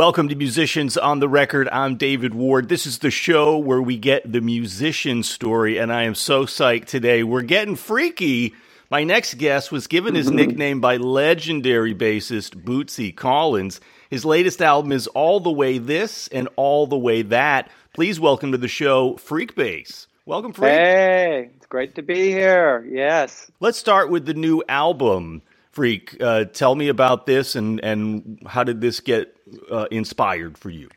Welcome 0.00 0.30
to 0.30 0.34
Musicians 0.34 0.96
on 0.96 1.20
the 1.20 1.28
Record. 1.28 1.68
I'm 1.68 1.96
David 1.96 2.34
Ward. 2.34 2.70
This 2.70 2.86
is 2.86 3.00
the 3.00 3.10
show 3.10 3.58
where 3.58 3.82
we 3.82 3.98
get 3.98 4.32
the 4.32 4.40
musician 4.40 5.22
story, 5.22 5.76
and 5.76 5.92
I 5.92 6.04
am 6.04 6.14
so 6.14 6.46
psyched 6.46 6.86
today. 6.86 7.22
We're 7.22 7.42
getting 7.42 7.76
freaky. 7.76 8.54
My 8.90 9.04
next 9.04 9.34
guest 9.34 9.70
was 9.70 9.88
given 9.88 10.14
his 10.14 10.28
mm-hmm. 10.28 10.36
nickname 10.36 10.80
by 10.80 10.96
legendary 10.96 11.94
bassist 11.94 12.64
Bootsy 12.64 13.14
Collins. 13.14 13.78
His 14.08 14.24
latest 14.24 14.62
album 14.62 14.90
is 14.90 15.06
All 15.08 15.38
the 15.38 15.52
Way 15.52 15.76
This 15.76 16.28
and 16.28 16.48
All 16.56 16.86
the 16.86 16.96
Way 16.96 17.20
That. 17.20 17.68
Please 17.92 18.18
welcome 18.18 18.52
to 18.52 18.58
the 18.58 18.68
show 18.68 19.18
Freak 19.18 19.54
Bass. 19.54 20.06
Welcome, 20.24 20.54
Freak. 20.54 20.70
Hey, 20.70 21.50
it's 21.54 21.66
great 21.66 21.96
to 21.96 22.02
be 22.02 22.30
here. 22.30 22.88
Yes. 22.90 23.50
Let's 23.60 23.76
start 23.76 24.08
with 24.08 24.24
the 24.24 24.32
new 24.32 24.62
album. 24.66 25.42
Freak, 25.72 26.16
uh, 26.20 26.44
tell 26.46 26.74
me 26.74 26.88
about 26.88 27.26
this 27.26 27.54
and, 27.54 27.78
and 27.84 28.42
how 28.46 28.64
did 28.64 28.80
this 28.80 28.98
get 29.00 29.36
uh, 29.70 29.86
inspired 29.90 30.58
for 30.58 30.70
you? 30.70 30.88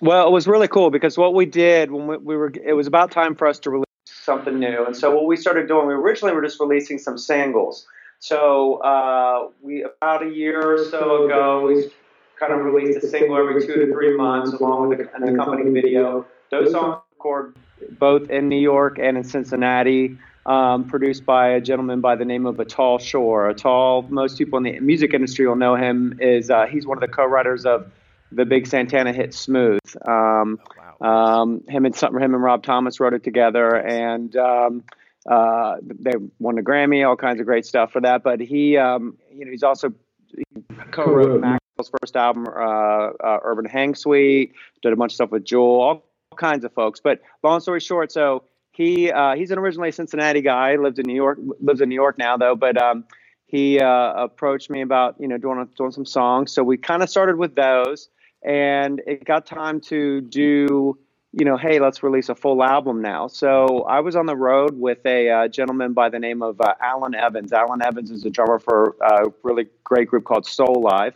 Well, 0.00 0.26
it 0.26 0.30
was 0.30 0.48
really 0.48 0.68
cool 0.68 0.90
because 0.90 1.16
what 1.16 1.34
we 1.34 1.46
did 1.46 1.92
when 1.92 2.06
we, 2.06 2.16
we, 2.16 2.36
were, 2.36 2.52
it 2.64 2.72
was 2.72 2.86
about 2.86 3.10
time 3.10 3.36
for 3.36 3.46
us 3.46 3.58
to 3.60 3.70
release 3.70 3.84
something 4.06 4.58
new. 4.58 4.84
And 4.84 4.96
so 4.96 5.14
what 5.14 5.26
we 5.26 5.36
started 5.36 5.68
doing, 5.68 5.86
we 5.86 5.94
originally 5.94 6.34
were 6.34 6.42
just 6.42 6.58
releasing 6.58 6.98
some 6.98 7.18
singles. 7.18 7.86
So 8.18 8.76
uh, 8.78 9.48
we 9.62 9.84
about 9.84 10.22
a 10.22 10.28
year 10.28 10.74
or 10.74 10.84
so 10.84 11.26
ago, 11.26 11.66
we 11.66 11.90
kind 12.38 12.52
of 12.52 12.60
released 12.64 13.02
a 13.04 13.08
single 13.08 13.36
every 13.36 13.66
two 13.66 13.86
to 13.86 13.92
three 13.92 14.16
months 14.16 14.52
along 14.52 14.88
with 14.88 15.00
an 15.00 15.22
accompanying 15.22 15.72
video. 15.72 16.26
Those 16.50 16.72
songs 16.72 17.02
recorded 17.12 17.54
both 17.98 18.28
in 18.28 18.48
New 18.48 18.60
York 18.60 18.98
and 18.98 19.16
in 19.16 19.24
Cincinnati 19.24 20.18
um, 20.46 20.84
produced 20.84 21.24
by 21.24 21.48
a 21.48 21.60
gentleman 21.60 22.00
by 22.00 22.16
the 22.16 22.24
name 22.24 22.46
of 22.46 22.56
Itaal 22.56 23.00
Shur. 23.00 23.52
Itaal, 23.52 24.08
most 24.10 24.38
people 24.38 24.56
in 24.58 24.62
the 24.64 24.80
music 24.80 25.14
industry 25.14 25.46
will 25.46 25.56
know 25.56 25.74
him. 25.74 26.18
Is 26.20 26.50
uh, 26.50 26.66
he's 26.66 26.86
one 26.86 26.96
of 26.96 27.02
the 27.02 27.08
co-writers 27.08 27.66
of 27.66 27.90
the 28.32 28.44
big 28.44 28.66
Santana 28.66 29.12
hit 29.12 29.34
"Smooth." 29.34 29.80
Um, 30.06 30.58
oh, 30.60 30.94
wow. 31.00 31.42
um, 31.42 31.62
him 31.68 31.84
and 31.84 31.94
him 31.94 32.34
and 32.34 32.42
Rob 32.42 32.62
Thomas 32.62 33.00
wrote 33.00 33.14
it 33.14 33.24
together, 33.24 33.76
and 33.76 34.34
um, 34.36 34.84
uh, 35.28 35.76
they 35.82 36.12
won 36.38 36.58
a 36.58 36.62
Grammy, 36.62 37.06
all 37.06 37.16
kinds 37.16 37.40
of 37.40 37.46
great 37.46 37.66
stuff 37.66 37.92
for 37.92 38.00
that. 38.00 38.22
But 38.22 38.40
he, 38.40 38.76
um, 38.76 39.18
you 39.32 39.44
know, 39.44 39.50
he's 39.50 39.62
also 39.62 39.92
he 40.34 40.44
co-wrote 40.90 41.40
Maxwell's 41.40 41.90
first 42.00 42.16
album, 42.16 42.46
uh, 42.46 42.50
uh, 42.50 43.38
Urban 43.42 43.66
Hang 43.66 43.94
Suite. 43.94 44.52
Did 44.82 44.92
a 44.92 44.96
bunch 44.96 45.12
of 45.12 45.16
stuff 45.16 45.30
with 45.30 45.44
Jewel, 45.44 45.80
all 45.80 46.04
kinds 46.36 46.64
of 46.64 46.72
folks. 46.72 47.00
But 47.00 47.20
long 47.42 47.60
story 47.60 47.80
short, 47.80 48.10
so 48.12 48.44
he 48.72 49.10
uh, 49.10 49.34
he's 49.34 49.50
an 49.50 49.58
originally 49.58 49.92
Cincinnati 49.92 50.40
guy. 50.40 50.76
Lives 50.76 50.98
in 50.98 51.06
New 51.06 51.14
York. 51.14 51.38
Lives 51.60 51.80
in 51.80 51.88
New 51.88 51.94
York 51.94 52.18
now 52.18 52.36
though. 52.36 52.54
But 52.54 52.80
um, 52.80 53.04
he 53.46 53.80
uh, 53.80 54.12
approached 54.14 54.70
me 54.70 54.80
about 54.80 55.16
you 55.18 55.28
know 55.28 55.38
doing 55.38 55.66
doing 55.76 55.90
some 55.90 56.06
songs. 56.06 56.52
So 56.52 56.62
we 56.62 56.76
kind 56.76 57.02
of 57.02 57.10
started 57.10 57.36
with 57.36 57.56
those, 57.56 58.08
and 58.44 59.02
it 59.06 59.24
got 59.24 59.46
time 59.46 59.80
to 59.82 60.20
do 60.20 60.98
you 61.32 61.44
know 61.44 61.56
hey 61.56 61.78
let's 61.78 62.02
release 62.02 62.28
a 62.28 62.34
full 62.34 62.62
album 62.62 63.02
now. 63.02 63.26
So 63.26 63.82
I 63.82 64.00
was 64.00 64.14
on 64.14 64.26
the 64.26 64.36
road 64.36 64.78
with 64.78 65.04
a 65.04 65.30
uh, 65.30 65.48
gentleman 65.48 65.92
by 65.92 66.08
the 66.08 66.18
name 66.18 66.42
of 66.42 66.60
uh, 66.60 66.74
Alan 66.80 67.14
Evans. 67.14 67.52
Alan 67.52 67.82
Evans 67.82 68.10
is 68.10 68.24
a 68.24 68.30
drummer 68.30 68.60
for 68.60 68.96
a 69.00 69.30
really 69.42 69.66
great 69.82 70.08
group 70.08 70.24
called 70.24 70.44
Soulive, 70.44 71.14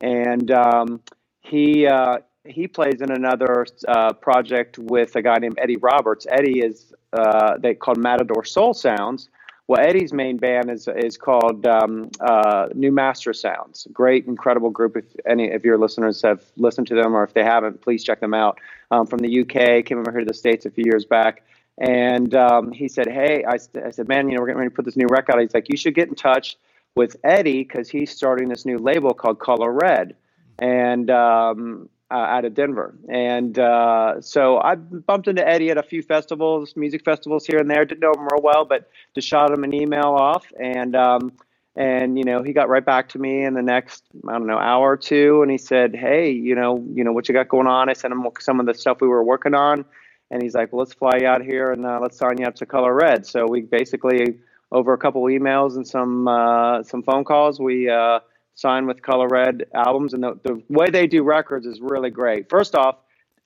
and 0.00 0.50
um, 0.52 1.00
he 1.40 1.86
uh, 1.86 2.18
he 2.44 2.66
plays 2.66 3.00
in 3.00 3.10
another 3.10 3.66
uh, 3.86 4.12
project 4.14 4.78
with 4.78 5.14
a 5.16 5.22
guy 5.22 5.38
named 5.38 5.58
Eddie 5.58 5.76
Roberts. 5.76 6.26
Eddie 6.30 6.60
is 6.60 6.92
uh, 7.12 7.58
they 7.58 7.74
called 7.74 7.98
Matador 7.98 8.44
Soul 8.44 8.74
Sounds. 8.74 9.28
Well, 9.68 9.80
Eddie's 9.80 10.12
main 10.12 10.38
band 10.38 10.70
is 10.70 10.88
is 10.88 11.16
called 11.16 11.66
um, 11.66 12.10
uh, 12.20 12.68
New 12.74 12.90
Mastersounds. 12.90 13.90
Great, 13.92 14.26
incredible 14.26 14.70
group. 14.70 14.96
If 14.96 15.04
any 15.24 15.52
of 15.52 15.64
your 15.64 15.78
listeners 15.78 16.20
have 16.22 16.42
listened 16.56 16.88
to 16.88 16.94
them, 16.94 17.14
or 17.14 17.22
if 17.22 17.32
they 17.32 17.44
haven't, 17.44 17.80
please 17.80 18.02
check 18.02 18.20
them 18.20 18.34
out. 18.34 18.58
Um, 18.90 19.06
from 19.06 19.20
the 19.20 19.40
UK, 19.40 19.84
came 19.84 19.98
over 19.98 20.10
here 20.10 20.20
to 20.20 20.26
the 20.26 20.34
states 20.34 20.66
a 20.66 20.70
few 20.70 20.84
years 20.84 21.04
back, 21.04 21.44
and 21.78 22.34
um, 22.34 22.72
he 22.72 22.88
said, 22.88 23.08
"Hey," 23.08 23.44
I, 23.44 23.58
I 23.84 23.90
said, 23.90 24.08
"Man, 24.08 24.28
you 24.28 24.34
know, 24.34 24.40
we're 24.40 24.48
getting 24.48 24.58
ready 24.58 24.70
to 24.70 24.74
put 24.74 24.84
this 24.84 24.96
new 24.96 25.06
record 25.08 25.36
out." 25.36 25.40
He's 25.40 25.54
like, 25.54 25.68
"You 25.68 25.76
should 25.76 25.94
get 25.94 26.08
in 26.08 26.16
touch 26.16 26.56
with 26.96 27.16
Eddie 27.22 27.62
because 27.62 27.88
he's 27.88 28.10
starting 28.10 28.48
this 28.48 28.66
new 28.66 28.78
label 28.78 29.14
called 29.14 29.38
Color 29.38 29.72
Red." 29.72 30.16
And 30.58 31.08
um, 31.10 31.88
uh, 32.12 32.14
out 32.14 32.44
of 32.44 32.52
Denver. 32.52 32.94
And 33.08 33.58
uh, 33.58 34.20
so 34.20 34.58
I 34.58 34.74
bumped 34.74 35.28
into 35.28 35.46
Eddie 35.46 35.70
at 35.70 35.78
a 35.78 35.82
few 35.82 36.02
festivals, 36.02 36.76
music 36.76 37.04
festivals 37.04 37.46
here 37.46 37.58
and 37.58 37.70
there. 37.70 37.86
Didn't 37.86 38.00
know 38.00 38.12
him 38.12 38.28
real 38.30 38.42
well, 38.42 38.66
but 38.66 38.90
just 39.14 39.26
shot 39.26 39.50
him 39.50 39.64
an 39.64 39.74
email 39.74 40.14
off, 40.18 40.46
and 40.60 40.94
um, 40.94 41.32
and 41.74 42.18
you 42.18 42.24
know 42.24 42.42
he 42.42 42.52
got 42.52 42.68
right 42.68 42.84
back 42.84 43.08
to 43.10 43.18
me 43.18 43.44
in 43.44 43.54
the 43.54 43.62
next 43.62 44.04
I 44.28 44.32
don't 44.32 44.46
know 44.46 44.58
hour 44.58 44.90
or 44.90 44.96
two, 44.98 45.40
and 45.40 45.50
he 45.50 45.56
said, 45.56 45.96
"Hey, 45.96 46.30
you 46.30 46.54
know, 46.54 46.84
you 46.92 47.02
know 47.02 47.12
what 47.12 47.28
you 47.28 47.34
got 47.34 47.48
going 47.48 47.66
on?" 47.66 47.88
I 47.88 47.94
sent 47.94 48.12
him 48.12 48.26
some 48.40 48.60
of 48.60 48.66
the 48.66 48.74
stuff 48.74 49.00
we 49.00 49.08
were 49.08 49.24
working 49.24 49.54
on, 49.54 49.86
and 50.30 50.42
he's 50.42 50.54
like, 50.54 50.70
"Well, 50.70 50.80
let's 50.80 50.92
fly 50.92 51.16
you 51.20 51.26
out 51.26 51.42
here 51.42 51.72
and 51.72 51.86
uh, 51.86 51.98
let's 52.02 52.18
sign 52.18 52.38
you 52.38 52.46
up 52.46 52.56
to 52.56 52.66
Color 52.66 52.94
Red." 52.94 53.24
So 53.24 53.46
we 53.48 53.62
basically 53.62 54.38
over 54.70 54.92
a 54.92 54.98
couple 54.98 55.22
emails 55.24 55.76
and 55.76 55.88
some 55.88 56.28
uh, 56.28 56.82
some 56.82 57.02
phone 57.02 57.24
calls, 57.24 57.58
we 57.58 57.88
uh, 57.88 58.20
signed 58.54 58.86
with 58.86 59.02
Color 59.02 59.28
Red 59.28 59.64
Albums, 59.74 60.14
and 60.14 60.22
the, 60.22 60.38
the 60.42 60.62
way 60.68 60.90
they 60.90 61.06
do 61.06 61.22
records 61.22 61.66
is 61.66 61.80
really 61.80 62.10
great. 62.10 62.48
First 62.48 62.74
off, 62.74 62.96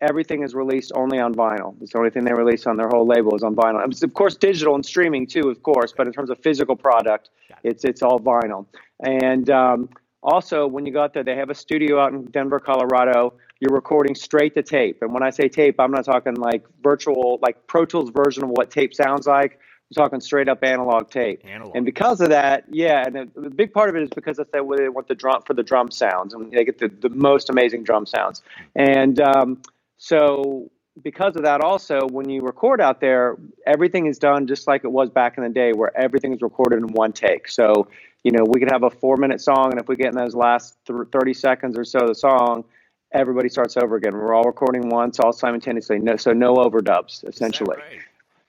everything 0.00 0.42
is 0.42 0.54
released 0.54 0.92
only 0.94 1.18
on 1.18 1.34
vinyl. 1.34 1.74
It's 1.80 1.92
the 1.92 1.98
only 1.98 2.10
thing 2.10 2.24
they 2.24 2.34
release 2.34 2.66
on 2.66 2.76
their 2.76 2.88
whole 2.88 3.06
label 3.06 3.34
is 3.34 3.42
on 3.42 3.54
vinyl. 3.54 3.84
It's 3.86 4.02
of 4.02 4.14
course 4.14 4.36
digital 4.36 4.74
and 4.74 4.84
streaming 4.84 5.26
too, 5.26 5.48
of 5.48 5.62
course, 5.62 5.92
but 5.96 6.06
in 6.06 6.12
terms 6.12 6.30
of 6.30 6.38
physical 6.40 6.76
product, 6.76 7.30
it's 7.62 7.84
it's 7.84 8.02
all 8.02 8.20
vinyl. 8.20 8.66
And 9.00 9.48
um, 9.50 9.88
also, 10.22 10.66
when 10.66 10.86
you 10.86 10.92
go 10.92 11.02
out 11.02 11.14
there, 11.14 11.24
they 11.24 11.36
have 11.36 11.50
a 11.50 11.54
studio 11.54 12.00
out 12.00 12.12
in 12.12 12.24
Denver, 12.26 12.60
Colorado. 12.60 13.34
You're 13.60 13.74
recording 13.74 14.14
straight 14.14 14.54
to 14.54 14.62
tape, 14.62 14.98
and 15.00 15.14
when 15.14 15.22
I 15.22 15.30
say 15.30 15.48
tape, 15.48 15.80
I'm 15.80 15.90
not 15.90 16.04
talking 16.04 16.34
like 16.34 16.66
virtual, 16.82 17.38
like 17.40 17.66
Pro 17.66 17.86
Tools 17.86 18.10
version 18.10 18.44
of 18.44 18.50
what 18.50 18.70
tape 18.70 18.92
sounds 18.92 19.26
like. 19.26 19.58
We're 19.90 20.02
talking 20.02 20.20
straight 20.20 20.48
up 20.48 20.64
analog 20.64 21.10
tape. 21.10 21.42
Analog. 21.44 21.76
And 21.76 21.84
because 21.84 22.20
of 22.20 22.30
that, 22.30 22.64
yeah, 22.70 23.04
and 23.06 23.14
the, 23.14 23.40
the, 23.40 23.50
big 23.50 23.72
part 23.72 23.88
of 23.88 23.94
it 23.94 24.02
is 24.02 24.10
because 24.10 24.36
that's 24.36 24.50
that 24.50 24.66
way 24.66 24.78
they 24.78 24.88
want 24.88 25.06
the 25.06 25.14
drum 25.14 25.42
for 25.46 25.54
the 25.54 25.62
drum 25.62 25.92
sounds, 25.92 26.34
and 26.34 26.50
they 26.50 26.64
get 26.64 26.78
the, 26.78 26.88
the 26.88 27.08
most 27.08 27.50
amazing 27.50 27.84
drum 27.84 28.04
sounds. 28.04 28.42
And 28.74 29.20
um, 29.20 29.62
so 29.96 30.70
because 31.04 31.36
of 31.36 31.42
that, 31.42 31.60
also 31.60 32.00
when 32.08 32.28
you 32.28 32.40
record 32.40 32.80
out 32.80 33.00
there, 33.00 33.36
everything 33.64 34.06
is 34.06 34.18
done 34.18 34.48
just 34.48 34.66
like 34.66 34.82
it 34.82 34.90
was 34.90 35.08
back 35.08 35.38
in 35.38 35.44
the 35.44 35.50
day, 35.50 35.72
where 35.72 35.96
everything 35.96 36.32
is 36.34 36.42
recorded 36.42 36.80
in 36.80 36.88
one 36.88 37.12
take. 37.12 37.48
So 37.48 37.86
you 38.24 38.32
know 38.32 38.42
we 38.44 38.58
could 38.58 38.72
have 38.72 38.82
a 38.82 38.90
four 38.90 39.16
minute 39.16 39.40
song, 39.40 39.70
and 39.70 39.80
if 39.80 39.86
we 39.86 39.94
get 39.94 40.08
in 40.08 40.16
those 40.16 40.34
last 40.34 40.76
th- 40.86 40.98
thirty 41.12 41.32
seconds 41.32 41.78
or 41.78 41.84
so 41.84 42.00
of 42.00 42.08
the 42.08 42.14
song, 42.16 42.64
everybody 43.12 43.48
starts 43.48 43.76
over 43.76 43.94
again. 43.94 44.14
We're 44.14 44.34
all 44.34 44.44
recording 44.44 44.88
once, 44.88 45.20
all 45.20 45.32
simultaneously. 45.32 46.00
No, 46.00 46.16
so 46.16 46.32
no 46.32 46.54
overdubs, 46.54 47.26
essentially. 47.28 47.76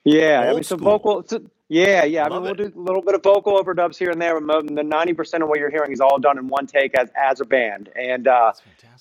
Yeah, 0.04 0.40
Old 0.40 0.48
I 0.48 0.52
mean, 0.54 0.62
some 0.62 0.80
vocal. 0.80 1.24
Yeah, 1.68 2.04
yeah. 2.04 2.24
I 2.24 2.28
mean, 2.30 2.42
we'll 2.42 2.54
do 2.54 2.72
a 2.74 2.80
little 2.80 3.02
bit 3.02 3.14
of 3.14 3.22
vocal 3.22 3.62
overdubs 3.62 3.98
here 3.98 4.10
and 4.10 4.20
there. 4.20 4.40
But 4.40 4.74
the 4.74 4.82
ninety 4.82 5.12
percent 5.12 5.42
of 5.42 5.48
what 5.50 5.58
you're 5.58 5.70
hearing 5.70 5.92
is 5.92 6.00
all 6.00 6.18
done 6.18 6.38
in 6.38 6.48
one 6.48 6.66
take 6.66 6.98
as 6.98 7.10
as 7.14 7.40
a 7.40 7.44
band, 7.44 7.90
and 7.94 8.26
uh, 8.26 8.52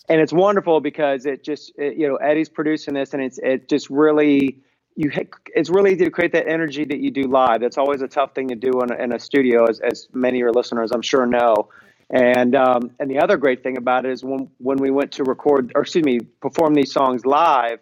and 0.10 0.20
it's 0.20 0.34
wonderful 0.34 0.82
because 0.82 1.26
it 1.26 1.44
just 1.44 1.72
it, 1.78 1.98
you 1.98 2.08
know 2.08 2.18
Eddie's 2.18 2.50
producing 2.50 2.94
this, 2.94 3.14
and 3.14 3.24
it's 3.24 3.38
it 3.38 3.70
just 3.70 3.90
really 3.90 4.60
you 4.98 5.12
it's 5.56 5.70
really 5.70 5.96
to 5.96 6.10
create 6.10 6.34
that 6.34 6.48
energy 6.48 6.84
that 6.84 7.00
you 7.00 7.10
do 7.10 7.24
live. 7.24 7.62
That's 7.62 7.78
always 7.78 8.02
a 8.02 8.08
tough 8.08 8.36
thing 8.36 8.50
to 8.50 8.56
do 8.56 8.82
in 8.82 8.92
a, 8.92 8.96
in 8.96 9.14
a 9.14 9.20
studio, 9.20 9.66
as 9.66 9.80
as 9.80 10.10
many 10.12 10.38
of 10.38 10.40
your 10.40 10.52
listeners 10.52 10.92
I'm 10.92 11.02
sure 11.02 11.26
know. 11.26 11.70
And 12.10 12.54
um, 12.54 12.92
and 13.00 13.10
the 13.10 13.20
other 13.20 13.38
great 13.38 13.64
thing 13.64 13.78
about 13.78 14.06
it 14.06 14.12
is 14.12 14.26
when 14.26 14.50
when 14.58 14.78
we 14.78 14.92
went 14.92 15.14
to 15.14 15.24
record 15.24 15.72
or 15.76 15.84
excuse 15.84 16.04
me 16.04 16.20
perform 16.20 16.74
these 16.74 16.92
songs 16.92 17.26
live 17.26 17.80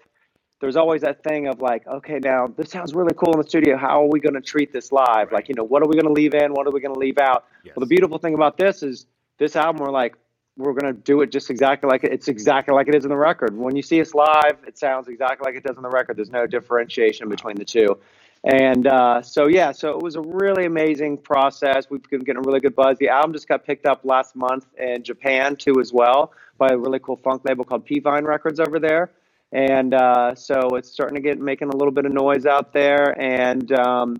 there's 0.61 0.75
always 0.75 1.01
that 1.01 1.23
thing 1.23 1.47
of 1.47 1.61
like, 1.61 1.85
okay, 1.87 2.19
now 2.19 2.47
this 2.47 2.69
sounds 2.69 2.93
really 2.93 3.13
cool 3.15 3.33
in 3.33 3.41
the 3.41 3.47
studio. 3.47 3.77
How 3.77 4.03
are 4.03 4.09
we 4.09 4.19
going 4.19 4.35
to 4.35 4.41
treat 4.41 4.71
this 4.71 4.91
live? 4.91 5.31
Like, 5.31 5.49
you 5.49 5.55
know, 5.55 5.63
what 5.63 5.83
are 5.83 5.87
we 5.87 5.95
going 5.95 6.07
to 6.07 6.13
leave 6.13 6.33
in? 6.33 6.53
What 6.53 6.65
are 6.65 6.71
we 6.71 6.79
going 6.79 6.93
to 6.93 6.99
leave 6.99 7.17
out? 7.17 7.45
Yes. 7.63 7.75
Well, 7.75 7.81
the 7.81 7.89
beautiful 7.89 8.17
thing 8.17 8.33
about 8.33 8.57
this 8.57 8.81
is 8.81 9.05
this 9.37 9.55
album, 9.55 9.83
we're 9.83 9.91
like, 9.91 10.15
we're 10.57 10.73
going 10.73 10.93
to 10.93 10.99
do 11.01 11.21
it 11.21 11.31
just 11.31 11.49
exactly 11.49 11.89
like 11.89 12.05
it. 12.05 12.13
It's 12.13 12.29
exactly 12.29 12.73
like 12.73 12.87
it 12.87 12.95
is 12.95 13.03
in 13.03 13.09
the 13.09 13.17
record. 13.17 13.57
When 13.57 13.75
you 13.75 13.81
see 13.81 13.99
us 13.99 14.13
live, 14.13 14.57
it 14.65 14.77
sounds 14.77 15.09
exactly 15.09 15.45
like 15.45 15.55
it 15.55 15.67
does 15.67 15.75
in 15.75 15.83
the 15.83 15.89
record. 15.89 16.15
There's 16.15 16.31
no 16.31 16.47
differentiation 16.47 17.27
between 17.27 17.57
the 17.57 17.65
two. 17.65 17.99
And 18.45 18.87
uh, 18.87 19.21
so, 19.21 19.47
yeah, 19.47 19.73
so 19.73 19.89
it 19.89 20.01
was 20.01 20.15
a 20.15 20.21
really 20.21 20.65
amazing 20.65 21.17
process. 21.17 21.89
We've 21.89 22.01
been 22.03 22.21
getting 22.21 22.37
a 22.37 22.47
really 22.47 22.61
good 22.61 22.75
buzz. 22.75 22.97
The 22.99 23.09
album 23.09 23.33
just 23.33 23.49
got 23.49 23.65
picked 23.65 23.85
up 23.85 24.05
last 24.05 24.35
month 24.35 24.67
in 24.77 25.03
Japan, 25.03 25.57
too, 25.57 25.81
as 25.81 25.91
well, 25.91 26.31
by 26.57 26.69
a 26.69 26.77
really 26.77 26.99
cool 26.99 27.17
funk 27.17 27.41
label 27.43 27.65
called 27.65 27.83
P 27.83 27.99
Vine 27.99 28.23
Records 28.23 28.61
over 28.61 28.79
there 28.79 29.11
and 29.55 29.93
uh, 29.93 30.35
so 30.35 30.75
it's 30.75 30.91
starting 30.91 31.15
to 31.15 31.21
get 31.21 31.39
making 31.39 31.69
a 31.69 31.75
little 31.75 31.93
bit 31.93 32.05
of 32.05 32.11
noise 32.11 32.45
out 32.45 32.73
there. 32.73 33.17
And 33.19 33.71
um, 33.71 34.17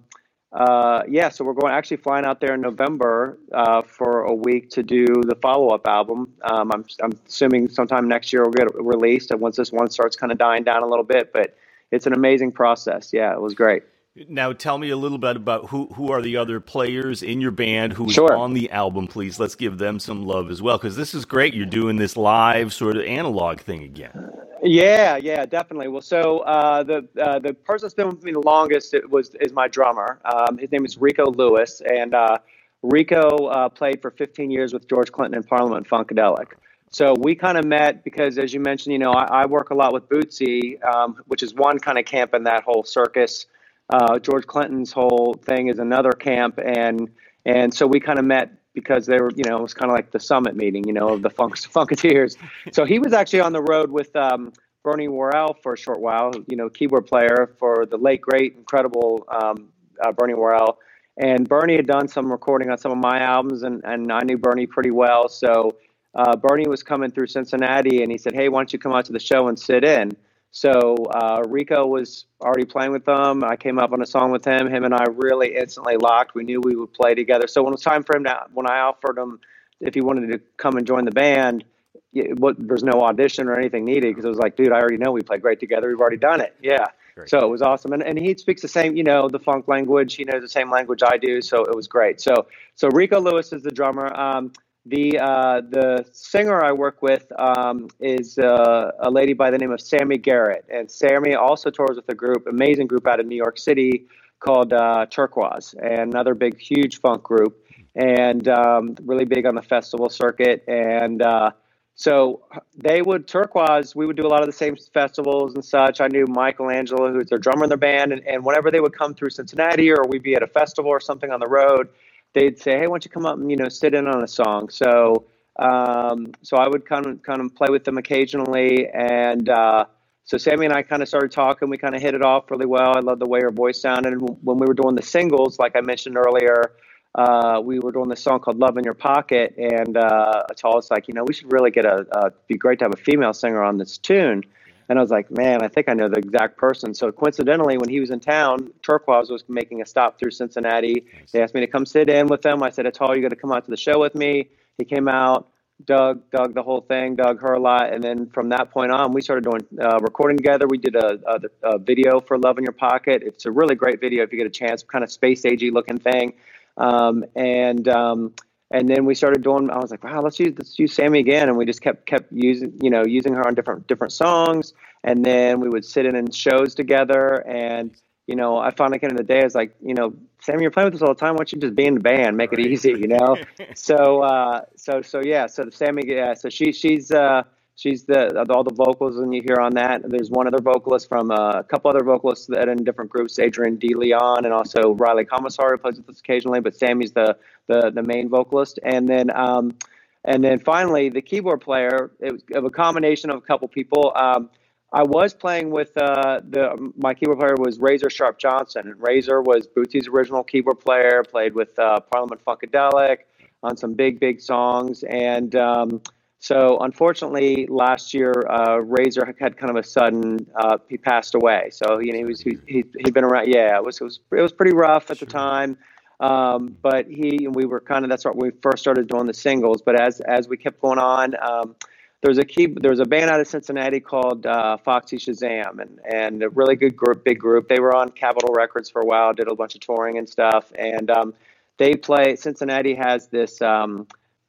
uh, 0.54 1.04
yeah, 1.10 1.28
so 1.28 1.44
we're 1.44 1.54
going 1.54 1.74
actually 1.74 1.98
flying 1.98 2.24
out 2.24 2.40
there 2.40 2.54
in 2.54 2.62
November 2.62 3.38
uh, 3.52 3.82
for 3.82 4.22
a 4.22 4.34
week 4.34 4.70
to 4.70 4.82
do 4.82 5.06
the 5.06 5.36
follow 5.42 5.76
up 5.76 5.86
album. 5.88 6.34
Um, 6.42 6.72
I'm, 6.72 6.86
I'm 7.04 7.12
assuming 7.28 7.68
sometime 7.68 8.08
next 8.08 8.32
year 8.32 8.44
we'll 8.44 8.54
get 8.54 8.74
released, 8.76 9.30
and 9.32 9.42
once 9.42 9.58
this 9.58 9.74
one 9.74 9.90
starts 9.90 10.16
kind 10.16 10.32
of 10.32 10.38
dying 10.38 10.64
down 10.64 10.84
a 10.84 10.88
little 10.88 11.04
bit, 11.04 11.34
but 11.34 11.58
it's 11.92 12.08
an 12.08 12.14
amazing 12.14 12.54
process. 12.54 13.12
Yeah, 13.12 13.34
it 13.34 13.42
was 13.42 13.54
great. 13.54 13.84
Now, 14.30 14.54
tell 14.54 14.78
me 14.78 14.92
a 14.92 14.96
little 14.96 15.18
bit 15.18 15.36
about 15.36 15.70
who 15.70 15.88
who 15.88 16.10
are 16.10 16.22
the 16.22 16.38
other 16.38 16.62
players 16.62 17.22
in 17.22 17.42
your 17.42 17.52
band 17.52 17.92
who 17.92 18.06
is 18.06 18.14
sure. 18.14 18.34
on 18.34 18.54
the 18.54 18.72
album, 18.72 19.08
please. 19.08 19.42
Let's 19.42 19.56
give 19.56 19.78
them 19.78 20.00
some 20.00 20.26
love 20.26 20.50
as 20.50 20.62
well 20.62 20.78
because 20.78 20.96
this 20.96 21.14
is 21.14 21.26
great. 21.26 21.54
You're 21.54 21.66
doing 21.66 21.98
this 21.98 22.16
live 22.16 22.72
sort 22.72 22.96
of 22.96 23.04
analog 23.04 23.60
thing 23.60 23.84
again. 23.84 24.32
Yeah, 24.64 25.18
yeah, 25.18 25.46
definitely. 25.46 25.90
Well, 25.90 26.02
so 26.02 26.40
uh, 26.40 26.84
the 26.84 27.06
uh, 27.22 27.40
the 27.40 27.54
person 27.54 27.88
that's 27.88 27.94
been 27.94 28.08
with 28.08 28.24
me 28.24 28.32
the 28.32 28.40
longest 28.40 28.96
was 29.10 29.36
is 29.42 29.52
my 29.52 29.68
drummer. 29.68 30.22
Um, 30.24 30.58
his 30.58 30.72
name 30.72 30.86
is 30.86 30.98
Rico 30.98 31.30
Lewis, 31.30 31.82
and 31.86 32.14
uh, 32.14 32.38
Rico 32.84 33.48
uh, 33.48 33.68
played 33.68 34.02
for 34.02 34.12
15 34.12 34.50
years 34.50 34.72
with 34.72 34.88
George 34.88 35.12
Clinton 35.12 35.42
in 35.42 35.44
Parliament 35.44 35.90
Funkadelic. 35.90 36.54
So 36.90 37.14
we 37.20 37.36
kind 37.36 37.58
of 37.58 37.66
met 37.66 38.06
because, 38.06 38.38
as 38.38 38.54
you 38.54 38.62
mentioned, 38.62 38.94
you 38.94 39.00
know, 39.00 39.12
I, 39.12 39.42
I 39.42 39.46
work 39.46 39.72
a 39.72 39.76
lot 39.76 39.92
with 39.92 40.08
Bootsy, 40.08 40.82
um, 40.86 41.18
which 41.28 41.44
is 41.44 41.54
one 41.54 41.80
kind 41.80 41.98
of 41.98 42.06
camp 42.06 42.34
in 42.34 42.44
that 42.46 42.64
whole 42.64 42.86
circus. 42.86 43.48
Uh, 43.90 44.20
George 44.20 44.48
Clinton's 44.48 44.92
whole 44.92 45.36
thing 45.46 45.68
is 45.68 45.80
another 45.80 46.12
camp, 46.12 46.60
and 46.64 47.10
and 47.46 47.74
so 47.74 47.86
we 47.86 48.00
kind 48.00 48.18
of 48.18 48.26
met 48.26 48.52
because 48.74 49.06
they 49.06 49.18
were, 49.18 49.32
you 49.36 49.44
know, 49.48 49.58
it 49.58 49.62
was 49.62 49.74
kind 49.74 49.90
of 49.90 49.96
like 49.96 50.12
the 50.12 50.20
summit 50.20 50.56
meeting, 50.56 50.84
you 50.86 50.94
know, 50.94 51.10
of 51.10 51.22
the 51.22 51.30
funk, 51.30 51.56
Funketeers. 51.58 52.36
So 52.74 52.86
he 52.86 53.00
was 53.00 53.14
actually 53.14 53.40
on 53.40 53.54
the 53.54 53.62
road 53.62 53.90
with 53.90 54.14
um, 54.16 54.52
Bernie 54.84 55.08
Worrell 55.08 55.56
for 55.64 55.74
a 55.74 55.78
short 55.78 56.00
while, 56.00 56.32
you 56.48 56.58
know, 56.58 56.70
keyboard 56.70 57.08
player 57.08 57.56
for 57.58 57.86
the 57.86 57.98
late 57.98 58.22
great, 58.22 58.56
incredible 58.56 59.26
um, 59.30 59.70
uh, 60.04 60.12
Bernie 60.12 60.34
Worrell. 60.34 60.78
And 61.18 61.48
Bernie 61.48 61.78
had 61.78 61.88
done 61.88 62.08
some 62.10 62.30
recording 62.30 62.70
on 62.70 62.78
some 62.78 62.92
of 62.92 62.98
my 62.98 63.20
albums, 63.20 63.64
and, 63.64 63.82
and 63.86 64.12
I 64.12 64.20
knew 64.22 64.38
Bernie 64.38 64.68
pretty 64.68 64.92
well. 64.92 65.30
So 65.30 65.78
uh, 66.14 66.36
Bernie 66.36 66.68
was 66.68 66.84
coming 66.84 67.10
through 67.10 67.28
Cincinnati, 67.28 68.02
and 68.02 68.12
he 68.12 68.18
said, 68.18 68.34
"Hey, 68.34 68.50
why 68.50 68.60
don't 68.60 68.74
you 68.74 68.80
come 68.80 68.92
out 68.92 69.06
to 69.06 69.14
the 69.14 69.20
show 69.20 69.48
and 69.48 69.58
sit 69.58 69.86
in?" 69.86 70.12
So 70.56 70.96
uh, 71.12 71.44
Rico 71.50 71.86
was 71.86 72.28
already 72.42 72.64
playing 72.64 72.94
with 72.94 73.04
them. 73.04 73.44
I 73.44 73.58
came 73.58 73.78
up 73.78 73.92
on 73.92 74.02
a 74.02 74.06
song 74.06 74.32
with 74.32 74.46
him. 74.46 74.70
Him 74.70 74.86
and 74.86 74.94
I 74.94 75.04
really 75.12 75.54
instantly 75.54 75.98
locked. 75.98 76.34
We 76.34 76.46
knew 76.46 76.62
we 76.62 76.78
would 76.78 76.94
play 76.94 77.14
together. 77.14 77.46
So 77.46 77.62
when 77.62 77.74
it 77.74 77.76
was 77.76 77.82
time 77.82 78.04
for 78.06 78.16
him 78.16 78.24
to, 78.24 78.46
when 78.54 78.66
I 78.66 78.80
offered 78.80 79.18
him 79.18 79.42
if 79.82 79.94
he 79.94 80.00
wanted 80.00 80.32
to 80.32 80.40
come 80.56 80.78
and 80.78 80.88
join 80.88 81.04
the 81.04 81.12
band, 81.12 81.66
there's 82.14 82.84
no 82.86 83.02
audition 83.02 83.50
or 83.50 83.60
anything 83.60 83.84
needed 83.84 84.04
because 84.16 84.24
it 84.24 84.30
was 84.30 84.38
like, 84.38 84.56
dude, 84.56 84.72
I 84.72 84.80
already 84.80 84.96
know 84.96 85.12
we 85.12 85.22
play 85.24 85.40
great 85.40 85.60
together. 85.60 85.90
We've 85.90 86.00
already 86.00 86.16
done 86.16 86.40
it. 86.40 86.56
Yeah. 86.62 86.86
Great. 87.16 87.30
So 87.30 87.40
it 87.40 87.50
was 87.50 87.62
awesome. 87.62 87.92
And, 87.92 88.02
and 88.02 88.18
he 88.18 88.34
speaks 88.38 88.62
the 88.62 88.70
same, 88.70 88.96
you 88.96 89.04
know, 89.04 89.28
the 89.28 89.40
funk 89.40 89.68
language. 89.68 90.16
He 90.16 90.24
knows 90.24 90.42
the 90.42 90.48
same 90.48 90.72
language 90.72 91.02
I 91.06 91.18
do. 91.18 91.42
So 91.42 91.66
it 91.66 91.76
was 91.76 91.90
great. 91.90 92.22
So, 92.22 92.48
so 92.76 92.88
Rico 92.94 93.20
Lewis 93.20 93.52
is 93.52 93.62
the 93.62 93.72
drummer. 93.72 94.18
Um, 94.18 94.54
the 94.86 95.20
uh, 95.20 95.62
the 95.62 96.06
singer 96.12 96.64
I 96.64 96.72
work 96.72 97.02
with 97.02 97.26
um, 97.40 97.88
is 98.00 98.38
uh, 98.38 98.92
a 99.00 99.10
lady 99.10 99.34
by 99.34 99.50
the 99.50 99.58
name 99.58 99.72
of 99.72 99.80
Sammi 99.80 100.18
Garett, 100.22 100.66
and 100.70 100.90
Sammi 100.90 101.34
also 101.34 101.70
tours 101.72 101.96
with 101.96 102.08
a 102.10 102.16
group, 102.16 102.46
amazing 102.48 102.88
group 102.88 103.08
out 103.08 103.20
of 103.20 103.26
New 103.26 103.36
York 103.36 103.58
City 103.58 104.06
called 104.40 104.74
uh, 104.74 105.08
Turkuaz, 105.10 105.74
and 105.82 106.14
another 106.14 106.36
big, 106.36 106.60
huge 106.60 107.00
funk 107.00 107.24
group, 107.24 107.66
and 107.96 108.48
um, 108.48 108.96
really 109.04 109.26
big 109.26 109.46
on 109.48 109.56
the 109.56 109.62
festival 109.62 110.08
circuit. 110.08 110.64
And 110.68 111.22
uh, 111.24 111.52
so 111.96 112.44
they 112.78 113.02
would 113.02 113.28
Turkuaz. 113.28 113.96
We 113.96 114.06
would 114.06 114.18
do 114.18 114.28
a 114.28 114.30
lot 114.30 114.42
of 114.42 114.48
the 114.48 114.54
same 114.54 114.76
festivals 114.94 115.56
and 115.56 115.66
such. 115.66 116.00
I 116.00 116.08
knew 116.08 116.26
Michelangelo, 116.28 117.12
who's 117.12 117.30
their 117.30 117.40
drummer 117.40 117.64
in 117.64 117.70
their 117.70 117.78
band, 117.78 118.12
and, 118.12 118.22
and 118.28 118.46
whenever 118.46 118.70
they 118.70 118.82
would 118.82 118.94
come 118.94 119.16
through 119.16 119.32
Cincinnati 119.32 119.90
or 119.90 120.06
we'd 120.08 120.22
be 120.22 120.36
at 120.36 120.44
a 120.44 120.48
festival 120.48 120.92
or 120.92 121.00
something 121.00 121.32
on 121.32 121.40
the 121.40 121.48
road 121.48 121.90
they'd 122.36 122.60
say, 122.60 122.78
"Hey, 122.78 122.88
why 122.88 122.94
don't 122.94 123.06
you 123.06 123.12
come 123.12 123.26
up 123.26 123.38
and 123.38 123.50
you 123.50 123.58
know 123.58 123.70
sit 123.70 123.96
in 123.96 124.08
on 124.08 124.24
a 124.24 124.28
song?" 124.28 124.70
So 124.70 125.26
um, 125.58 126.34
so 126.44 126.58
I 126.58 126.68
would 126.68 126.86
kind 126.86 127.06
of 127.08 127.24
kind 127.24 127.42
of 127.42 127.56
play 127.56 127.70
with 127.72 127.86
them 127.86 127.98
occasionally, 127.98 128.88
and 128.94 129.50
uh, 129.50 129.86
so 130.26 130.38
Sammi 130.38 130.66
and 130.66 130.74
I 130.74 130.84
kind 130.84 131.02
of 131.02 131.08
started 131.08 131.32
talking. 131.32 131.70
We 131.70 131.78
kind 131.78 131.96
of 131.96 132.02
hit 132.02 132.14
it 132.14 132.24
off 132.24 132.52
really 132.52 132.66
well. 132.66 132.96
I 132.96 133.00
love 133.00 133.20
the 133.20 133.28
way 133.28 133.40
her 133.42 133.52
voice 133.52 133.82
sounded. 133.82 134.14
And 134.14 134.38
when 134.42 134.58
we 134.58 134.66
were 134.68 134.74
doing 134.74 134.96
the 134.96 135.04
singles, 135.04 135.58
like 135.58 135.76
I 135.76 135.82
mentioned 135.82 136.18
earlier, 136.18 136.74
uh, 137.16 137.62
we 137.64 137.80
were 137.80 137.92
doing 137.92 138.10
this 138.10 138.22
song 138.22 138.40
called 138.42 138.60
"Love 138.60 138.78
in 138.78 138.84
Your 138.84 138.94
Pocket," 138.94 139.56
and 139.58 139.96
uh, 139.96 140.44
Itaal 140.52 140.84
like, 140.92 141.08
you 141.08 141.14
know, 141.14 141.24
we 141.26 141.34
should 141.34 141.52
really 141.52 141.72
get 141.72 141.86
a. 141.86 142.06
Uh, 142.12 142.30
be 142.48 142.58
great 142.58 142.80
to 142.80 142.86
have 142.86 142.94
a 142.94 143.02
female 143.02 143.34
singer 143.34 143.64
on 143.64 143.78
this 143.78 143.98
tune. 143.98 144.44
And 144.88 145.00
I 145.00 145.02
was 145.02 145.12
like, 145.12 145.32
man, 145.32 145.64
I 145.64 145.68
think 145.68 145.90
I 145.90 145.94
know 145.94 146.10
the 146.10 146.18
exact 146.18 146.58
person. 146.58 146.94
So 146.94 147.12
coincidentally, 147.12 147.78
when 147.78 147.90
he 147.90 148.00
was 148.00 148.12
in 148.12 148.20
town, 148.20 148.72
Turkuaz 148.82 149.30
was 149.30 149.44
making 149.48 149.82
a 149.82 149.86
stop 149.86 150.20
through 150.20 150.32
Cincinnati. 150.32 151.06
They 151.32 151.42
asked 151.42 151.56
me 151.56 151.62
to 151.62 151.68
come 151.68 151.86
sit 151.86 152.10
in 152.10 152.28
with 152.28 152.42
them. 152.42 152.62
I 152.62 152.70
said, 152.70 152.86
Itaal, 152.86 153.16
you 153.16 153.22
got 153.22 153.30
to 153.30 153.36
come 153.36 153.52
out 153.52 153.66
to 153.66 153.72
the 153.72 153.78
show 153.78 154.00
with 154.00 154.16
me. 154.16 154.50
He 154.78 154.86
came 154.86 155.08
out. 155.08 155.50
Doug, 155.84 156.30
Doug, 156.32 156.54
the 156.54 156.64
whole 156.64 156.80
thing, 156.80 157.16
Doug 157.16 157.42
her 157.42 157.54
a 157.54 157.60
lot, 157.60 157.92
and 157.92 158.02
then 158.02 158.30
from 158.30 158.48
that 158.50 158.72
point 158.72 158.94
on, 158.94 159.12
we 159.12 159.22
started 159.22 159.44
doing 159.44 159.62
uh, 159.82 160.00
recording 160.00 160.38
together. 160.38 160.68
We 160.68 160.78
did 160.78 160.96
a, 160.96 161.20
a, 161.28 161.40
a, 161.74 161.78
video 161.78 162.22
for 162.22 162.38
"Love 162.38 162.58
in 162.58 162.64
Your 162.64 162.72
Pocket." 162.72 163.24
It's 163.26 163.46
a 163.46 163.52
really 163.52 163.76
great 163.76 164.00
video 164.00 164.24
if 164.24 164.32
you 164.32 164.38
get 164.38 164.48
a 164.48 164.50
chance, 164.50 164.84
kind 164.84 165.04
of 165.04 165.12
space 165.12 165.42
agey 165.42 165.74
looking 165.74 165.98
thing, 165.98 166.36
um, 166.78 167.26
and 167.36 167.86
um, 167.90 168.34
and 168.72 168.90
then 168.90 169.06
we 169.06 169.14
started 169.16 169.44
doing 169.44 169.70
i 169.70 169.78
was 169.78 169.92
like 169.92 170.04
wow 170.04 170.22
let's 170.22 170.40
use 170.40 170.54
let's 170.58 170.78
use 170.80 170.94
sammi 170.94 171.20
again. 171.20 171.50
And 171.50 171.58
we 171.58 171.66
just 171.66 171.82
kept 171.82 172.06
kept 172.06 172.32
using 172.32 172.74
you 172.82 172.90
know 172.90 173.04
using 173.06 173.34
her 173.34 173.46
on 173.48 173.56
different 173.56 173.88
different 173.88 174.14
songs. 174.14 174.74
And 175.04 175.24
then 175.24 175.60
we 175.60 175.70
would 175.70 175.86
sit 175.86 176.06
in 176.06 176.16
in 176.16 176.32
shows 176.32 176.74
together. 176.76 177.48
And 177.48 177.92
you 178.28 178.36
know 178.36 178.58
i 178.58 178.72
finally 178.72 178.98
came 178.98 179.12
to 179.12 179.16
the 179.16 179.24
day 179.24 179.42
i 179.42 179.44
was 179.44 179.54
like 179.54 179.76
you 179.84 179.94
know 179.94 180.12
sammi 180.42 180.62
you're 180.64 180.72
playing 180.72 180.88
with 180.88 180.96
us 180.96 181.02
all 181.02 181.14
the 181.14 181.20
time. 181.20 181.34
Why 181.34 181.40
don't 181.40 181.54
you 181.54 181.60
just 181.60 181.76
be 181.76 181.86
in 181.86 181.96
the 181.96 182.00
band 182.00 182.38
make 182.38 182.52
right. 182.52 182.60
it 182.60 182.72
easy 182.72 182.90
you 182.90 183.08
know? 183.08 183.38
So 183.76 184.22
uh 184.22 184.62
so 184.76 185.02
so 185.02 185.22
yeah. 185.22 185.46
So 185.48 185.66
sammi 185.66 186.04
yeah. 186.06 186.34
So 186.34 186.50
she 186.50 186.72
she's 186.72 187.12
uh 187.12 187.44
she's 187.76 188.06
the 188.06 188.46
all 188.50 188.64
the 188.64 188.74
vocals 188.74 189.18
and 189.18 189.34
you 189.34 189.42
hear 189.46 189.58
on 189.60 189.74
that. 189.76 190.02
There's 190.06 190.30
one 190.30 190.48
other 190.48 190.62
vocalist 190.62 191.08
from 191.08 191.32
uh, 191.32 191.60
a 191.60 191.64
couple 191.64 191.90
other 191.90 192.04
vocalists 192.04 192.48
that 192.48 192.68
in 192.68 192.84
different 192.84 193.12
groups, 193.12 193.38
Adrian 193.40 193.78
De 193.78 193.94
Leon 193.94 194.46
and 194.46 194.54
also 194.54 194.94
Riley 194.94 195.26
Commissar 195.26 195.78
plays 195.78 195.98
with 195.98 196.10
us 196.10 196.20
occasionally, 196.20 196.62
but 196.62 196.74
Sammi's 196.74 197.12
the 197.12 197.38
the 197.68 197.92
the 197.94 198.04
main 198.04 198.30
vocalist. 198.30 198.80
And 198.84 199.08
then 199.08 199.36
um, 199.36 199.76
and 200.24 200.44
then 200.44 200.60
finally 200.60 201.10
the 201.10 201.22
keyboard 201.22 201.62
player. 201.62 202.12
It 202.20 202.32
was 202.34 202.44
of 202.54 202.66
a 202.66 202.70
combination 202.70 203.30
of 203.30 203.38
a 203.38 203.42
couple 203.42 203.68
people. 203.68 204.12
Um, 204.16 204.50
I 204.94 205.04
was 205.04 205.34
playing 205.34 205.72
with 205.72 205.92
uh, 205.98 206.42
the 206.48 206.92
my 206.96 207.14
keyboard 207.14 207.40
player 207.40 207.56
was 207.58 207.80
Razor 207.80 208.10
Sharp 208.10 208.40
Johnson, 208.40 208.88
and 208.88 209.02
Razor 209.02 209.42
was 209.42 209.68
Bootsy's 209.68 210.08
original 210.08 210.44
keyboard 210.44 210.80
player. 210.80 211.24
Played 211.30 211.54
with 211.54 211.78
uh, 211.78 212.00
Parliament 212.00 212.42
Funkadelic 212.46 213.18
on 213.62 213.76
some 213.76 213.94
big 213.94 214.20
big 214.20 214.40
songs, 214.40 215.04
and 215.04 215.56
um, 215.56 216.02
so 216.46 216.78
unfortunately, 216.82 217.66
last 217.72 218.14
year, 218.14 218.32
uh, 218.48 218.78
Razor 218.78 219.34
had 219.40 219.58
kind 219.58 219.72
of 219.72 219.78
a 219.78 219.84
sudden. 219.84 220.46
Uh, 220.56 220.78
he 220.88 220.96
passed 220.96 221.34
away. 221.34 221.72
So 221.72 221.98
you 221.98 222.12
know, 222.12 222.20
he 222.20 222.24
was 222.24 222.40
he, 222.40 222.60
he 222.68 222.84
had 223.04 223.16
been 223.16 223.24
around. 223.24 223.48
Yeah, 223.48 223.76
it 223.78 223.84
was 223.84 224.00
it 224.00 224.04
was 224.04 224.20
it 224.32 224.42
was 224.42 224.52
pretty 224.52 224.76
rough 224.76 225.10
at 225.10 225.18
the 225.18 225.26
time. 225.26 225.76
Um, 226.20 226.78
but 226.84 227.08
he 227.08 227.46
and 227.46 227.56
we 227.56 227.66
were 227.66 227.80
kind 227.80 228.06
of 228.06 228.12
that's 228.12 228.26
what 228.26 228.36
we 228.36 228.52
first 228.62 228.78
started 228.78 229.08
doing 229.08 229.26
the 229.26 229.34
singles. 229.34 229.82
But 229.82 230.00
as 230.00 230.22
as 230.22 230.48
we 230.48 230.56
kept 230.56 230.80
going 230.82 231.00
on, 231.00 231.34
um, 231.42 231.76
there 232.22 232.30
was 232.30 232.38
a 232.38 232.46
key 232.46 232.68
there 232.68 232.92
was 232.92 233.00
a 233.00 233.06
band 233.06 233.32
out 233.32 233.40
of 233.40 233.48
Cincinnati 233.48 234.00
called 234.00 234.46
uh, 234.46 234.78
Foxy 234.78 235.18
Shazam, 235.18 235.80
and 235.80 236.00
and 236.14 236.44
a 236.44 236.50
really 236.50 236.76
good 236.76 236.96
group, 236.96 237.24
big 237.24 237.40
group. 237.40 237.70
They 237.70 237.80
were 237.80 237.96
on 237.96 238.10
Capitol 238.10 238.54
Records 238.56 238.88
for 238.92 239.02
a 239.02 239.06
while, 239.08 239.34
did 239.34 239.52
a 239.52 239.56
bunch 239.56 239.74
of 239.74 239.82
touring 239.82 240.20
and 240.20 240.30
stuff, 240.30 240.72
and 240.78 241.10
um, 241.10 241.34
they 241.78 241.96
play. 241.96 242.36
Cincinnati 242.36 242.94
has 242.94 243.30
this. 243.30 243.64
Um, 243.64 244.06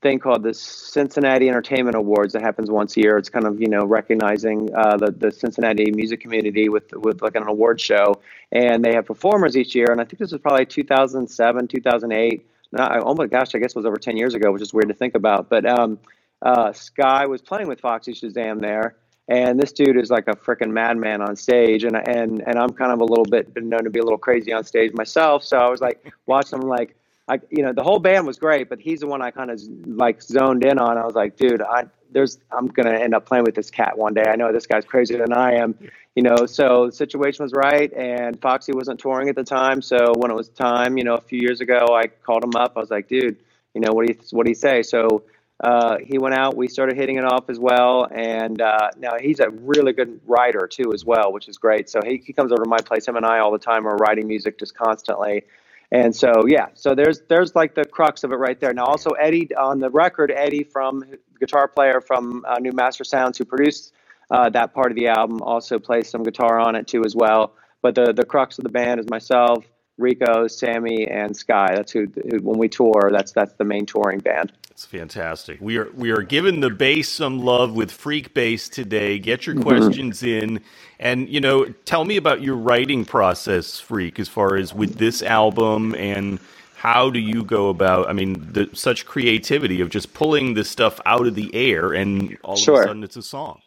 thing 0.06 0.18
called 0.20 0.44
the 0.44 0.54
Cincinnati 0.54 1.48
Entertainment 1.48 1.96
Awards 1.96 2.32
that 2.34 2.42
happens 2.42 2.70
once 2.70 2.96
a 2.96 3.00
year. 3.00 3.18
It's 3.18 3.28
kind 3.28 3.44
of 3.44 3.60
you 3.60 3.68
know 3.68 3.84
recognizing 3.84 4.72
uh, 4.75 4.96
the 4.96 5.10
the 5.10 5.32
Cincinnati 5.32 5.90
music 5.90 6.20
community 6.20 6.68
with 6.68 6.92
with 6.92 7.22
like 7.22 7.34
an 7.34 7.46
award 7.48 7.80
show, 7.80 8.20
and 8.52 8.84
they 8.84 8.94
have 8.94 9.06
performers 9.06 9.56
each 9.56 9.75
year. 9.75 9.90
And 9.90 10.00
I 10.00 10.04
think 10.04 10.18
this 10.18 10.32
was 10.32 10.40
probably 10.40 10.66
2007, 10.66 11.68
2008. 11.68 12.46
Not, 12.72 13.02
oh 13.04 13.14
my 13.14 13.26
gosh, 13.26 13.54
I 13.54 13.58
guess 13.58 13.70
it 13.70 13.76
was 13.76 13.86
over 13.86 13.96
10 13.96 14.16
years 14.16 14.34
ago, 14.34 14.50
which 14.52 14.62
is 14.62 14.75
weird 14.75 14.88
to 14.88 14.94
think 14.94 15.14
about. 15.14 15.48
But 15.48 15.64
um, 15.66 15.98
uh, 16.42 16.72
Sky 16.72 17.26
was 17.26 17.40
playing 17.40 17.68
with 17.68 17.80
Foxy 17.80 18.12
Shazam 18.12 18.60
there. 18.60 18.96
And 19.28 19.58
this 19.58 19.72
dude 19.72 19.96
is 19.96 20.10
like 20.10 20.28
a 20.28 20.36
freaking 20.36 20.70
madman 20.70 21.20
on 21.20 21.34
stage, 21.34 21.82
and 21.82 21.96
and 21.96 22.42
and 22.46 22.56
I'm 22.60 22.70
kind 22.70 22.92
of 22.92 23.00
a 23.00 23.04
little 23.04 23.25
bit 23.25 23.52
been 23.52 23.68
known 23.68 23.82
to 23.82 23.90
be 23.90 23.98
a 23.98 24.04
little 24.04 24.18
crazy 24.18 24.52
on 24.52 24.62
stage 24.62 24.92
myself. 24.92 25.42
So 25.42 25.56
I 25.58 25.68
was 25.68 25.80
like 25.80 26.12
watching 26.26 26.60
him 26.60 26.68
like 26.68 26.94
I, 27.28 27.40
you 27.50 27.62
know, 27.62 27.73
the 27.73 27.83
whole 27.83 27.99
band 27.99 28.26
was 28.26 28.38
great, 28.38 28.68
but 28.68 28.78
he's 28.78 29.00
the 29.00 29.09
one 29.09 29.21
I 29.21 29.30
kind 29.33 29.50
of 29.50 29.61
like 29.85 30.23
zoned 30.23 30.64
in 30.64 30.78
on. 30.78 30.97
I 30.97 31.04
was 31.04 31.14
like, 31.14 31.37
dude, 31.37 31.61
I 31.61 31.87
there's 32.12 32.38
I'm 32.52 32.68
gonna 32.68 32.95
end 32.95 33.14
up 33.14 33.26
playing 33.26 33.45
with 33.45 33.54
this 33.54 33.71
cat 33.71 33.99
one 33.99 34.14
day. 34.14 34.25
I 34.26 34.37
know 34.37 34.52
this 34.52 34.66
guy's 34.66 34.85
crazier 34.85 35.18
than 35.18 35.33
I 35.33 35.54
am, 35.54 35.76
you 36.14 36.23
know. 36.23 36.47
So 36.47 36.87
the 36.87 36.92
situation 36.92 37.45
was 37.45 37.52
right, 37.52 37.92
and 37.92 38.40
Foxy 38.40 38.73
wasn't 38.73 39.00
touring 39.00 39.28
at 39.28 39.35
the 39.35 39.45
time. 39.45 39.83
So 39.83 40.12
when 40.16 40.30
it 40.30 40.35
was 40.35 40.49
time, 40.50 40.97
you 40.97 41.04
know, 41.04 41.14
a 41.14 41.21
few 41.21 41.40
years 41.40 41.61
ago, 41.61 41.88
I 41.90 42.06
called 42.06 42.45
him 42.45 42.54
up. 42.54 42.75
I 42.76 42.80
was 42.80 42.90
like, 42.90 43.09
dude, 43.09 43.37
you 43.75 43.80
know, 43.80 43.92
what 43.92 44.06
do 44.06 44.12
you 44.12 44.18
what 44.30 44.47
do 44.47 44.50
you 44.50 44.54
say? 44.54 44.83
So 44.83 45.25
uh, 45.64 45.97
he 46.04 46.18
went 46.18 46.35
out. 46.35 46.56
We 46.56 46.68
started 46.68 46.97
hitting 46.97 47.16
it 47.16 47.25
off 47.25 47.50
as 47.50 47.59
well, 47.59 48.06
and 48.14 48.61
uh, 48.61 48.90
now 48.99 49.18
he's 49.21 49.40
a 49.40 49.50
really 49.50 49.92
good 49.92 50.21
writer 50.26 50.68
too, 50.68 50.92
as 50.92 51.04
well, 51.04 51.33
which 51.33 51.49
is 51.49 51.59
great. 51.59 51.88
So 51.88 52.00
he, 52.04 52.23
he 52.25 52.33
comes 52.33 52.52
over 52.52 52.62
to 52.62 52.68
my 52.68 52.78
place. 52.78 53.09
Him 53.09 53.16
and 53.16 53.26
I 53.26 53.38
all 53.40 53.50
the 53.50 53.59
time 53.59 53.87
are 53.87 53.97
writing 53.97 54.28
music 54.28 54.59
just 54.59 54.76
constantly. 54.76 55.45
And 55.93 56.14
so, 56.14 56.47
yeah, 56.47 56.66
so 56.75 56.95
there's 56.95 57.21
there's 57.28 57.55
like 57.55 57.75
the 57.75 57.85
crux 57.85 58.25
of 58.25 58.33
it 58.33 58.37
right 58.37 58.59
there. 58.59 58.73
Now, 58.73 58.87
also 58.87 59.11
Eddie 59.11 59.55
on 59.55 59.78
the 59.78 59.90
record, 59.90 60.33
Eddie 60.35 60.64
from 60.64 61.05
guitar 61.38 61.69
player 61.69 62.00
from 62.00 62.45
uh, 62.47 62.59
New 62.59 62.73
Mastersounds, 62.73 63.38
who 63.38 63.45
produced 63.45 63.93
uh, 64.31 64.49
that 64.50 64.75
part 64.75 64.90
of 64.90 64.97
the 64.97 65.07
album, 65.07 65.40
also 65.43 65.78
plays 65.78 66.09
some 66.11 66.23
guitar 66.25 66.59
on 66.59 66.75
it 66.75 66.88
too 66.88 67.05
as 67.05 67.14
well. 67.14 67.55
but 67.83 67.95
the 67.95 68.12
the 68.12 68.25
crux 68.25 68.59
of 68.59 68.64
the 68.64 68.71
band 68.71 68.99
is 68.99 69.09
myself, 69.09 69.64
Rico, 69.97 70.47
Sammi, 70.49 71.07
and 71.09 71.37
Sky. 71.37 71.69
That's 71.75 71.93
who, 71.93 72.07
who, 72.31 72.38
when 72.38 72.59
we 72.59 72.69
tour. 72.69 73.11
That's 73.12 73.33
that's 73.33 73.55
the 73.55 73.64
main 73.64 73.87
touring 73.87 74.19
band. 74.19 74.52
It's 74.76 74.85
fantastic. 74.85 75.59
We 75.59 75.78
are 75.78 75.90
we 75.95 76.11
are 76.11 76.21
giving 76.21 76.61
the 76.61 76.68
bass 76.68 77.09
some 77.09 77.38
love 77.38 77.75
with 77.75 77.90
Freak 77.90 78.35
Bass 78.35 78.68
today. 78.68 79.18
Get 79.18 79.47
your 79.47 79.54
mm-hmm. 79.54 79.62
questions 79.62 80.23
in, 80.23 80.61
and 81.00 81.30
you 81.30 81.40
know, 81.40 81.64
tell 81.87 82.04
me 82.04 82.18
about 82.18 82.42
your 82.42 82.56
writing 82.56 83.06
process, 83.06 83.80
Freak, 83.80 84.21
as 84.21 84.28
far 84.28 84.54
as 84.54 84.75
with 84.75 84.97
this 84.97 85.23
album 85.23 85.95
and 85.95 86.38
how 86.75 87.09
do 87.09 87.18
you 87.18 87.42
go 87.42 87.71
about? 87.71 88.11
I 88.11 88.12
mean, 88.12 88.52
the, 88.52 88.68
such 88.75 89.06
creativity 89.06 89.80
of 89.80 89.88
just 89.88 90.12
pulling 90.12 90.52
this 90.52 90.68
stuff 90.68 91.00
out 91.06 91.26
of 91.26 91.35
the 91.35 91.54
air, 91.54 91.95
and 91.95 92.37
all 92.45 92.56
sure. 92.56 92.75
of 92.75 92.80
a 92.80 92.88
sudden 92.88 93.02
it's 93.02 93.16
a 93.16 93.23
song. 93.23 93.62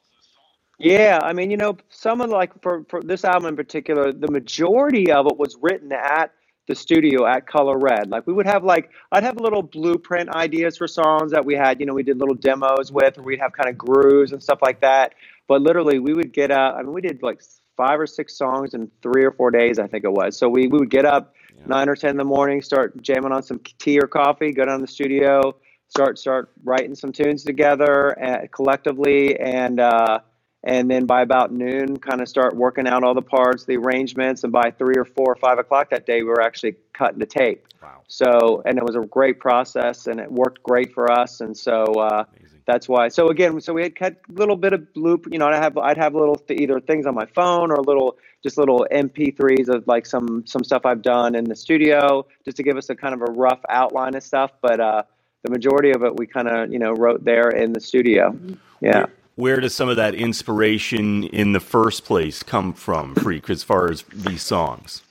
Yeah, 0.78 1.22
I 1.24 1.34
mean, 1.34 1.50
you 1.50 1.58
know, 1.58 1.76
some 1.90 2.22
of 2.22 2.30
like 2.30 2.52
for 2.62 2.86
for 2.88 3.02
this 3.02 3.26
album 3.26 3.48
in 3.48 3.56
particular, 3.56 4.14
the 4.14 4.30
majority 4.30 5.12
of 5.12 5.26
it 5.26 5.40
was 5.40 5.58
written 5.60 5.92
at 5.92 6.34
the 6.70 6.76
studio 6.76 7.26
at 7.26 7.48
Color 7.48 7.80
Red. 7.80 8.12
Like 8.12 8.28
we 8.28 8.32
would 8.32 8.46
have 8.46 8.64
like 8.64 8.92
I'd 9.12 9.24
have 9.24 9.38
little 9.38 9.64
blueprint 9.64 10.30
ideas 10.30 10.78
for 10.78 10.88
songs 10.88 11.32
that 11.32 11.44
we 11.44 11.56
had, 11.56 11.80
you 11.80 11.88
know, 11.88 11.96
we 11.96 12.04
did 12.04 12.20
little 12.20 12.36
demos 12.36 12.92
with, 12.92 13.18
or 13.18 13.24
we'd 13.24 13.40
have 13.40 13.54
kind 13.54 13.68
of 13.68 13.78
grooves 13.78 14.32
and 14.32 14.42
stuff 14.42 14.60
like 14.62 14.80
that. 14.82 15.16
But 15.48 15.64
literally, 15.64 15.98
we 15.98 16.14
would 16.14 16.32
get 16.32 16.52
up. 16.52 16.76
I 16.78 16.84
mean, 16.84 16.94
we 16.94 17.02
did 17.02 17.24
like 17.24 17.42
five 17.76 18.00
or 18.00 18.06
six 18.06 18.38
songs 18.38 18.76
in 18.76 18.92
three 19.02 19.26
or 19.26 19.32
four 19.32 19.50
days, 19.50 19.80
I 19.80 19.88
think 19.88 20.04
it 20.04 20.12
was. 20.12 20.38
So 20.38 20.48
we 20.48 20.68
we 20.68 20.78
would 20.78 20.92
get 20.92 21.06
up 21.06 21.34
yeah. 21.58 21.64
nine 21.66 21.90
or 21.90 21.96
ten 21.96 22.12
in 22.12 22.18
the 22.18 22.24
morning, 22.24 22.62
start 22.62 23.02
jamming 23.02 23.32
on 23.32 23.42
some 23.42 23.60
tea 23.80 24.00
or 24.00 24.06
coffee, 24.08 24.52
go 24.54 24.64
down 24.64 24.78
to 24.80 24.86
the 24.86 24.92
studio, 24.92 25.56
start 25.88 26.20
start 26.20 26.52
writing 26.64 26.94
some 26.94 27.12
tunes 27.12 27.44
together 27.44 28.16
uh, 28.24 28.46
collectively, 28.52 29.40
and 29.40 29.80
uh, 29.80 30.20
and 30.64 30.90
then 30.90 31.06
by 31.06 31.22
about 31.22 31.52
noon 31.52 31.98
kind 31.98 32.22
of 32.22 32.28
start 32.28 32.56
working 32.56 32.88
out 32.88 33.04
all 33.04 33.14
the 33.14 33.22
parts 33.22 33.66
the 33.66 33.78
arrangements 33.78 34.44
and 34.44 34.52
by 34.52 34.72
three 34.72 34.96
or 34.98 35.06
four 35.06 35.32
or 35.32 35.36
five 35.36 35.58
o'clock 35.58 35.90
that 35.90 36.06
day 36.06 36.22
we 36.22 36.30
were 36.30 36.42
actually 36.42 36.76
cutting 36.94 37.20
the 37.20 37.26
tape. 37.26 37.68
Wow. 37.82 38.02
so 38.08 38.62
and 38.66 38.78
it 38.78 38.84
was 38.84 38.96
a 38.96 39.02
great 39.02 39.40
process 39.40 40.08
and 40.08 40.20
it 40.20 40.32
worked 40.32 40.62
great 40.64 40.94
for 40.94 41.12
us 41.12 41.40
and 41.40 41.56
so 41.56 41.84
uh, 41.86 42.26
that's 42.66 42.90
why 42.90 43.08
so 43.08 43.30
again 43.30 43.60
so 43.62 43.74
we 43.74 43.84
had 43.84 43.96
cut 43.96 44.18
a 44.30 44.34
little 44.34 44.58
bit 44.58 44.74
of 44.74 44.86
loop 44.96 45.26
you 45.32 45.40
know 45.40 45.48
i'd 45.48 45.56
have 45.56 45.78
i'd 45.78 45.98
have 45.98 46.14
little 46.14 46.36
th- 46.36 46.60
either 46.60 46.80
things 46.80 47.06
on 47.06 47.16
my 47.16 47.26
phone 47.26 47.72
or 47.72 47.78
little 47.78 48.18
just 48.44 48.58
little 48.58 48.86
mp3s 48.92 49.70
of 49.70 49.88
like 49.88 50.06
some 50.06 50.46
some 50.46 50.64
stuff 50.64 50.86
i've 50.86 51.02
done 51.02 51.36
in 51.36 51.46
the 51.46 51.56
studio 51.56 52.26
just 52.44 52.58
to 52.58 52.64
give 52.64 52.76
us 52.78 52.90
a 52.90 52.96
kind 52.96 53.16
of 53.16 53.22
a 53.22 53.32
rough 53.32 53.62
outline 53.70 54.14
of 54.14 54.22
stuff 54.22 54.52
but 54.62 54.80
uh 54.80 55.02
the 55.44 55.50
majority 55.50 55.92
of 55.92 56.04
it 56.04 56.18
we 56.18 56.28
kind 56.28 56.48
of 56.48 56.72
you 56.72 56.80
know 56.80 56.92
wrote 56.92 57.24
there 57.24 57.50
in 57.50 57.72
the 57.72 57.80
studio. 57.80 58.38
Yeah 58.82 59.06
where 59.40 59.62
does 59.62 59.74
some 59.74 59.88
of 59.88 59.96
that 59.96 60.14
inspiration 60.14 61.24
in 61.24 61.54
the 61.54 61.62
first 61.62 62.04
place 62.04 62.44
come 62.44 62.74
from, 62.74 63.16
Freak, 63.16 63.50
as 63.50 63.64
far 63.64 63.90
as 63.90 64.04
these 64.14 64.42
songs? 64.42 65.02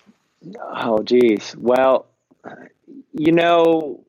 Oh, 0.60 1.02
geez. 1.02 1.56
Well, 1.56 2.06
you 3.14 3.32
know, 3.32 4.04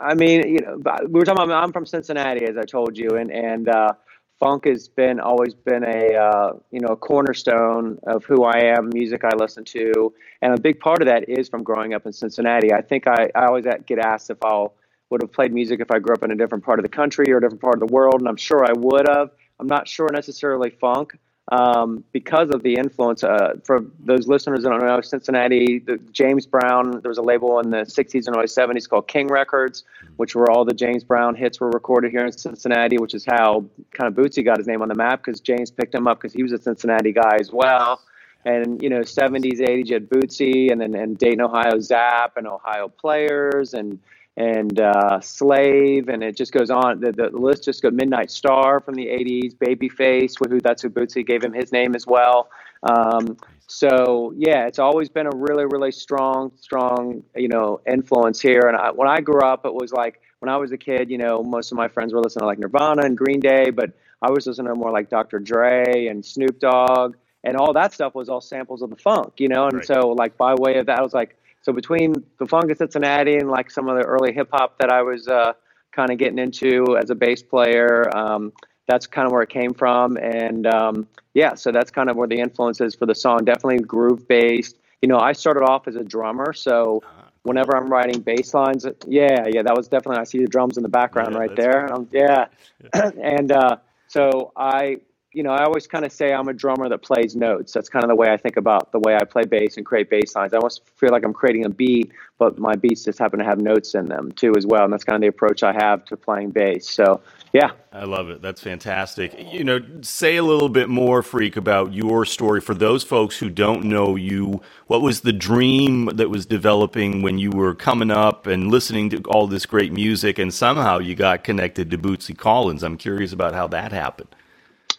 I 0.00 0.14
mean, 0.14 0.46
you 0.46 0.60
know, 0.60 0.78
we 1.08 1.18
were 1.18 1.24
talking 1.24 1.42
about. 1.42 1.62
I'm 1.62 1.72
from 1.72 1.86
Cincinnati, 1.86 2.44
as 2.44 2.56
I 2.56 2.62
told 2.62 2.96
you, 2.96 3.10
and 3.10 3.32
and 3.32 3.68
uh, 3.68 3.94
funk 4.38 4.66
has 4.66 4.88
been 4.88 5.18
always 5.18 5.54
been 5.54 5.82
a 5.82 6.14
uh, 6.14 6.52
you 6.70 6.80
know 6.80 6.88
a 6.88 6.96
cornerstone 6.96 7.98
of 8.06 8.24
who 8.24 8.44
I 8.44 8.58
am, 8.76 8.90
music 8.92 9.24
I 9.24 9.34
listen 9.36 9.64
to, 9.64 10.14
and 10.40 10.56
a 10.56 10.60
big 10.60 10.78
part 10.78 11.02
of 11.02 11.08
that 11.08 11.28
is 11.28 11.48
from 11.48 11.64
growing 11.64 11.94
up 11.94 12.06
in 12.06 12.12
Cincinnati. 12.12 12.72
I 12.72 12.80
think 12.80 13.08
I, 13.08 13.28
I 13.34 13.46
always 13.46 13.64
get 13.86 13.98
asked 13.98 14.30
if 14.30 14.38
I'll 14.44 14.74
would 15.12 15.22
have 15.22 15.30
played 15.30 15.52
music 15.52 15.78
if 15.80 15.90
I 15.90 15.98
grew 15.98 16.14
up 16.14 16.22
in 16.22 16.30
a 16.30 16.34
different 16.34 16.64
part 16.64 16.78
of 16.78 16.82
the 16.82 16.88
country 16.88 17.30
or 17.30 17.36
a 17.36 17.40
different 17.40 17.60
part 17.60 17.80
of 17.80 17.86
the 17.86 17.92
world, 17.92 18.20
and 18.20 18.28
I'm 18.28 18.36
sure 18.36 18.64
I 18.64 18.72
would 18.72 19.06
have. 19.08 19.30
I'm 19.60 19.66
not 19.66 19.86
sure 19.86 20.08
necessarily 20.10 20.70
funk 20.70 21.16
um, 21.52 22.02
because 22.12 22.48
of 22.50 22.62
the 22.62 22.76
influence. 22.76 23.22
Uh, 23.22 23.54
for 23.62 23.84
those 24.00 24.26
listeners 24.26 24.62
that 24.62 24.70
don't 24.70 24.80
know, 24.80 25.00
Cincinnati, 25.02 25.80
the 25.80 25.98
James 26.12 26.46
Brown, 26.46 27.02
there 27.02 27.10
was 27.10 27.18
a 27.18 27.22
label 27.22 27.60
in 27.60 27.70
the 27.70 27.84
60s 27.84 28.26
and 28.26 28.34
early 28.36 28.46
70s 28.46 28.88
called 28.88 29.06
King 29.06 29.28
Records, 29.28 29.84
which 30.16 30.34
were 30.34 30.50
all 30.50 30.64
the 30.64 30.74
James 30.74 31.04
Brown 31.04 31.34
hits 31.34 31.60
were 31.60 31.70
recorded 31.70 32.10
here 32.10 32.24
in 32.24 32.32
Cincinnati, 32.32 32.96
which 32.96 33.14
is 33.14 33.26
how 33.26 33.66
kind 33.92 34.08
of 34.08 34.14
Bootsy 34.14 34.42
got 34.42 34.56
his 34.56 34.66
name 34.66 34.80
on 34.80 34.88
the 34.88 34.94
map 34.94 35.22
because 35.22 35.40
James 35.40 35.70
picked 35.70 35.94
him 35.94 36.08
up 36.08 36.18
because 36.20 36.32
he 36.32 36.42
was 36.42 36.52
a 36.52 36.58
Cincinnati 36.58 37.12
guy 37.12 37.36
as 37.38 37.52
well. 37.52 38.00
And 38.44 38.82
you 38.82 38.88
know, 38.88 39.00
70s, 39.00 39.60
80s, 39.60 39.86
you 39.86 39.94
had 39.94 40.08
Bootsy, 40.08 40.72
and 40.72 40.80
then 40.80 40.94
and 40.94 41.16
Dayton, 41.18 41.42
Ohio, 41.42 41.78
Zapp, 41.78 42.36
and 42.36 42.48
Ohio 42.48 42.88
Players, 42.88 43.74
and 43.74 44.00
and 44.36 44.80
uh, 44.80 45.20
Slave, 45.20 46.08
and 46.08 46.22
it 46.22 46.36
just 46.36 46.52
goes 46.52 46.70
on. 46.70 47.00
The, 47.00 47.12
the 47.12 47.28
list 47.28 47.64
just 47.64 47.82
goes 47.82 47.92
Midnight 47.92 48.30
Star 48.30 48.80
from 48.80 48.94
the 48.94 49.06
80s, 49.06 49.54
Babyface, 49.56 50.34
who 50.38 50.60
that's 50.60 50.82
who 50.82 50.90
Bootsy 50.90 51.26
gave 51.26 51.44
him 51.44 51.52
his 51.52 51.72
name 51.72 51.94
as 51.94 52.06
well. 52.06 52.48
Um, 52.82 53.36
so 53.66 54.32
yeah, 54.36 54.66
it's 54.66 54.78
always 54.78 55.08
been 55.08 55.26
a 55.26 55.34
really, 55.34 55.64
really 55.70 55.92
strong, 55.92 56.52
strong, 56.60 57.22
you 57.36 57.48
know, 57.48 57.80
influence 57.86 58.40
here. 58.40 58.62
And 58.66 58.76
I, 58.76 58.90
when 58.90 59.08
I 59.08 59.20
grew 59.20 59.40
up, 59.40 59.66
it 59.66 59.74
was 59.74 59.92
like 59.92 60.20
when 60.40 60.48
I 60.48 60.56
was 60.56 60.72
a 60.72 60.78
kid, 60.78 61.10
you 61.10 61.18
know, 61.18 61.42
most 61.42 61.70
of 61.70 61.76
my 61.76 61.88
friends 61.88 62.12
were 62.12 62.20
listening 62.20 62.42
to 62.42 62.46
like 62.46 62.58
Nirvana 62.58 63.02
and 63.02 63.16
Green 63.16 63.40
Day, 63.40 63.70
but 63.70 63.92
I 64.22 64.30
was 64.30 64.46
listening 64.46 64.72
to 64.72 64.74
more 64.74 64.90
like 64.90 65.10
Dr. 65.10 65.38
Dre 65.38 66.06
and 66.06 66.24
Snoop 66.24 66.58
Dogg, 66.58 67.16
and 67.44 67.56
all 67.56 67.72
that 67.72 67.92
stuff 67.92 68.14
was 68.14 68.28
all 68.28 68.40
samples 68.40 68.82
of 68.82 68.90
the 68.90 68.96
funk, 68.96 69.34
you 69.38 69.48
know. 69.48 69.64
And 69.64 69.74
right. 69.74 69.86
so 69.86 70.08
like 70.10 70.36
by 70.36 70.54
way 70.54 70.78
of 70.78 70.86
that, 70.86 70.98
I 70.98 71.02
was 71.02 71.12
like 71.12 71.36
so 71.62 71.72
between 71.72 72.14
the 72.38 72.46
funk 72.46 72.70
of 72.70 72.78
Cincinnati 72.78 73.36
and 73.36 73.48
like 73.48 73.70
some 73.70 73.88
of 73.88 73.96
the 73.96 74.04
early 74.04 74.32
hip 74.32 74.48
hop 74.52 74.78
that 74.78 74.90
I 74.90 75.02
was 75.02 75.28
uh, 75.28 75.52
kind 75.92 76.10
of 76.10 76.18
getting 76.18 76.38
into 76.38 76.96
as 77.00 77.10
a 77.10 77.14
bass 77.14 77.42
player, 77.42 78.14
um, 78.16 78.52
that's 78.88 79.06
kind 79.06 79.26
of 79.26 79.32
where 79.32 79.42
it 79.42 79.48
came 79.48 79.72
from. 79.72 80.16
And 80.16 80.66
um, 80.66 81.06
yeah, 81.34 81.54
so 81.54 81.70
that's 81.70 81.90
kind 81.90 82.10
of 82.10 82.16
where 82.16 82.28
the 82.28 82.38
influence 82.38 82.80
is 82.80 82.94
for 82.94 83.06
the 83.06 83.14
song. 83.14 83.44
Definitely 83.44 83.78
groove 83.78 84.26
based. 84.26 84.76
You 85.00 85.08
know, 85.08 85.18
I 85.18 85.32
started 85.32 85.60
off 85.60 85.86
as 85.88 85.96
a 85.96 86.04
drummer, 86.04 86.52
so 86.52 87.02
whenever 87.42 87.76
I'm 87.76 87.88
writing 87.88 88.20
bass 88.20 88.54
lines, 88.54 88.84
yeah, 89.06 89.46
yeah, 89.48 89.62
that 89.62 89.76
was 89.76 89.88
definitely. 89.88 90.20
I 90.20 90.24
see 90.24 90.38
the 90.38 90.46
drums 90.46 90.76
in 90.76 90.82
the 90.82 90.88
background 90.88 91.32
yeah, 91.32 91.38
right 91.38 91.56
there. 91.56 91.92
Um, 91.92 92.08
yeah, 92.12 92.46
yeah. 92.94 93.10
and 93.22 93.52
uh, 93.52 93.76
so 94.08 94.52
I 94.56 94.98
you 95.32 95.42
know, 95.42 95.50
I 95.50 95.64
always 95.64 95.86
kind 95.86 96.04
of 96.04 96.12
say 96.12 96.32
I'm 96.32 96.48
a 96.48 96.52
drummer 96.52 96.88
that 96.90 96.98
plays 96.98 97.34
notes. 97.34 97.72
That's 97.72 97.88
kind 97.88 98.04
of 98.04 98.08
the 98.08 98.14
way 98.14 98.28
I 98.28 98.36
think 98.36 98.56
about 98.58 98.92
the 98.92 98.98
way 98.98 99.16
I 99.16 99.24
play 99.24 99.44
bass 99.44 99.78
and 99.78 99.86
create 99.86 100.10
bass 100.10 100.34
lines. 100.36 100.52
I 100.52 100.58
almost 100.58 100.82
feel 100.96 101.10
like 101.10 101.24
I'm 101.24 101.32
creating 101.32 101.64
a 101.64 101.70
beat, 101.70 102.12
but 102.38 102.58
my 102.58 102.74
beats 102.74 103.04
just 103.04 103.18
happen 103.18 103.38
to 103.38 103.44
have 103.44 103.58
notes 103.58 103.94
in 103.94 104.06
them 104.06 104.32
too 104.32 104.52
as 104.56 104.66
well. 104.66 104.84
And 104.84 104.92
that's 104.92 105.04
kind 105.04 105.16
of 105.16 105.22
the 105.22 105.28
approach 105.28 105.62
I 105.62 105.72
have 105.72 106.04
to 106.06 106.18
playing 106.18 106.50
bass. 106.50 106.88
So, 106.88 107.22
yeah. 107.54 107.70
I 107.92 108.04
love 108.04 108.28
it. 108.28 108.42
That's 108.42 108.60
fantastic. 108.60 109.34
You 109.38 109.64
know, 109.64 109.80
say 110.02 110.36
a 110.36 110.42
little 110.42 110.68
bit 110.68 110.90
more, 110.90 111.22
Freak, 111.22 111.56
about 111.56 111.94
your 111.94 112.26
story 112.26 112.60
for 112.60 112.74
those 112.74 113.02
folks 113.02 113.38
who 113.38 113.48
don't 113.48 113.84
know 113.84 114.16
you. 114.16 114.60
What 114.86 115.00
was 115.00 115.22
the 115.22 115.32
dream 115.32 116.06
that 116.14 116.28
was 116.28 116.44
developing 116.44 117.22
when 117.22 117.38
you 117.38 117.50
were 117.50 117.74
coming 117.74 118.10
up 118.10 118.46
and 118.46 118.70
listening 118.70 119.08
to 119.10 119.22
all 119.28 119.46
this 119.46 119.64
great 119.64 119.92
music 119.92 120.38
and 120.38 120.52
somehow 120.52 120.98
you 120.98 121.14
got 121.14 121.42
connected 121.42 121.90
to 121.90 121.96
Bootsy 121.96 122.36
Collins? 122.36 122.82
I'm 122.82 122.98
curious 122.98 123.32
about 123.32 123.54
how 123.54 123.66
that 123.68 123.92
happened. 123.92 124.28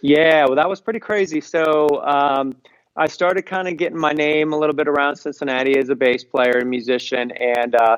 Yeah, 0.04 0.46
well, 0.46 0.56
that 0.58 0.70
was 0.70 0.82
pretty 0.82 1.00
crazy. 1.00 1.40
So 1.40 2.04
um, 2.04 2.56
I 2.98 3.08
started 3.08 3.44
kind 3.46 3.70
of 3.70 3.78
getting 3.78 3.98
my 3.98 4.12
name 4.12 4.52
a 4.52 4.58
little 4.58 4.76
bit 4.76 4.90
around 4.90 5.16
Cincinnati 5.16 5.78
as 5.80 5.88
a 5.90 5.96
bass 5.96 6.26
player 6.26 6.58
and 6.60 6.70
musician, 6.70 7.32
and 7.32 7.74
uh, 7.76 7.98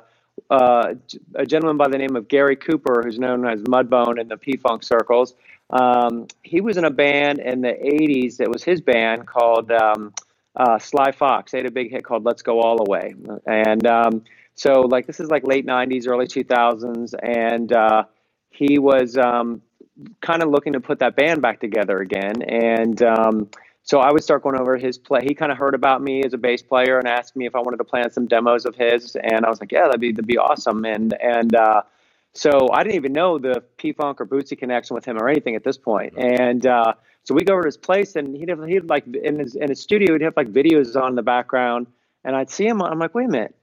uh, 0.51 0.93
a 1.33 1.45
gentleman 1.47 1.77
by 1.77 1.88
the 1.88 1.97
name 1.97 2.15
of 2.15 2.27
Gary 2.27 2.57
Cooper, 2.57 3.01
who's 3.03 3.17
known 3.17 3.47
as 3.47 3.62
Mudbone 3.63 4.21
in 4.21 4.27
the 4.27 4.38
P 4.38 4.55
Funk 4.55 4.83
circles. 4.83 5.33
Um, 5.71 6.27
he 6.43 6.62
was 6.62 6.77
in 6.77 6.85
a 6.85 6.91
band 6.91 7.39
in 7.39 7.62
the 7.62 7.69
'80s. 7.74 8.39
It 8.39 8.51
was 8.51 8.63
his 8.63 8.81
band 8.81 9.25
called 9.25 9.71
um, 9.71 10.13
uh, 10.55 10.77
Sly 10.77 11.12
Fox. 11.12 11.53
They 11.53 11.57
had 11.57 11.65
a 11.67 11.71
big 11.71 11.89
hit 11.89 12.03
called 12.05 12.24
"Let's 12.24 12.43
Go 12.43 12.62
All 12.62 12.77
the 12.77 12.88
Way," 12.89 13.15
and 13.47 13.88
um, 13.88 14.24
so 14.53 14.81
like 14.81 15.07
this 15.07 15.19
is 15.19 15.31
like 15.31 15.47
late 15.47 15.65
'90s, 15.65 16.07
early 16.07 16.27
2000s, 16.27 17.15
and 17.24 17.74
uh, 17.74 18.03
he 18.51 18.77
was 18.77 19.17
um, 19.17 19.63
kind 20.22 20.44
of 20.44 20.50
looking 20.50 20.74
to 20.74 20.80
put 20.80 21.00
that 21.00 21.16
band 21.16 21.42
back 21.42 21.60
together 21.60 22.00
again. 22.00 22.42
And 22.42 23.02
um, 23.04 23.50
so 23.84 24.00
I 24.00 24.12
would 24.12 24.24
start 24.24 24.44
going 24.44 24.60
over 24.60 24.78
his 24.78 24.98
play. 24.98 25.22
He 25.24 25.36
kind 25.36 25.52
of 25.52 25.58
heard 25.58 25.75
about 25.75 26.02
me 26.02 26.24
as 26.24 26.34
a 26.34 26.38
bass 26.38 26.62
player 26.62 26.98
and 26.98 27.08
asked 27.08 27.36
me 27.36 27.46
if 27.46 27.56
I 27.56 27.60
wanted 27.60 27.78
to 27.78 27.84
play 27.84 28.02
on 28.02 28.12
some 28.12 28.25
demos 28.25 28.66
of 28.66 28.75
his. 28.75 29.16
And 29.16 29.46
I 29.46 29.50
was 29.50 29.60
like, 29.60 29.72
yeah, 29.72 29.86
that'd 29.86 30.02
be 30.02 30.12
that'd 30.12 30.28
be 30.28 30.38
awesome. 30.38 30.86
And 30.86 31.14
and 31.22 31.56
uh, 31.56 31.84
so 32.34 32.70
I 32.74 32.84
didn't 32.84 32.96
even 32.96 33.14
know 33.14 33.38
the 33.38 33.64
P 33.78 33.94
Funk 33.94 34.20
or 34.20 34.25
Bootsy 34.25 34.58
connection 34.58 34.96
with 34.96 35.06
him 35.06 35.18
or 35.18 35.30
anything 35.30 35.56
at 35.56 35.64
this 35.64 35.78
point. 35.78 36.18
And 36.18 36.66
uh, 36.66 36.94
so 37.24 37.34
we 37.34 37.44
go 37.44 37.54
over 37.54 37.64
to 37.64 37.68
his 37.68 37.78
place, 37.78 38.16
and 38.16 38.36
he'd 38.36 38.50
have, 38.50 38.64
he'd 38.66 38.90
like 38.90 39.08
in 39.08 39.40
his 39.40 39.56
in 39.56 39.70
his 39.70 39.80
studio, 39.80 40.14
he'd 40.14 40.22
have 40.22 40.36
like 40.36 40.52
videos 40.52 41.00
on 41.02 41.10
in 41.10 41.16
the 41.16 41.24
background, 41.24 41.88
and 42.24 42.36
I'd 42.36 42.50
see 42.50 42.68
him. 42.68 42.82
I'm 42.82 43.00
like, 43.00 43.16
wait 43.16 43.25
a 43.25 43.32
minute, 43.32 43.56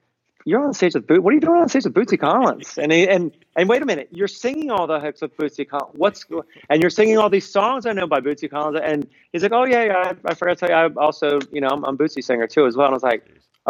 you're 0.44 0.64
on 0.64 0.74
stage 0.74 0.94
with 0.94 1.06
Boot. 1.06 1.22
What 1.22 1.32
are 1.32 1.34
you 1.34 1.40
doing 1.40 1.60
on 1.60 1.68
stage 1.68 1.84
with 1.84 1.94
Bootsy 1.94 2.18
Collins? 2.18 2.78
And 2.78 2.92
he, 2.92 3.08
and 3.08 3.32
and 3.56 3.68
wait 3.68 3.82
a 3.82 3.86
minute, 3.86 4.08
you're 4.10 4.28
singing 4.28 4.70
all 4.70 4.86
the 4.86 4.98
hits 5.00 5.22
with 5.22 5.36
Bootsy 5.36 5.68
Collins. 5.68 5.94
What's 5.94 6.26
and 6.68 6.80
you're 6.80 6.90
singing 6.90 7.18
all 7.18 7.30
these 7.30 7.48
songs 7.48 7.86
I 7.86 7.92
know 7.92 8.06
by 8.06 8.20
Bootsy 8.20 8.50
Collins. 8.50 8.80
And 8.82 9.06
he's 9.32 9.42
like, 9.42 9.52
oh 9.52 9.64
yeah, 9.64 9.84
yeah. 9.84 10.12
I, 10.24 10.30
I 10.30 10.34
forgot 10.34 10.58
to 10.58 10.66
tell 10.66 10.70
you, 10.70 10.96
I 10.96 11.02
also, 11.02 11.38
you 11.52 11.60
know, 11.60 11.68
I'm, 11.68 11.84
I'm 11.84 11.98
Bootsy 11.98 12.22
singer 12.22 12.46
too 12.46 12.66
as 12.66 12.76
well. 12.76 12.86
And 12.86 12.94
I 12.94 12.96
was 12.96 13.02
like, 13.02 13.26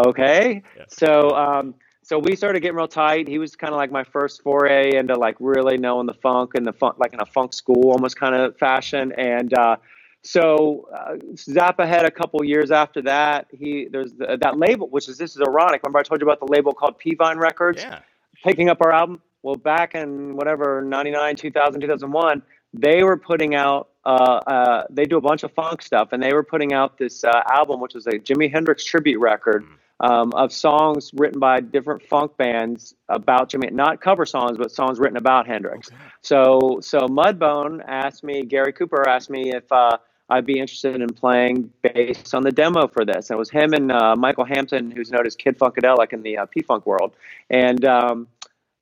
okay. 0.06 0.62
Yeah. 0.76 0.84
So 0.88 1.30
um, 1.30 1.74
so 2.04 2.18
we 2.18 2.34
started 2.34 2.60
getting 2.60 2.76
real 2.76 2.88
tight. 2.88 3.28
He 3.28 3.38
was 3.38 3.54
kind 3.54 3.72
of 3.72 3.76
like 3.76 3.92
my 3.92 4.04
first 4.04 4.42
foray 4.42 4.96
into 4.96 5.14
like 5.14 5.36
really 5.38 5.78
knowing 5.78 6.06
the 6.06 6.14
funk 6.14 6.52
and 6.54 6.66
the 6.66 6.72
funk, 6.72 6.96
like 6.98 7.12
in 7.12 7.20
a 7.20 7.26
funk 7.26 7.52
school 7.52 7.90
almost 7.92 8.18
kind 8.18 8.34
of 8.34 8.56
fashion. 8.58 9.12
And 9.16 9.54
uh, 9.54 9.76
so 10.22 10.88
uh, 10.94 11.14
Zappa 11.34 11.86
had 11.86 12.04
a 12.04 12.10
couple 12.10 12.44
years 12.44 12.70
after 12.70 13.02
that. 13.02 13.48
He 13.50 13.88
there's 13.90 14.12
the, 14.12 14.38
that 14.40 14.58
label, 14.58 14.88
which 14.88 15.08
is 15.08 15.18
this 15.18 15.34
is 15.34 15.42
ironic. 15.42 15.82
Remember 15.82 15.98
I 15.98 16.02
told 16.02 16.20
you 16.20 16.26
about 16.26 16.40
the 16.40 16.52
label 16.52 16.72
called 16.72 16.98
P 16.98 17.14
Vine 17.14 17.38
Records, 17.38 17.82
yeah. 17.82 18.00
picking 18.44 18.68
up 18.68 18.80
our 18.80 18.92
album. 18.92 19.20
Well, 19.42 19.56
back 19.56 19.96
in 19.96 20.36
whatever 20.36 20.82
99, 20.82 21.34
2000, 21.34 21.80
2001, 21.80 22.42
they 22.72 23.02
were 23.02 23.16
putting 23.16 23.54
out. 23.54 23.88
Uh, 24.04 24.40
uh, 24.46 24.84
they 24.90 25.04
do 25.04 25.16
a 25.16 25.20
bunch 25.20 25.42
of 25.42 25.52
funk 25.52 25.82
stuff, 25.82 26.08
and 26.12 26.22
they 26.22 26.32
were 26.32 26.42
putting 26.42 26.72
out 26.72 26.98
this 26.98 27.24
uh, 27.24 27.42
album, 27.50 27.80
which 27.80 27.94
was 27.94 28.06
a 28.06 28.12
Jimi 28.12 28.52
Hendrix 28.52 28.84
tribute 28.84 29.18
record. 29.18 29.64
Mm 29.64 29.78
um, 30.02 30.32
of 30.34 30.52
songs 30.52 31.12
written 31.14 31.38
by 31.38 31.60
different 31.60 32.02
funk 32.02 32.36
bands 32.36 32.94
about 33.08 33.48
Jimmy, 33.48 33.68
not 33.70 34.00
cover 34.00 34.26
songs, 34.26 34.58
but 34.58 34.72
songs 34.72 34.98
written 34.98 35.16
about 35.16 35.46
Hendrix. 35.46 35.88
Okay. 35.88 35.96
So, 36.22 36.80
so 36.82 37.06
Mudbone 37.06 37.80
asked 37.86 38.24
me, 38.24 38.42
Gary 38.42 38.72
Cooper 38.72 39.08
asked 39.08 39.30
me 39.30 39.52
if 39.54 39.70
uh, 39.70 39.98
I'd 40.32 40.46
be 40.46 40.58
interested 40.58 41.00
in 41.00 41.08
playing 41.08 41.70
bass 41.82 42.32
on 42.32 42.42
the 42.42 42.50
demo 42.50 42.88
for 42.88 43.04
this. 43.04 43.28
And 43.28 43.36
it 43.36 43.38
was 43.38 43.50
him 43.50 43.74
and 43.74 43.92
uh, 43.92 44.16
Michael 44.16 44.44
Hampton, 44.44 44.90
who's 44.90 45.10
known 45.10 45.26
as 45.26 45.36
Kid 45.36 45.58
Funkadelic 45.58 46.12
in 46.12 46.22
the 46.22 46.38
uh, 46.38 46.46
P 46.46 46.62
Funk 46.62 46.86
world. 46.86 47.12
And 47.50 47.84
um, 47.84 48.28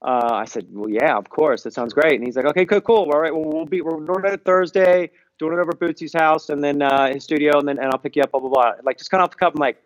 uh, 0.01 0.31
I 0.33 0.45
said, 0.45 0.69
well, 0.71 0.89
yeah, 0.89 1.17
of 1.17 1.29
course, 1.29 1.65
that 1.65 1.75
sounds 1.75 1.93
great. 1.93 2.15
And 2.15 2.25
he's 2.25 2.37
like, 2.37 2.47
okay, 2.47 2.65
cool, 2.65 2.81
cool. 2.81 3.11
All 3.13 3.21
right, 3.21 3.35
well, 3.35 3.45
we'll 3.45 3.67
be 3.67 3.81
we're 3.81 3.99
doing 3.99 4.25
it 4.25 4.45
Thursday, 4.45 5.11
doing 5.39 5.53
it 5.53 5.59
over 5.59 5.73
Bootsy's 5.73 6.15
house, 6.15 6.51
and 6.51 6.63
then 6.63 6.83
uh, 6.83 7.13
his 7.13 7.25
studio, 7.25 7.59
and 7.59 7.67
then 7.67 7.79
and 7.79 7.87
I'll 7.87 7.99
pick 7.99 8.15
you 8.15 8.23
up, 8.23 8.31
blah 8.31 8.41
blah 8.41 8.49
blah. 8.49 8.73
Like 8.85 8.99
just 8.99 9.11
kind 9.11 9.21
of 9.21 9.25
off 9.25 9.33
the 9.33 9.39
cuff, 9.39 9.55
I'm 9.55 9.61
like 9.61 9.83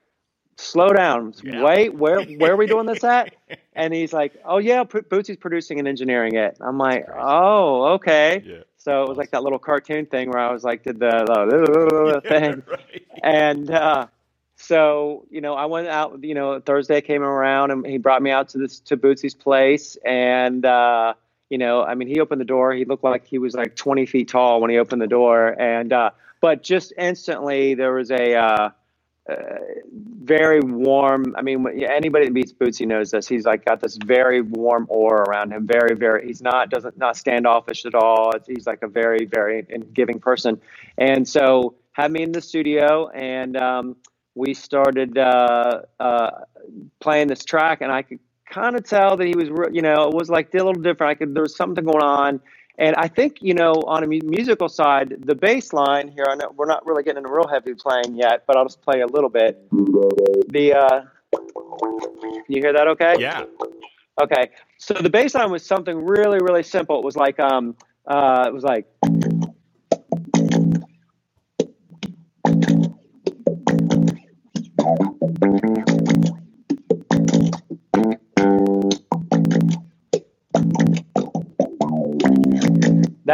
slow 0.57 0.89
down. 0.89 1.35
Yeah. 1.43 1.63
Wait, 1.63 1.95
where 1.95 2.23
where 2.23 2.53
are 2.53 2.57
we 2.57 2.67
doing 2.67 2.87
this 2.87 3.03
at? 3.19 3.35
And 3.75 3.95
he's 3.95 4.13
like, 4.13 4.35
oh 4.45 4.59
yeah, 4.59 4.85
Bootsy's 4.85 5.39
producing 5.39 5.79
and 5.79 5.89
engineering 5.89 6.35
it. 6.35 6.59
I'm 6.61 6.79
like, 6.79 7.07
oh 7.17 7.95
okay. 7.95 8.43
Yeah. 8.45 8.63
So 8.85 9.03
it 9.03 9.09
was 9.09 9.17
like 9.17 9.31
that 9.31 9.43
little 9.43 9.59
cartoon 9.59 10.05
thing 10.05 10.29
where 10.29 10.39
I 10.39 10.53
was 10.53 10.63
like, 10.63 10.83
did 10.83 10.99
the, 10.99 11.09
the 12.23 12.29
thing, 12.29 12.63
right. 12.71 13.07
and 13.23 13.71
uh, 13.71 14.09
so 14.57 15.25
you 15.31 15.41
know, 15.41 15.55
I 15.55 15.65
went 15.65 15.89
out. 15.89 16.23
You 16.23 16.35
know, 16.35 16.61
Thursday 16.61 17.01
came 17.01 17.23
around 17.23 17.71
and 17.71 17.87
he 17.87 17.97
brought 17.97 18.21
me 18.21 18.31
out 18.31 18.51
to 18.51 18.59
this 18.59 18.81
to 18.81 18.99
Bootsy's 18.99 19.33
place, 19.33 19.97
and 20.05 20.67
uh, 20.67 21.15
you 21.49 21.57
know, 21.57 21.83
I 21.83 21.95
mean, 21.95 22.09
he 22.09 22.21
opened 22.21 22.43
the 22.43 22.47
door. 22.47 22.75
He 22.75 22.85
looked 22.85 23.05
like 23.05 23.27
he 23.27 23.39
was 23.39 23.55
like 23.55 23.75
20 23.75 24.05
feet 24.05 24.29
tall 24.29 24.61
when 24.61 24.69
he 24.71 24.77
opened 24.77 25.01
the 25.01 25.07
door, 25.07 25.59
and 25.59 25.91
uh, 25.91 26.11
but 26.43 26.63
just 26.63 26.93
instantly 26.99 27.73
there 27.73 27.95
was 27.95 28.11
a 28.11 28.75
uh, 29.31 29.37
very 30.23 30.61
warm. 30.61 31.35
I 31.37 31.43
mean, 31.43 31.67
anybody 31.83 32.27
that 32.27 32.33
meets 32.33 32.53
Bootsy 32.53 32.87
knows 32.87 33.11
this. 33.11 33.27
He's 33.27 33.47
like 33.47 33.65
got 33.65 33.81
this 33.81 33.97
very 34.05 34.43
warm 34.43 34.87
aura 34.91 35.23
around 35.23 35.53
him. 35.53 35.67
Very, 35.67 35.95
very. 35.95 36.27
He's 36.27 36.43
not 36.43 36.71
doesn't 36.71 36.99
not 36.99 37.17
standoffish 37.17 37.87
at 37.87 37.95
all. 37.95 38.33
He's 38.47 38.67
like 38.67 38.83
a 38.83 38.89
very, 38.89 39.25
very 39.25 39.67
giving 39.95 40.21
person. 40.21 40.61
And 40.99 41.27
so 41.27 41.75
had 41.93 42.13
me 42.13 42.23
in 42.23 42.33
the 42.33 42.43
studio, 42.43 43.09
and 43.09 43.57
um, 43.57 43.97
we 44.35 44.53
started 44.53 45.17
uh, 45.17 45.83
uh, 46.01 46.31
playing 47.01 47.29
this 47.29 47.45
track, 47.45 47.81
and 47.81 47.91
I 47.91 48.03
could 48.03 48.19
kind 48.51 48.77
of 48.77 48.85
tell 48.85 49.17
that 49.17 49.27
he 49.27 49.35
was, 49.35 49.49
you 49.73 49.81
know, 49.81 50.09
it 50.09 50.15
was 50.15 50.29
like 50.29 50.53
a 50.53 50.57
little 50.59 50.75
different. 50.75 51.11
I 51.11 51.15
could 51.15 51.35
there 51.35 51.43
was 51.43 51.57
something 51.57 51.85
going 51.85 52.03
on 52.03 52.41
and 52.79 52.97
I 52.97 53.09
think, 53.09 53.39
you 53.41 53.55
know, 53.55 53.73
on 53.87 54.03
a 54.03 54.07
musical 54.07 54.69
side, 54.69 55.17
the 55.25 55.35
bass 55.35 55.73
line 55.73 56.09
here, 56.09 56.27
I 56.29 56.35
know 56.35 56.53
we're 56.57 56.67
not 56.67 56.85
really 56.87 57.03
getting 57.05 57.19
into 57.19 57.33
real 57.33 57.47
heavy 57.47 57.75
playing 57.75 58.17
yet, 58.17 58.45
but 58.47 58.57
I'll 58.57 58.65
just 58.65 58.83
play 58.83 59.01
a 59.01 59.07
little 59.07 59.31
bit. 59.31 59.65
The, 59.71 60.75
uh, 60.75 61.03
you 62.49 62.61
hear 62.61 62.73
that 62.73 62.89
okay? 62.89 63.17
Yeah. 63.19 63.45
Okay. 64.21 64.51
So 64.79 64.95
the 64.95 65.11
bass 65.11 65.35
line 65.35 65.51
was 65.51 65.65
something 65.65 66.05
really, 66.05 66.39
really 66.41 66.63
simple. 66.65 66.99
It 66.99 67.05
was 67.05 67.17
like, 67.17 67.39
um, 67.39 67.77
uh, 68.07 68.45
it 68.49 68.53
was 68.53 68.65
like, 68.65 68.87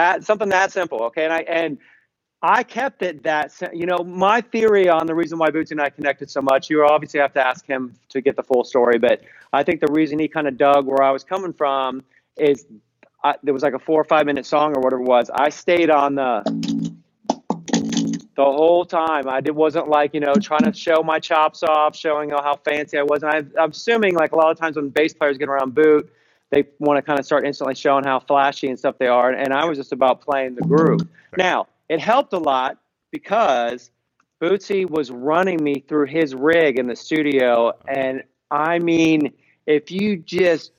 That 0.00 0.24
something 0.24 0.48
that 0.48 0.72
simple, 0.72 1.02
okay? 1.08 1.24
And 1.24 1.32
I 1.32 1.40
and 1.40 1.78
I 2.40 2.62
kept 2.62 3.02
it 3.02 3.22
that 3.24 3.52
you 3.74 3.84
know 3.84 3.98
my 3.98 4.40
theory 4.40 4.88
on 4.88 5.06
the 5.06 5.14
reason 5.14 5.36
why 5.38 5.50
Bootsy 5.50 5.72
and 5.72 5.82
I 5.82 5.90
connected 5.90 6.30
so 6.30 6.40
much. 6.40 6.70
You 6.70 6.86
obviously 6.86 7.20
have 7.20 7.34
to 7.34 7.46
ask 7.46 7.66
him 7.66 7.94
to 8.08 8.22
get 8.22 8.34
the 8.34 8.42
full 8.42 8.64
story, 8.64 8.98
but 8.98 9.20
I 9.52 9.62
think 9.62 9.80
the 9.80 9.92
reason 9.92 10.18
he 10.18 10.26
kind 10.26 10.48
of 10.48 10.56
dug 10.56 10.86
where 10.86 11.02
I 11.02 11.10
was 11.10 11.22
coming 11.22 11.52
from 11.52 12.02
is 12.38 12.64
I, 13.22 13.34
there 13.42 13.52
was 13.52 13.62
like 13.62 13.74
a 13.74 13.78
four 13.78 14.00
or 14.00 14.04
five 14.04 14.24
minute 14.24 14.46
song 14.46 14.74
or 14.74 14.80
whatever 14.80 15.02
it 15.02 15.06
was. 15.06 15.28
I 15.34 15.50
stayed 15.50 15.90
on 15.90 16.14
the 16.14 16.94
the 18.36 18.44
whole 18.44 18.86
time. 18.86 19.28
I 19.28 19.42
did, 19.42 19.54
wasn't 19.54 19.88
like 19.88 20.14
you 20.14 20.20
know 20.20 20.32
trying 20.32 20.64
to 20.64 20.72
show 20.72 21.02
my 21.02 21.18
chops 21.18 21.62
off, 21.62 21.94
showing 21.94 22.30
how 22.30 22.58
fancy 22.64 22.96
I 22.96 23.02
was. 23.02 23.22
And 23.22 23.32
I, 23.32 23.62
I'm 23.62 23.72
assuming 23.72 24.14
like 24.14 24.32
a 24.32 24.36
lot 24.36 24.50
of 24.50 24.58
times 24.58 24.76
when 24.76 24.88
bass 24.88 25.12
players 25.12 25.36
get 25.36 25.50
around 25.50 25.74
boot, 25.74 26.10
they 26.50 26.64
want 26.78 26.98
to 26.98 27.02
kind 27.02 27.18
of 27.18 27.24
start 27.24 27.46
instantly 27.46 27.74
showing 27.74 28.04
how 28.04 28.20
flashy 28.20 28.68
and 28.68 28.78
stuff 28.78 28.98
they 28.98 29.06
are. 29.06 29.30
And 29.30 29.52
I 29.52 29.64
was 29.64 29.78
just 29.78 29.92
about 29.92 30.20
playing 30.20 30.56
the 30.56 30.62
groove. 30.62 31.00
Now, 31.36 31.68
it 31.88 32.00
helped 32.00 32.32
a 32.32 32.38
lot 32.38 32.78
because 33.10 33.90
Bootsy 34.40 34.88
was 34.88 35.10
running 35.10 35.62
me 35.62 35.84
through 35.86 36.06
his 36.06 36.34
rig 36.34 36.78
in 36.78 36.86
the 36.86 36.96
studio. 36.96 37.72
And 37.86 38.24
I 38.50 38.78
mean, 38.78 39.32
if 39.66 39.90
you 39.90 40.16
just 40.16 40.72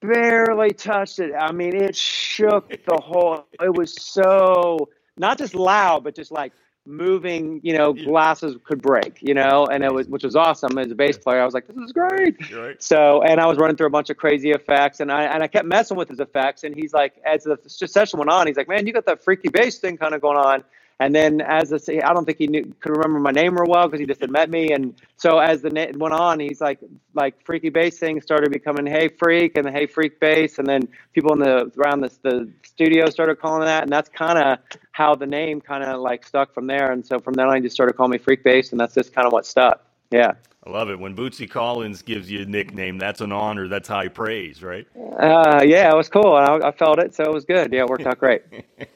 barely 0.00 0.70
touched 0.70 1.18
it, 1.18 1.32
I 1.38 1.52
mean, 1.52 1.74
it 1.76 1.96
shook 1.96 2.68
the 2.84 3.00
whole, 3.02 3.46
it 3.60 3.74
was 3.74 3.94
so, 3.94 4.90
not 5.16 5.38
just 5.38 5.54
loud, 5.54 6.04
but 6.04 6.14
just 6.14 6.30
like 6.30 6.52
moving, 6.86 7.60
you 7.62 7.76
know, 7.76 7.92
glasses 7.92 8.56
could 8.64 8.80
break, 8.80 9.18
you 9.20 9.34
know, 9.34 9.66
and 9.66 9.84
it 9.84 9.92
was, 9.92 10.06
which 10.08 10.24
was 10.24 10.36
awesome 10.36 10.78
as 10.78 10.90
a 10.90 10.94
bass 10.94 11.18
player. 11.18 11.40
I 11.40 11.44
was 11.44 11.54
like, 11.54 11.66
this 11.66 11.76
is 11.76 11.92
great. 11.92 12.52
Right. 12.52 12.82
So, 12.82 13.22
and 13.22 13.40
I 13.40 13.46
was 13.46 13.58
running 13.58 13.76
through 13.76 13.88
a 13.88 13.90
bunch 13.90 14.10
of 14.10 14.16
crazy 14.16 14.50
effects 14.50 15.00
and 15.00 15.10
I, 15.10 15.24
and 15.24 15.42
I 15.42 15.48
kept 15.48 15.66
messing 15.66 15.96
with 15.96 16.08
his 16.08 16.20
effects. 16.20 16.64
And 16.64 16.74
he's 16.74 16.92
like, 16.92 17.20
as 17.24 17.44
the 17.44 17.58
session 17.66 18.18
went 18.18 18.30
on, 18.30 18.46
he's 18.46 18.56
like, 18.56 18.68
man, 18.68 18.86
you 18.86 18.92
got 18.92 19.06
that 19.06 19.22
freaky 19.22 19.48
bass 19.48 19.78
thing 19.78 19.96
kind 19.96 20.14
of 20.14 20.20
going 20.20 20.36
on. 20.36 20.64
And 20.98 21.14
then 21.14 21.42
as 21.42 21.68
the, 21.70 22.02
I 22.02 22.14
don't 22.14 22.24
think 22.24 22.38
he 22.38 22.46
knew, 22.46 22.74
could 22.80 22.96
remember 22.96 23.18
my 23.18 23.30
name 23.30 23.54
real 23.54 23.68
well 23.68 23.86
because 23.86 24.00
he 24.00 24.06
just 24.06 24.20
had 24.20 24.30
met 24.30 24.48
me. 24.48 24.72
And 24.72 24.94
so 25.18 25.38
as 25.38 25.60
the 25.60 25.68
net 25.68 25.96
went 25.96 26.14
on, 26.14 26.40
he's 26.40 26.60
like, 26.60 26.78
like 27.12 27.34
freaky 27.44 27.68
bass 27.68 27.98
thing 27.98 28.20
started 28.22 28.50
becoming 28.50 28.86
Hey 28.86 29.08
Freak 29.08 29.56
and 29.58 29.66
the 29.66 29.70
Hey 29.70 29.86
Freak 29.86 30.18
bass. 30.20 30.58
And 30.58 30.66
then 30.66 30.88
people 31.12 31.34
in 31.34 31.40
the, 31.40 31.70
around 31.78 32.00
the, 32.00 32.10
the 32.22 32.50
studio 32.64 33.10
started 33.10 33.38
calling 33.38 33.66
that. 33.66 33.82
And 33.82 33.92
that's 33.92 34.08
kind 34.08 34.38
of 34.38 34.58
how 34.92 35.14
the 35.14 35.26
name 35.26 35.60
kind 35.60 35.84
of 35.84 36.00
like 36.00 36.26
stuck 36.26 36.54
from 36.54 36.66
there. 36.66 36.92
And 36.92 37.04
so 37.06 37.20
from 37.20 37.34
then 37.34 37.46
on, 37.46 37.56
he 37.56 37.60
just 37.60 37.74
started 37.74 37.94
calling 37.94 38.12
me 38.12 38.18
Freak 38.18 38.42
Bass. 38.42 38.70
And 38.70 38.80
that's 38.80 38.94
just 38.94 39.14
kind 39.14 39.26
of 39.26 39.34
what 39.34 39.44
stuck. 39.44 39.84
Yeah. 40.10 40.32
I 40.66 40.70
love 40.70 40.88
it. 40.90 40.98
When 40.98 41.14
Bootsy 41.14 41.48
Collins 41.48 42.02
gives 42.02 42.30
you 42.30 42.40
a 42.40 42.44
nickname, 42.46 42.98
that's 42.98 43.20
an 43.20 43.32
honor. 43.32 43.68
That's 43.68 43.86
high 43.86 44.08
praise, 44.08 44.62
right? 44.62 44.86
Uh, 44.96 45.62
yeah, 45.64 45.92
it 45.92 45.96
was 45.96 46.08
cool. 46.08 46.32
I, 46.32 46.58
I 46.68 46.72
felt 46.72 46.98
it, 46.98 47.14
so 47.14 47.22
it 47.22 47.32
was 47.32 47.44
good. 47.44 47.72
Yeah, 47.72 47.82
it 47.82 47.86
worked 47.86 48.06
out 48.06 48.18
great. 48.18 48.42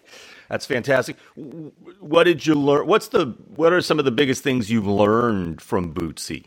That's 0.51 0.67
fantastic. 0.67 1.17
What 2.01 2.25
did 2.25 2.45
you 2.45 2.57
learn? 2.57 2.89
What's 2.89 3.07
the 3.09 3.27
what 3.55 3.73
are 3.73 3.81
some 3.81 4.01
of 4.01 4.05
the 4.05 4.11
biggest 4.11 4.43
things 4.43 4.69
you've 4.69 4.87
learned 4.87 5.63
from 5.63 5.95
Bootsy? 5.95 6.47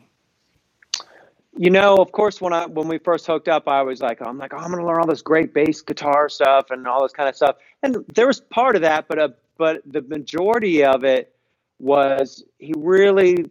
You 1.55 1.69
know, 1.69 1.95
of 1.95 2.11
course, 2.11 2.41
when 2.41 2.51
I 2.51 2.65
when 2.65 2.89
we 2.89 2.97
first 2.97 3.25
hooked 3.25 3.47
up, 3.47 3.69
I 3.69 3.81
was 3.81 4.01
like, 4.01 4.19
I'm 4.21 4.37
like, 4.37 4.53
oh, 4.53 4.57
I'm 4.57 4.71
going 4.71 4.79
to 4.79 4.85
learn 4.85 4.99
all 4.99 5.07
this 5.07 5.21
great 5.21 5.53
bass 5.53 5.81
guitar 5.81 6.27
stuff 6.27 6.69
and 6.69 6.85
all 6.85 7.01
this 7.01 7.13
kind 7.13 7.29
of 7.29 7.35
stuff. 7.35 7.55
And 7.81 8.03
there 8.13 8.27
was 8.27 8.41
part 8.41 8.75
of 8.75 8.81
that, 8.81 9.07
but 9.07 9.19
uh, 9.19 9.29
but 9.57 9.81
the 9.85 10.01
majority 10.01 10.83
of 10.83 11.05
it 11.05 11.33
was 11.79 12.43
he 12.59 12.73
really 12.75 13.45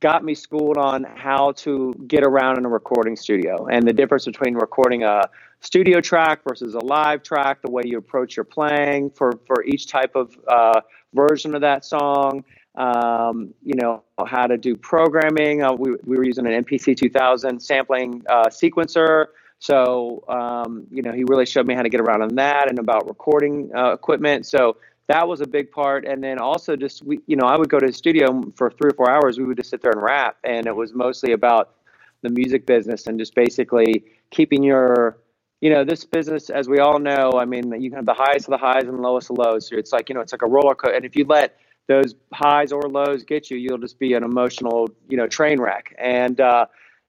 got 0.00 0.24
me 0.24 0.34
schooled 0.34 0.78
on 0.78 1.04
how 1.04 1.52
to 1.52 1.92
get 2.06 2.24
around 2.24 2.56
in 2.56 2.64
a 2.64 2.68
recording 2.68 3.14
studio 3.14 3.66
and 3.66 3.86
the 3.86 3.92
difference 3.92 4.24
between 4.24 4.54
recording 4.54 5.02
a 5.02 5.22
studio 5.60 6.00
track 6.00 6.40
versus 6.46 6.74
a 6.74 6.78
live 6.78 7.22
track, 7.22 7.62
the 7.62 7.70
way 7.70 7.82
you 7.84 7.98
approach 7.98 8.36
your 8.36 8.44
playing 8.44 9.10
for, 9.10 9.32
for 9.46 9.64
each 9.64 9.88
type 9.88 10.14
of 10.14 10.36
uh, 10.48 10.80
version 11.14 11.54
of 11.54 11.62
that 11.62 11.84
song, 11.84 12.44
um, 12.76 13.54
you 13.62 13.74
know, 13.74 14.04
how 14.26 14.46
to 14.46 14.56
do 14.58 14.76
programming. 14.76 15.62
Uh, 15.62 15.72
we, 15.72 15.92
we 16.04 16.16
were 16.16 16.24
using 16.24 16.46
an 16.46 16.64
MPC 16.64 16.96
2000 16.96 17.60
sampling 17.60 18.22
uh, 18.28 18.46
sequencer. 18.46 19.26
So, 19.58 20.22
um, 20.28 20.86
you 20.90 21.02
know, 21.02 21.12
he 21.12 21.24
really 21.24 21.46
showed 21.46 21.66
me 21.66 21.74
how 21.74 21.82
to 21.82 21.88
get 21.88 22.00
around 22.00 22.22
on 22.22 22.34
that 22.36 22.68
and 22.68 22.78
about 22.78 23.08
recording 23.08 23.70
uh, 23.74 23.92
equipment. 23.92 24.46
So 24.46 24.76
that 25.08 25.26
was 25.26 25.40
a 25.40 25.46
big 25.46 25.70
part. 25.70 26.04
And 26.04 26.22
then 26.22 26.38
also 26.38 26.76
just, 26.76 27.02
we, 27.02 27.20
you 27.26 27.36
know, 27.36 27.46
I 27.46 27.56
would 27.56 27.70
go 27.70 27.78
to 27.78 27.86
the 27.86 27.92
studio 27.92 28.52
for 28.56 28.70
three 28.70 28.90
or 28.90 28.94
four 28.94 29.10
hours. 29.10 29.38
We 29.38 29.44
would 29.44 29.56
just 29.56 29.70
sit 29.70 29.80
there 29.80 29.92
and 29.92 30.02
rap. 30.02 30.36
And 30.44 30.66
it 30.66 30.76
was 30.76 30.92
mostly 30.92 31.32
about 31.32 31.74
the 32.22 32.28
music 32.28 32.66
business 32.66 33.06
and 33.06 33.18
just 33.18 33.34
basically 33.34 34.04
keeping 34.30 34.62
your 34.62 35.18
you 35.60 35.70
know, 35.70 35.84
this 35.84 36.04
business, 36.04 36.50
as 36.50 36.68
we 36.68 36.78
all 36.80 36.98
know, 36.98 37.32
I 37.36 37.44
mean, 37.44 37.72
you 37.80 37.90
can 37.90 37.96
have 37.96 38.06
the 38.06 38.14
highest 38.14 38.46
of 38.46 38.50
the 38.52 38.58
highs 38.58 38.84
and 38.84 38.94
the 38.94 39.02
lowest 39.02 39.30
of 39.30 39.38
lows. 39.38 39.68
So 39.68 39.76
it's 39.76 39.92
like, 39.92 40.08
you 40.08 40.14
know, 40.14 40.20
it's 40.20 40.32
like 40.32 40.42
a 40.42 40.46
roller 40.46 40.74
coaster. 40.74 40.94
And 40.94 41.04
if 41.04 41.16
you 41.16 41.24
let 41.24 41.56
those 41.88 42.14
highs 42.32 42.72
or 42.72 42.82
lows 42.82 43.24
get 43.24 43.50
you, 43.50 43.56
you'll 43.56 43.78
just 43.78 43.98
be 43.98 44.14
an 44.14 44.22
emotional, 44.22 44.88
you 45.08 45.16
know, 45.16 45.26
train 45.26 45.60
wreck. 45.60 45.94
And 45.98 46.40
uh, 46.40 46.66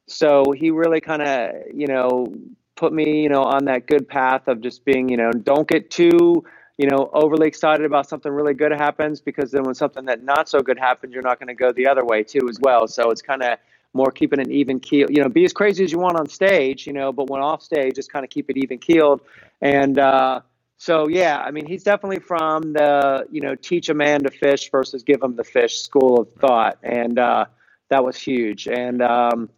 so 0.08 0.46
he 0.56 0.72
really 0.72 1.02
kind 1.02 1.22
of, 1.22 1.52
you 1.74 1.88
know, 1.88 2.28
put 2.76 2.94
me, 2.94 3.22
you 3.22 3.30
know, 3.30 3.44
on 3.44 3.66
that 3.66 3.88
good 3.88 4.08
path 4.08 4.48
of 4.48 4.62
just 4.62 4.86
being, 4.86 5.10
you 5.10 5.18
know, 5.18 5.32
don't 5.32 5.68
get 5.68 5.92
too, 5.92 6.44
you 6.78 6.88
know, 6.88 7.10
overly 7.12 7.48
excited 7.48 7.86
about 7.86 8.08
something 8.08 8.32
really 8.32 8.54
good 8.54 8.72
happens 8.72 9.20
because 9.20 9.52
then 9.52 9.64
when 9.64 9.74
something 9.76 10.06
that 10.06 10.24
not 10.24 10.48
so 10.48 10.60
good 10.62 10.78
happens, 10.78 11.12
you're 11.14 11.24
not 11.24 11.40
going 11.40 11.48
to 11.48 11.56
go 11.56 11.72
the 11.74 11.88
other 11.88 12.06
way 12.06 12.24
too 12.24 12.48
as 12.50 12.60
well. 12.62 12.88
So 12.88 13.10
it's 13.10 13.22
kind 13.22 13.42
of 13.42 13.58
more 13.98 14.12
keeping 14.12 14.40
an 14.40 14.52
even 14.52 14.80
keel. 14.80 15.08
You 15.10 15.24
know, 15.24 15.30
be 15.30 15.44
as 15.44 15.54
crazy 15.54 15.84
as 15.84 15.92
you 15.92 16.00
want 16.00 16.18
on 16.18 16.30
stage, 16.30 16.88
you 16.88 16.94
know, 16.94 17.12
but 17.12 17.30
when 17.30 17.42
off 17.42 17.62
stage, 17.62 17.96
just 17.96 18.12
kind 18.12 18.24
of 18.24 18.30
keep 18.30 18.50
it 18.50 18.58
even 18.58 18.78
keeled. 18.78 19.22
And 19.62 20.00
uh, 20.00 20.42
so, 20.78 21.08
yeah, 21.08 21.40
I 21.40 21.52
mean, 21.52 21.66
he's 21.66 21.84
definitely 21.84 22.20
from 22.20 22.74
the 22.74 23.26
you 23.32 23.42
know 23.42 23.56
teach 23.56 23.90
a 23.90 23.94
man 23.94 24.24
to 24.24 24.32
fish 24.32 24.70
versus 24.72 25.04
give 25.04 25.22
him 25.22 25.36
the 25.36 25.44
fish 25.44 25.80
school 25.80 26.22
of 26.22 26.32
thought, 26.34 26.78
and 26.84 27.18
uh, 27.20 27.46
that 27.90 28.06
was 28.06 28.18
huge. 28.18 28.68
And 28.68 29.02
um, 29.02 29.50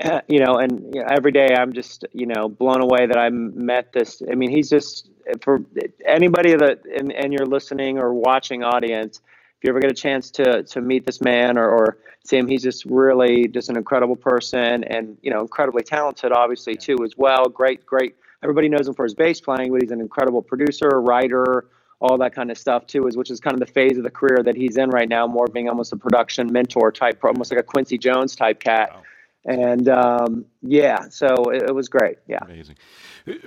you 0.28 0.40
know, 0.44 0.56
and 0.56 0.94
you 0.94 1.00
know, 1.00 1.06
every 1.08 1.32
day 1.32 1.54
I'm 1.56 1.72
just 1.72 2.04
you 2.12 2.26
know 2.26 2.48
blown 2.48 2.80
away 2.80 3.06
that 3.06 3.16
I 3.16 3.30
met 3.30 3.92
this. 3.92 4.22
I 4.30 4.34
mean, 4.34 4.50
he's 4.50 4.68
just 4.68 5.08
for 5.40 5.60
anybody 6.04 6.54
that 6.56 6.84
and, 6.86 7.12
and 7.12 7.32
you're 7.32 7.46
listening 7.46 7.98
or 7.98 8.12
watching 8.12 8.62
audience. 8.62 9.20
If 9.58 9.64
you 9.64 9.70
ever 9.70 9.80
get 9.80 9.90
a 9.90 9.94
chance 9.94 10.30
to 10.32 10.62
to 10.62 10.80
meet 10.80 11.06
this 11.06 11.20
man 11.20 11.56
or, 11.58 11.68
or 11.68 11.98
see 12.24 12.36
him, 12.36 12.48
he's 12.48 12.62
just 12.62 12.84
really 12.84 13.48
just 13.48 13.68
an 13.68 13.76
incredible 13.76 14.16
person 14.16 14.84
and 14.84 15.16
you 15.22 15.30
know 15.30 15.40
incredibly 15.40 15.82
talented, 15.82 16.32
obviously 16.32 16.74
too 16.74 16.96
as 17.04 17.16
well. 17.16 17.46
Great, 17.48 17.86
great. 17.86 18.16
Everybody 18.42 18.68
knows 18.68 18.86
him 18.88 18.94
for 18.94 19.04
his 19.04 19.14
bass 19.14 19.40
playing, 19.40 19.72
but 19.72 19.80
he's 19.80 19.90
an 19.90 20.00
incredible 20.00 20.42
producer, 20.42 21.00
writer, 21.00 21.66
all 22.00 22.18
that 22.18 22.34
kind 22.34 22.50
of 22.50 22.58
stuff 22.58 22.86
too. 22.86 23.06
Is 23.06 23.16
which 23.16 23.30
is 23.30 23.40
kind 23.40 23.54
of 23.54 23.60
the 23.60 23.72
phase 23.72 23.96
of 23.96 24.04
the 24.04 24.10
career 24.10 24.42
that 24.44 24.56
he's 24.56 24.76
in 24.76 24.90
right 24.90 25.08
now, 25.08 25.26
more 25.26 25.46
being 25.46 25.68
almost 25.68 25.92
a 25.92 25.96
production 25.96 26.52
mentor 26.52 26.92
type, 26.92 27.24
almost 27.24 27.50
like 27.50 27.60
a 27.60 27.64
Quincy 27.64 27.96
Jones 27.96 28.36
type 28.36 28.60
cat. 28.60 28.90
Wow 28.92 29.02
and 29.44 29.88
um, 29.88 30.46
yeah, 30.62 31.08
so 31.08 31.50
it, 31.50 31.64
it, 31.64 31.74
was 31.74 31.88
great. 31.88 32.18
Yeah, 32.26 32.38
amazing. 32.42 32.76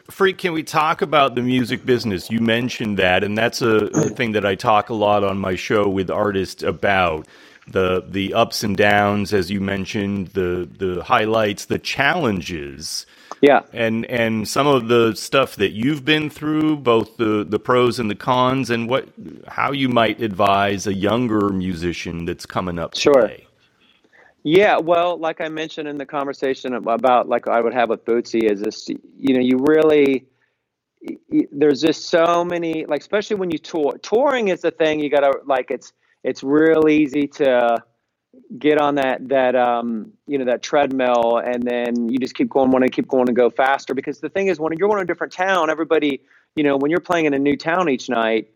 Freak, 0.10 0.38
can 0.40 0.54
we 0.54 0.64
talk 0.64 1.02
about 1.02 1.36
the 1.36 1.42
music 1.42 1.86
business? 1.86 2.30
You 2.32 2.40
mentioned 2.40 2.98
that, 2.98 3.24
and 3.24 3.38
that's 3.38 3.62
a, 3.62 3.86
a 3.88 4.10
thing 4.16 4.32
that 4.34 4.46
I 4.46 4.56
talk 4.56 4.90
a 4.90 4.94
lot 4.94 5.24
on 5.24 5.38
my 5.38 5.56
show 5.56 5.88
with 5.88 6.10
artists 6.10 6.64
about 6.64 7.28
the 7.68 8.04
the 8.08 8.34
ups 8.34 8.64
and 8.64 8.78
downs, 8.78 9.34
as 9.34 9.52
you 9.52 9.60
mentioned, 9.60 10.30
the 10.30 10.70
the 10.78 11.04
highlights, 11.04 11.66
the 11.66 11.80
challenges. 11.80 13.06
Yeah. 13.42 13.62
And 13.72 14.06
and 14.06 14.48
some 14.48 14.66
of 14.68 14.88
the 14.88 15.14
stuff 15.16 15.58
that 15.58 15.72
you've 15.72 16.06
been 16.06 16.30
through, 16.30 16.78
both 16.78 17.18
the 17.18 17.46
the 17.48 17.60
pros 17.60 18.00
and 18.00 18.10
the 18.10 18.16
cons, 18.16 18.70
and 18.70 18.90
what 18.90 19.10
how 19.48 19.72
you 19.72 19.90
might 19.90 20.22
advise 20.22 20.88
a 20.88 20.94
younger 20.94 21.50
musician 21.50 22.26
that's 22.26 22.46
coming 22.46 22.80
up. 22.80 22.96
Sure. 22.96 23.14
Today. 23.22 23.47
Yeah, 24.50 24.78
well, 24.78 25.18
like 25.18 25.42
I 25.42 25.50
mentioned 25.50 25.90
in 25.90 25.98
the 25.98 26.06
conversation 26.06 26.74
about 26.74 27.28
like 27.28 27.50
I 27.50 27.60
would 27.60 27.74
have 27.74 27.90
with 27.90 28.06
Bootsy, 28.06 28.50
is 28.50 28.62
this 28.62 28.88
you 28.88 29.34
know 29.34 29.42
you 29.42 29.58
really 29.60 30.26
there's 31.52 31.82
just 31.82 32.06
so 32.06 32.46
many 32.46 32.86
like 32.86 33.02
especially 33.02 33.36
when 33.36 33.52
you 33.52 33.58
tour 33.58 33.98
touring 34.02 34.48
is 34.48 34.62
the 34.62 34.72
thing 34.72 35.02
you 35.02 35.10
gotta 35.10 35.34
like 35.46 35.70
it's 35.70 35.92
it's 36.24 36.44
real 36.44 36.88
easy 36.88 37.28
to 37.28 37.78
get 38.58 38.80
on 38.80 38.96
that 38.96 39.28
that 39.28 39.54
um 39.58 40.14
you 40.28 40.38
know 40.38 40.46
that 40.46 40.62
treadmill 40.64 41.42
and 41.46 41.64
then 41.64 42.08
you 42.08 42.18
just 42.18 42.34
keep 42.34 42.50
going 42.50 42.72
want 42.72 42.86
to 42.86 42.90
keep 42.90 43.10
going 43.10 43.28
and 43.28 43.36
go 43.36 43.50
faster 43.50 43.94
because 43.94 44.22
the 44.22 44.30
thing 44.30 44.48
is 44.48 44.62
when 44.62 44.72
you're 44.78 44.88
going 44.88 45.00
to 45.00 45.04
a 45.04 45.08
different 45.08 45.34
town 45.34 45.70
everybody 45.70 46.22
you 46.56 46.64
know 46.64 46.78
when 46.78 46.90
you're 46.90 47.02
playing 47.02 47.26
in 47.26 47.34
a 47.34 47.40
new 47.40 47.58
town 47.58 47.90
each 47.90 48.08
night 48.08 48.50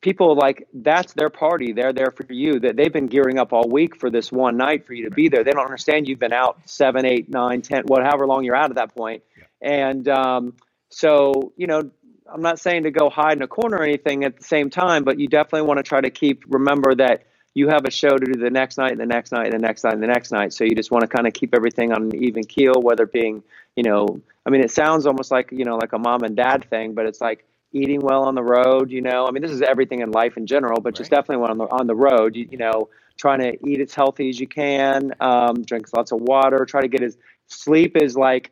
people 0.00 0.36
like 0.36 0.68
that's 0.72 1.12
their 1.14 1.30
party. 1.30 1.72
They're 1.72 1.92
there 1.92 2.10
for 2.10 2.24
you. 2.32 2.60
That 2.60 2.76
they've 2.76 2.92
been 2.92 3.06
gearing 3.06 3.38
up 3.38 3.52
all 3.52 3.68
week 3.68 3.96
for 3.96 4.10
this 4.10 4.30
one 4.30 4.56
night 4.56 4.86
for 4.86 4.94
you 4.94 5.04
to 5.04 5.10
be 5.10 5.28
there. 5.28 5.44
They 5.44 5.50
don't 5.50 5.64
understand 5.64 6.08
you've 6.08 6.18
been 6.18 6.32
out 6.32 6.60
seven, 6.66 7.04
eight, 7.04 7.28
nine, 7.28 7.62
ten, 7.62 7.84
whatever 7.86 8.26
long 8.26 8.44
you're 8.44 8.56
out 8.56 8.70
at 8.70 8.76
that 8.76 8.94
point. 8.94 9.22
And 9.60 10.08
um, 10.08 10.54
so, 10.90 11.52
you 11.56 11.66
know, 11.66 11.90
I'm 12.32 12.42
not 12.42 12.58
saying 12.58 12.84
to 12.84 12.90
go 12.90 13.08
hide 13.10 13.36
in 13.36 13.42
a 13.42 13.48
corner 13.48 13.78
or 13.78 13.82
anything 13.82 14.24
at 14.24 14.36
the 14.36 14.44
same 14.44 14.70
time, 14.70 15.02
but 15.04 15.18
you 15.18 15.28
definitely 15.28 15.66
want 15.66 15.78
to 15.78 15.82
try 15.82 16.00
to 16.00 16.10
keep 16.10 16.44
remember 16.48 16.94
that 16.96 17.24
you 17.54 17.68
have 17.68 17.84
a 17.86 17.90
show 17.90 18.10
to 18.10 18.24
do 18.24 18.38
the 18.38 18.50
next 18.50 18.78
night 18.78 18.92
and 18.92 19.00
the 19.00 19.06
next 19.06 19.32
night 19.32 19.46
and 19.46 19.54
the 19.54 19.66
next 19.66 19.82
night 19.82 19.94
and 19.94 20.02
the 20.02 20.06
next 20.06 20.30
night. 20.30 20.52
So 20.52 20.64
you 20.64 20.76
just 20.76 20.90
want 20.90 21.02
to 21.02 21.08
kind 21.08 21.26
of 21.26 21.32
keep 21.32 21.54
everything 21.54 21.92
on 21.92 22.02
an 22.02 22.22
even 22.22 22.44
keel, 22.44 22.74
whether 22.80 23.06
being, 23.06 23.42
you 23.74 23.82
know, 23.82 24.20
I 24.46 24.50
mean, 24.50 24.60
it 24.60 24.70
sounds 24.70 25.06
almost 25.06 25.30
like, 25.30 25.50
you 25.50 25.64
know, 25.64 25.76
like 25.76 25.92
a 25.92 25.98
mom 25.98 26.22
and 26.22 26.36
dad 26.36 26.68
thing, 26.70 26.92
but 26.92 27.06
it's 27.06 27.20
like 27.20 27.44
eating 27.72 28.00
well 28.00 28.24
on 28.24 28.34
the 28.34 28.42
road. 28.42 28.90
You 28.90 29.02
know, 29.02 29.26
I 29.26 29.30
mean, 29.30 29.42
this 29.42 29.50
is 29.50 29.62
everything 29.62 30.00
in 30.00 30.10
life 30.10 30.36
in 30.36 30.46
general, 30.46 30.80
but 30.80 30.88
right. 30.88 30.96
just 30.96 31.10
definitely 31.10 31.48
on 31.48 31.58
the 31.58 31.64
on 31.64 31.86
the 31.86 31.94
road. 31.94 32.36
You, 32.36 32.48
you, 32.50 32.58
know, 32.58 32.88
trying 33.16 33.40
to 33.40 33.68
eat 33.68 33.80
as 33.80 33.94
healthy 33.94 34.28
as 34.28 34.38
you 34.38 34.46
can, 34.46 35.12
um, 35.20 35.62
drink 35.62 35.86
lots 35.96 36.12
of 36.12 36.20
water, 36.20 36.64
try 36.64 36.80
to 36.80 36.88
get 36.88 37.02
as 37.02 37.16
sleep 37.46 37.96
is 37.96 38.16
like 38.16 38.50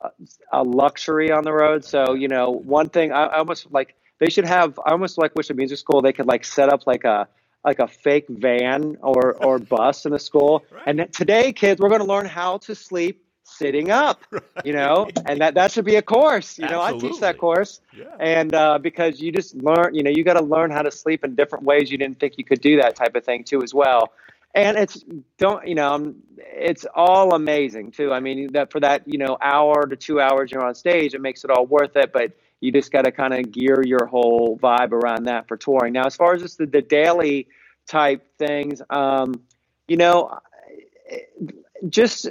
a, 0.00 0.10
a 0.52 0.62
luxury 0.62 1.30
on 1.30 1.44
the 1.44 1.52
road. 1.52 1.84
So 1.84 2.14
you 2.14 2.28
know, 2.28 2.50
one 2.50 2.88
thing 2.88 3.12
I, 3.12 3.24
I 3.24 3.38
almost 3.38 3.70
like 3.70 3.94
they 4.18 4.30
should 4.30 4.46
have. 4.46 4.78
I 4.84 4.92
almost 4.92 5.18
like 5.18 5.34
wish 5.34 5.50
a 5.50 5.54
music 5.54 5.78
school 5.78 6.02
they 6.02 6.12
could 6.12 6.26
like 6.26 6.44
set 6.44 6.72
up 6.72 6.86
like 6.86 7.04
a 7.04 7.28
like 7.64 7.78
a 7.78 7.88
fake 7.88 8.26
van 8.28 8.96
or 9.00 9.34
or 9.44 9.58
bus 9.74 10.04
in 10.06 10.12
the 10.12 10.18
school. 10.18 10.64
Right. 10.70 10.82
And 10.86 11.12
today, 11.12 11.52
kids, 11.52 11.80
we're 11.80 11.88
going 11.88 12.00
to 12.00 12.06
learn 12.06 12.26
how 12.26 12.58
to 12.58 12.74
sleep 12.74 13.24
sitting 13.48 13.90
up, 13.90 14.22
right. 14.30 14.42
you 14.64 14.72
know, 14.72 15.08
and 15.26 15.40
that, 15.40 15.54
that 15.54 15.72
should 15.72 15.84
be 15.84 15.96
a 15.96 16.02
course. 16.02 16.58
You 16.58 16.64
Absolutely. 16.64 16.92
know, 16.92 17.08
I 17.08 17.10
teach 17.10 17.20
that 17.20 17.38
course. 17.38 17.80
Yeah. 17.96 18.04
And 18.20 18.54
uh, 18.54 18.78
because 18.78 19.20
you 19.20 19.32
just 19.32 19.54
learn, 19.56 19.94
you 19.94 20.02
know, 20.02 20.10
you 20.10 20.24
got 20.24 20.34
to 20.34 20.44
learn 20.44 20.70
how 20.70 20.82
to 20.82 20.90
sleep 20.90 21.24
in 21.24 21.34
different 21.34 21.64
ways 21.64 21.90
you 21.90 21.98
didn't 21.98 22.20
think 22.20 22.34
you 22.38 22.44
could 22.44 22.60
do 22.60 22.80
that 22.80 22.96
type 22.96 23.14
of 23.16 23.24
thing 23.24 23.44
too, 23.44 23.62
as 23.62 23.74
well. 23.74 24.12
And 24.54 24.78
it's 24.78 25.04
don't 25.36 25.68
you 25.68 25.74
know 25.74 26.14
it's 26.38 26.86
all 26.94 27.34
amazing 27.34 27.90
too. 27.90 28.12
I 28.12 28.20
mean 28.20 28.52
that 28.54 28.72
for 28.72 28.80
that 28.80 29.06
you 29.06 29.18
know 29.18 29.36
hour 29.42 29.86
to 29.86 29.94
two 29.94 30.20
hours 30.20 30.50
you're 30.50 30.64
on 30.64 30.74
stage, 30.74 31.14
it 31.14 31.20
makes 31.20 31.44
it 31.44 31.50
all 31.50 31.66
worth 31.66 31.96
it. 31.96 32.12
But 32.12 32.32
you 32.60 32.72
just 32.72 32.90
got 32.90 33.02
to 33.04 33.12
kind 33.12 33.34
of 33.34 33.52
gear 33.52 33.82
your 33.84 34.06
whole 34.06 34.58
vibe 34.60 34.92
around 34.92 35.24
that 35.24 35.46
for 35.46 35.56
touring. 35.56 35.92
Now, 35.92 36.06
as 36.06 36.16
far 36.16 36.34
as 36.34 36.42
just 36.42 36.58
the, 36.58 36.66
the 36.66 36.82
daily 36.82 37.46
type 37.86 38.26
things, 38.36 38.82
um, 38.90 39.34
you 39.86 39.96
know, 39.96 40.40
just 41.88 42.28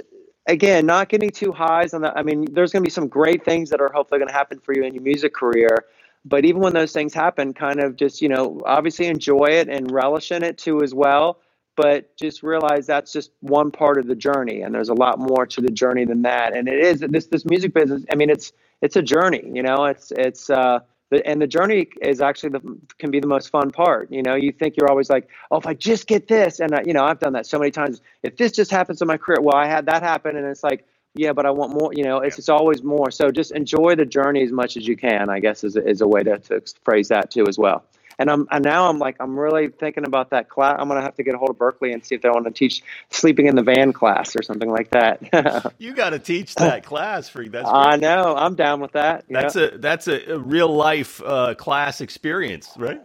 again, 0.48 0.86
not 0.86 1.08
getting 1.08 1.30
too 1.30 1.52
highs 1.52 1.94
on 1.94 2.02
that. 2.02 2.16
I 2.16 2.22
mean, 2.22 2.46
there's 2.52 2.72
going 2.72 2.82
to 2.82 2.86
be 2.86 2.92
some 2.92 3.06
great 3.06 3.44
things 3.44 3.70
that 3.70 3.80
are 3.80 3.90
hopefully 3.92 4.18
going 4.18 4.28
to 4.28 4.34
happen 4.34 4.58
for 4.58 4.74
you 4.74 4.82
in 4.82 4.94
your 4.94 5.02
music 5.02 5.34
career. 5.34 5.84
But 6.24 6.44
even 6.44 6.60
when 6.60 6.72
those 6.72 6.92
things 6.92 7.14
happen, 7.14 7.54
kind 7.54 7.80
of 7.80 7.94
just, 7.96 8.20
you 8.20 8.28
know, 8.28 8.60
obviously 8.66 9.06
enjoy 9.06 9.46
it 9.46 9.68
and 9.68 9.90
relish 9.92 10.32
in 10.32 10.42
it 10.42 10.58
too 10.58 10.82
as 10.82 10.92
well. 10.92 11.38
But 11.76 12.16
just 12.16 12.42
realize 12.42 12.86
that's 12.86 13.12
just 13.12 13.30
one 13.38 13.70
part 13.70 13.98
of 13.98 14.08
the 14.08 14.16
journey, 14.16 14.62
and 14.62 14.74
there's 14.74 14.88
a 14.88 14.94
lot 14.94 15.20
more 15.20 15.46
to 15.46 15.60
the 15.60 15.70
journey 15.70 16.04
than 16.04 16.22
that. 16.22 16.56
And 16.56 16.66
it 16.66 16.80
is 16.80 16.98
this 16.98 17.26
this 17.28 17.44
music 17.44 17.72
business. 17.72 18.02
I 18.10 18.16
mean, 18.16 18.30
it's 18.30 18.50
it's 18.82 18.96
a 18.96 19.02
journey. 19.02 19.48
You 19.54 19.62
know, 19.62 19.84
it's 19.84 20.12
it's 20.16 20.50
uh, 20.50 20.80
and 21.24 21.40
the 21.40 21.46
journey 21.46 21.88
is 22.02 22.20
actually 22.20 22.50
the 22.50 22.78
can 22.98 23.10
be 23.10 23.20
the 23.20 23.26
most 23.26 23.50
fun 23.50 23.70
part 23.70 24.10
you 24.10 24.22
know? 24.22 24.34
You 24.34 24.52
think 24.52 24.76
you're 24.76 24.90
always 24.90 25.10
like 25.10 25.28
oh 25.50 25.58
if 25.58 25.66
i 25.66 25.74
just 25.74 26.06
get 26.06 26.28
this 26.28 26.60
and 26.60 26.74
I, 26.74 26.82
you 26.84 26.92
know 26.92 27.04
i've 27.04 27.18
done 27.18 27.32
that 27.34 27.46
so 27.46 27.58
many 27.58 27.70
times. 27.70 28.00
If 28.22 28.36
this 28.36 28.52
just 28.52 28.70
happens 28.70 29.00
in 29.00 29.08
my 29.08 29.16
career 29.16 29.38
well 29.40 29.56
i 29.56 29.66
had 29.66 29.86
that 29.86 30.02
happen 30.02 30.36
and 30.36 30.46
it's 30.46 30.62
like 30.62 30.86
yeah 31.14 31.32
but 31.32 31.46
i 31.46 31.50
want 31.50 31.72
more 31.72 31.92
you 31.94 32.04
know? 32.04 32.18
It's, 32.18 32.38
it's 32.38 32.48
always 32.48 32.82
more. 32.82 33.10
So 33.10 33.30
just 33.30 33.52
enjoy 33.52 33.94
the 33.94 34.06
journey 34.06 34.42
as 34.42 34.52
much 34.52 34.76
as 34.76 34.86
you 34.86 34.96
can 34.96 35.28
i 35.30 35.40
guess 35.40 35.64
is, 35.64 35.76
is 35.76 36.00
a 36.00 36.08
way 36.08 36.22
to, 36.22 36.38
to 36.38 36.62
phrase 36.84 37.08
that 37.08 37.30
too 37.30 37.46
as 37.48 37.58
well 37.58 37.84
and 38.18 38.30
I'm 38.30 38.46
and 38.50 38.64
now 38.64 38.88
I'm 38.88 38.98
like 38.98 39.16
I'm 39.20 39.38
really 39.38 39.68
thinking 39.68 40.04
about 40.04 40.30
that 40.30 40.48
class. 40.48 40.76
I'm 40.78 40.88
gonna 40.88 41.02
have 41.02 41.14
to 41.16 41.22
get 41.22 41.34
a 41.34 41.38
hold 41.38 41.50
of 41.50 41.56
Berklee 41.56 41.92
and 41.92 42.04
see 42.04 42.14
if 42.14 42.22
they 42.22 42.28
want 42.28 42.44
to 42.46 42.50
teach 42.50 42.82
sleeping 43.10 43.46
in 43.46 43.54
the 43.54 43.62
van 43.62 43.92
class 43.92 44.34
or 44.36 44.42
something 44.42 44.70
like 44.70 44.90
that. 44.90 45.72
you 45.78 45.94
got 45.94 46.10
to 46.10 46.18
teach 46.18 46.54
that 46.56 46.84
class, 46.84 47.28
freak. 47.28 47.52
That's 47.52 47.68
I 47.68 47.96
know. 47.96 48.34
I'm 48.36 48.54
down 48.54 48.80
with 48.80 48.92
that. 48.92 49.24
That's 49.28 49.56
a 49.56 49.78
that's 49.78 50.08
a, 50.08 50.34
a 50.34 50.38
real 50.38 50.68
life 50.68 51.22
uh, 51.24 51.54
class 51.54 52.00
experience, 52.00 52.70
right? 52.76 53.00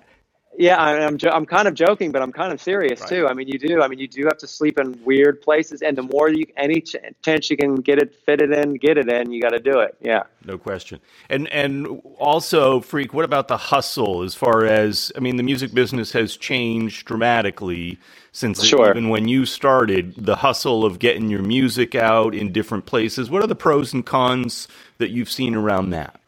Yeah, 0.57 0.77
I, 0.77 1.05
I'm 1.05 1.17
I'm 1.31 1.45
kind 1.45 1.67
of 1.67 1.73
joking, 1.73 2.11
but 2.11 2.21
I'm 2.21 2.31
kind 2.31 2.53
of 2.53 2.61
serious 2.61 3.01
right. 3.01 3.09
too. 3.09 3.27
I 3.27 3.33
mean, 3.33 3.47
you 3.47 3.57
do. 3.57 3.81
I 3.81 3.87
mean, 3.87 3.99
you 3.99 4.07
do 4.07 4.23
have 4.25 4.37
to 4.39 4.47
sleep 4.47 4.79
in 4.79 4.99
weird 5.03 5.41
places, 5.41 5.81
and 5.81 5.97
the 5.97 6.03
more 6.03 6.29
you 6.29 6.45
any 6.57 6.81
ch- 6.81 6.95
chance 7.23 7.49
you 7.49 7.57
can 7.57 7.75
get 7.75 7.99
it 7.99 8.15
fitted 8.25 8.51
in, 8.51 8.75
get 8.75 8.97
it 8.97 9.09
in, 9.09 9.31
you 9.31 9.41
got 9.41 9.49
to 9.49 9.59
do 9.59 9.79
it. 9.79 9.97
Yeah, 10.01 10.23
no 10.45 10.57
question. 10.57 10.99
And 11.29 11.47
and 11.49 11.87
also, 12.17 12.81
freak. 12.81 13.13
What 13.13 13.25
about 13.25 13.47
the 13.47 13.57
hustle? 13.57 14.21
As 14.21 14.35
far 14.35 14.65
as 14.65 15.11
I 15.15 15.19
mean, 15.19 15.37
the 15.37 15.43
music 15.43 15.73
business 15.73 16.11
has 16.11 16.37
changed 16.37 17.05
dramatically 17.05 17.97
since 18.31 18.63
sure. 18.63 18.89
even 18.89 19.09
when 19.09 19.27
you 19.27 19.45
started. 19.45 20.13
The 20.17 20.37
hustle 20.37 20.85
of 20.85 20.99
getting 20.99 21.29
your 21.29 21.41
music 21.41 21.95
out 21.95 22.35
in 22.35 22.51
different 22.51 22.85
places. 22.85 23.29
What 23.29 23.43
are 23.43 23.47
the 23.47 23.55
pros 23.55 23.93
and 23.93 24.05
cons 24.05 24.67
that 24.99 25.09
you've 25.09 25.31
seen 25.31 25.55
around 25.55 25.91
that? 25.91 26.19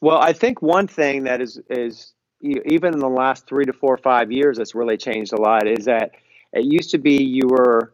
Well, 0.00 0.18
I 0.18 0.32
think 0.32 0.62
one 0.62 0.86
thing 0.86 1.24
that 1.24 1.40
is 1.40 1.60
is 1.70 2.11
even 2.42 2.92
in 2.92 2.98
the 2.98 3.08
last 3.08 3.46
three 3.46 3.64
to 3.64 3.72
four 3.72 3.94
or 3.94 3.98
five 3.98 4.32
years, 4.32 4.58
it's 4.58 4.74
really 4.74 4.96
changed 4.96 5.32
a 5.32 5.40
lot. 5.40 5.66
Is 5.66 5.84
that 5.86 6.12
it 6.52 6.64
used 6.64 6.90
to 6.90 6.98
be 6.98 7.22
you 7.22 7.46
were 7.48 7.92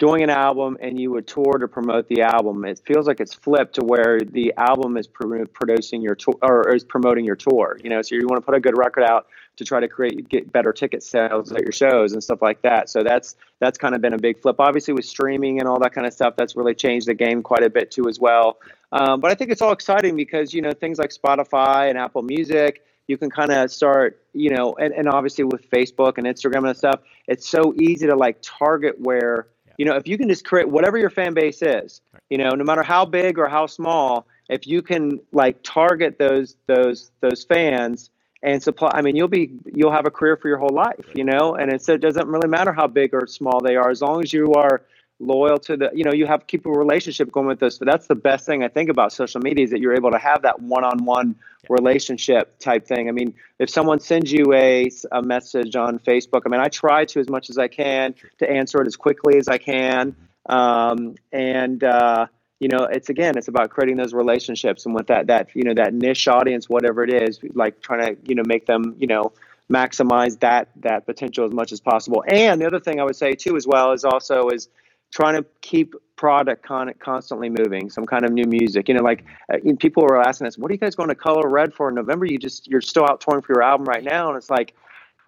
doing 0.00 0.22
an 0.22 0.30
album 0.30 0.78
and 0.80 0.98
you 0.98 1.10
would 1.10 1.26
tour 1.26 1.58
to 1.60 1.68
promote 1.68 2.08
the 2.08 2.22
album. 2.22 2.64
It 2.64 2.80
feels 2.86 3.06
like 3.06 3.20
it's 3.20 3.34
flipped 3.34 3.74
to 3.74 3.82
where 3.82 4.18
the 4.18 4.52
album 4.56 4.96
is 4.96 5.06
producing 5.06 6.00
your 6.00 6.14
tour 6.14 6.34
or 6.42 6.74
is 6.74 6.82
promoting 6.82 7.26
your 7.26 7.36
tour. 7.36 7.78
You 7.84 7.90
know, 7.90 8.00
so 8.00 8.14
you 8.14 8.26
want 8.26 8.40
to 8.40 8.46
put 8.46 8.54
a 8.54 8.60
good 8.60 8.78
record 8.78 9.04
out 9.04 9.26
to 9.56 9.64
try 9.64 9.78
to 9.78 9.88
create 9.88 10.26
get 10.30 10.50
better 10.50 10.72
ticket 10.72 11.02
sales 11.02 11.52
at 11.52 11.60
your 11.60 11.72
shows 11.72 12.14
and 12.14 12.24
stuff 12.24 12.40
like 12.40 12.62
that. 12.62 12.88
So 12.88 13.02
that's 13.02 13.36
that's 13.60 13.76
kind 13.76 13.94
of 13.94 14.00
been 14.00 14.14
a 14.14 14.18
big 14.18 14.40
flip. 14.40 14.56
Obviously, 14.58 14.94
with 14.94 15.04
streaming 15.04 15.60
and 15.60 15.68
all 15.68 15.78
that 15.80 15.92
kind 15.92 16.06
of 16.06 16.14
stuff, 16.14 16.34
that's 16.34 16.56
really 16.56 16.74
changed 16.74 17.06
the 17.06 17.14
game 17.14 17.42
quite 17.42 17.62
a 17.62 17.70
bit 17.70 17.90
too 17.90 18.08
as 18.08 18.18
well. 18.18 18.58
Um, 18.92 19.20
but 19.20 19.30
I 19.30 19.34
think 19.34 19.50
it's 19.50 19.60
all 19.60 19.72
exciting 19.72 20.16
because 20.16 20.54
you 20.54 20.62
know 20.62 20.72
things 20.72 20.98
like 20.98 21.10
Spotify 21.10 21.90
and 21.90 21.98
Apple 21.98 22.22
Music 22.22 22.82
you 23.06 23.18
can 23.18 23.30
kind 23.30 23.50
of 23.50 23.70
start, 23.70 24.22
you 24.32 24.50
know, 24.50 24.74
and, 24.74 24.94
and 24.94 25.08
obviously 25.08 25.44
with 25.44 25.68
Facebook 25.70 26.18
and 26.18 26.26
Instagram 26.26 26.66
and 26.68 26.76
stuff, 26.76 27.00
it's 27.26 27.48
so 27.48 27.74
easy 27.80 28.06
to 28.06 28.16
like 28.16 28.38
target 28.42 29.00
where, 29.00 29.48
you 29.78 29.84
know, 29.84 29.96
if 29.96 30.06
you 30.06 30.16
can 30.16 30.28
just 30.28 30.44
create 30.44 30.68
whatever 30.68 30.96
your 30.98 31.10
fan 31.10 31.34
base 31.34 31.62
is, 31.62 32.00
you 32.28 32.38
know, 32.38 32.50
no 32.50 32.64
matter 32.64 32.82
how 32.82 33.04
big 33.04 33.38
or 33.38 33.48
how 33.48 33.66
small, 33.66 34.26
if 34.50 34.66
you 34.66 34.82
can 34.82 35.20
like 35.32 35.62
target 35.62 36.18
those 36.18 36.56
those 36.66 37.10
those 37.20 37.44
fans 37.44 38.10
and 38.42 38.62
supply 38.62 38.90
i 38.94 39.00
mean 39.00 39.16
you'll 39.16 39.28
be 39.28 39.52
you'll 39.72 39.92
have 39.92 40.06
a 40.06 40.10
career 40.10 40.36
for 40.36 40.48
your 40.48 40.58
whole 40.58 40.74
life 40.74 41.06
you 41.14 41.24
know 41.24 41.54
and 41.54 41.72
it 41.72 42.00
doesn't 42.00 42.26
really 42.26 42.48
matter 42.48 42.72
how 42.72 42.86
big 42.86 43.14
or 43.14 43.26
small 43.26 43.60
they 43.60 43.76
are 43.76 43.90
as 43.90 44.02
long 44.02 44.22
as 44.22 44.32
you 44.32 44.52
are 44.54 44.82
loyal 45.20 45.58
to 45.58 45.76
the 45.76 45.90
you 45.92 46.02
know 46.02 46.12
you 46.12 46.26
have 46.26 46.46
keep 46.46 46.64
a 46.64 46.70
relationship 46.70 47.30
going 47.30 47.46
with 47.46 47.60
this 47.60 47.78
but 47.78 47.86
that's 47.86 48.06
the 48.06 48.14
best 48.14 48.46
thing 48.46 48.64
i 48.64 48.68
think 48.68 48.88
about 48.88 49.12
social 49.12 49.40
media 49.40 49.64
is 49.64 49.70
that 49.70 49.78
you're 49.78 49.94
able 49.94 50.10
to 50.10 50.18
have 50.18 50.42
that 50.42 50.60
one-on-one 50.60 51.36
relationship 51.68 52.58
type 52.58 52.86
thing. 52.86 53.08
I 53.08 53.12
mean 53.12 53.34
if 53.58 53.68
someone 53.68 54.00
sends 54.00 54.32
you 54.32 54.52
a, 54.54 54.90
a 55.12 55.22
message 55.22 55.76
on 55.76 55.98
facebook 55.98 56.42
i 56.46 56.48
mean 56.48 56.60
i 56.60 56.68
try 56.68 57.04
to 57.04 57.20
as 57.20 57.28
much 57.28 57.50
as 57.50 57.58
i 57.58 57.68
can 57.68 58.14
to 58.38 58.50
answer 58.50 58.80
it 58.80 58.86
as 58.86 58.96
quickly 58.96 59.36
as 59.36 59.46
i 59.46 59.58
can. 59.58 60.16
Um, 60.46 61.16
and 61.32 61.84
uh, 61.84 62.26
you 62.60 62.68
know 62.68 62.84
it's 62.84 63.10
again 63.10 63.36
it's 63.36 63.48
about 63.48 63.70
creating 63.70 63.96
those 63.96 64.14
relationships 64.14 64.86
and 64.86 64.94
with 64.94 65.08
that 65.08 65.26
that 65.26 65.54
you 65.54 65.64
know 65.64 65.74
that 65.74 65.92
niche 65.92 66.26
audience 66.28 66.68
whatever 66.68 67.04
it 67.04 67.22
is 67.22 67.38
like 67.54 67.80
trying 67.82 68.16
to 68.16 68.22
you 68.28 68.34
know 68.34 68.42
make 68.46 68.66
them 68.66 68.96
you 68.98 69.06
know 69.06 69.32
maximize 69.70 70.40
that 70.40 70.68
that 70.76 71.06
potential 71.06 71.44
as 71.44 71.52
much 71.52 71.70
as 71.70 71.80
possible. 71.80 72.24
And 72.26 72.60
the 72.60 72.66
other 72.66 72.80
thing 72.80 73.00
i 73.00 73.04
would 73.04 73.16
say 73.16 73.34
too 73.34 73.56
as 73.56 73.66
well 73.66 73.92
is 73.92 74.04
also 74.04 74.48
is 74.48 74.68
trying 75.10 75.34
to 75.34 75.46
keep 75.60 75.94
product 76.16 76.62
con- 76.62 76.92
constantly 76.98 77.48
moving, 77.48 77.88
some 77.88 78.04
kind 78.06 78.24
of 78.24 78.32
new 78.32 78.44
music. 78.44 78.88
You 78.88 78.94
know, 78.94 79.02
like 79.02 79.24
uh, 79.52 79.56
people 79.78 80.02
were 80.02 80.20
asking 80.20 80.46
us, 80.46 80.58
"What 80.58 80.70
are 80.70 80.74
you 80.74 80.78
guys 80.78 80.94
going 80.94 81.08
to 81.08 81.14
Color 81.14 81.48
Red 81.48 81.74
for 81.74 81.88
in 81.88 81.94
November? 81.94 82.26
You 82.26 82.38
just 82.38 82.68
you're 82.68 82.80
still 82.80 83.04
out 83.04 83.20
touring 83.20 83.42
for 83.42 83.52
your 83.54 83.62
album 83.62 83.86
right 83.86 84.04
now," 84.04 84.28
and 84.28 84.36
it's 84.36 84.50
like, 84.50 84.74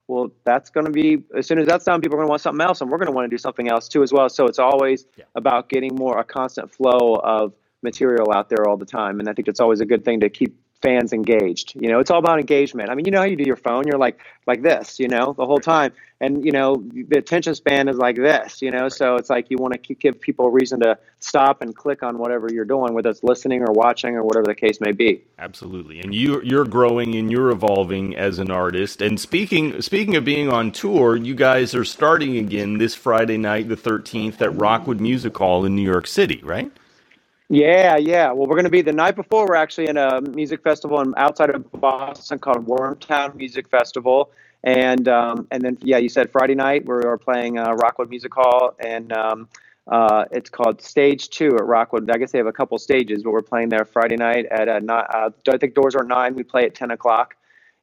well, 0.08 0.30
that's 0.44 0.70
going 0.70 0.86
to 0.86 0.92
be 0.92 1.22
as 1.36 1.46
soon 1.46 1.58
as 1.58 1.66
that's 1.66 1.84
done, 1.84 2.00
people 2.00 2.16
are 2.16 2.20
going 2.20 2.28
to 2.28 2.30
want 2.30 2.42
something 2.42 2.64
else, 2.64 2.80
and 2.80 2.90
we're 2.90 2.98
going 2.98 3.06
to 3.06 3.12
want 3.12 3.24
to 3.24 3.34
do 3.34 3.38
something 3.38 3.68
else 3.68 3.88
too 3.88 4.02
as 4.02 4.12
well. 4.12 4.28
So 4.28 4.46
it's 4.46 4.58
always 4.58 5.06
yeah. 5.16 5.24
about 5.34 5.68
getting 5.68 5.94
more 5.94 6.18
a 6.18 6.24
constant 6.24 6.72
flow 6.72 7.16
of 7.22 7.52
material 7.82 8.32
out 8.32 8.48
there 8.48 8.68
all 8.68 8.76
the 8.76 8.86
time, 8.86 9.20
and 9.20 9.28
I 9.28 9.32
think 9.32 9.48
it's 9.48 9.60
always 9.60 9.80
a 9.80 9.86
good 9.86 10.04
thing 10.04 10.20
to 10.20 10.28
keep 10.28 10.54
fans 10.82 11.12
engaged. 11.12 11.74
You 11.74 11.88
know, 11.88 12.00
it's 12.00 12.10
all 12.10 12.18
about 12.18 12.38
engagement. 12.40 12.90
I 12.90 12.94
mean, 12.94 13.06
you 13.06 13.12
know 13.12 13.20
how 13.20 13.24
you 13.24 13.36
do 13.36 13.44
your 13.44 13.56
phone, 13.56 13.86
you're 13.86 13.98
like 13.98 14.18
like 14.46 14.62
this, 14.62 14.98
you 14.98 15.08
know, 15.08 15.32
the 15.32 15.46
whole 15.46 15.60
time. 15.60 15.92
And 16.20 16.44
you 16.44 16.52
know, 16.52 16.76
the 16.76 17.18
attention 17.18 17.54
span 17.54 17.88
is 17.88 17.96
like 17.96 18.16
this, 18.16 18.62
you 18.62 18.70
know, 18.70 18.88
so 18.88 19.16
it's 19.16 19.30
like 19.30 19.50
you 19.50 19.56
want 19.58 19.82
to 19.82 19.94
give 19.94 20.20
people 20.20 20.46
a 20.46 20.50
reason 20.50 20.80
to 20.80 20.98
stop 21.20 21.62
and 21.62 21.74
click 21.74 22.02
on 22.02 22.18
whatever 22.18 22.48
you're 22.52 22.64
doing, 22.64 22.94
whether 22.94 23.10
it's 23.10 23.24
listening 23.24 23.62
or 23.62 23.72
watching 23.72 24.14
or 24.14 24.22
whatever 24.22 24.46
the 24.46 24.54
case 24.54 24.80
may 24.80 24.92
be. 24.92 25.22
Absolutely. 25.38 26.00
And 26.00 26.14
you 26.14 26.40
you're 26.42 26.64
growing 26.64 27.14
and 27.14 27.30
you're 27.30 27.50
evolving 27.50 28.16
as 28.16 28.38
an 28.38 28.50
artist. 28.50 29.00
And 29.00 29.18
speaking 29.18 29.80
speaking 29.82 30.16
of 30.16 30.24
being 30.24 30.48
on 30.48 30.72
tour, 30.72 31.16
you 31.16 31.34
guys 31.34 31.74
are 31.74 31.84
starting 31.84 32.36
again 32.36 32.78
this 32.78 32.94
Friday 32.94 33.38
night, 33.38 33.68
the 33.68 33.76
13th 33.76 34.40
at 34.40 34.54
Rockwood 34.56 35.00
Music 35.00 35.36
Hall 35.36 35.64
in 35.64 35.74
New 35.74 35.82
York 35.82 36.06
City, 36.06 36.40
right? 36.42 36.70
Yeah, 37.52 37.98
yeah. 37.98 38.32
Well, 38.32 38.46
we're 38.46 38.54
going 38.56 38.64
to 38.64 38.70
be 38.70 38.80
the 38.80 38.94
night 38.94 39.14
before. 39.14 39.46
We're 39.46 39.56
actually 39.56 39.88
in 39.88 39.98
a 39.98 40.22
music 40.22 40.62
festival 40.62 41.04
outside 41.18 41.50
of 41.50 41.70
Boston 41.72 42.38
called 42.38 42.66
Wormtown 42.66 43.34
Music 43.34 43.68
Festival, 43.68 44.30
and 44.64 45.06
um, 45.06 45.46
and 45.50 45.62
then 45.62 45.76
yeah, 45.82 45.98
you 45.98 46.08
said 46.08 46.32
Friday 46.32 46.54
night 46.54 46.86
we 46.86 46.94
are 46.94 47.18
playing 47.18 47.58
uh, 47.58 47.74
Rockwood 47.74 48.08
Music 48.08 48.32
Hall, 48.32 48.74
and 48.80 49.12
um, 49.12 49.48
uh, 49.86 50.24
it's 50.30 50.48
called 50.48 50.80
Stage 50.80 51.28
Two 51.28 51.54
at 51.56 51.66
Rockwood. 51.66 52.10
I 52.10 52.16
guess 52.16 52.32
they 52.32 52.38
have 52.38 52.46
a 52.46 52.54
couple 52.54 52.78
stages, 52.78 53.22
but 53.22 53.32
we're 53.32 53.42
playing 53.42 53.68
there 53.68 53.84
Friday 53.84 54.16
night 54.16 54.46
at 54.46 54.70
uh, 54.70 54.78
not, 54.78 55.14
uh, 55.14 55.28
I 55.52 55.58
think 55.58 55.74
doors 55.74 55.94
are 55.94 56.04
nine. 56.04 56.34
We 56.34 56.44
play 56.44 56.64
at 56.64 56.74
ten 56.74 56.90
o'clock, 56.90 57.36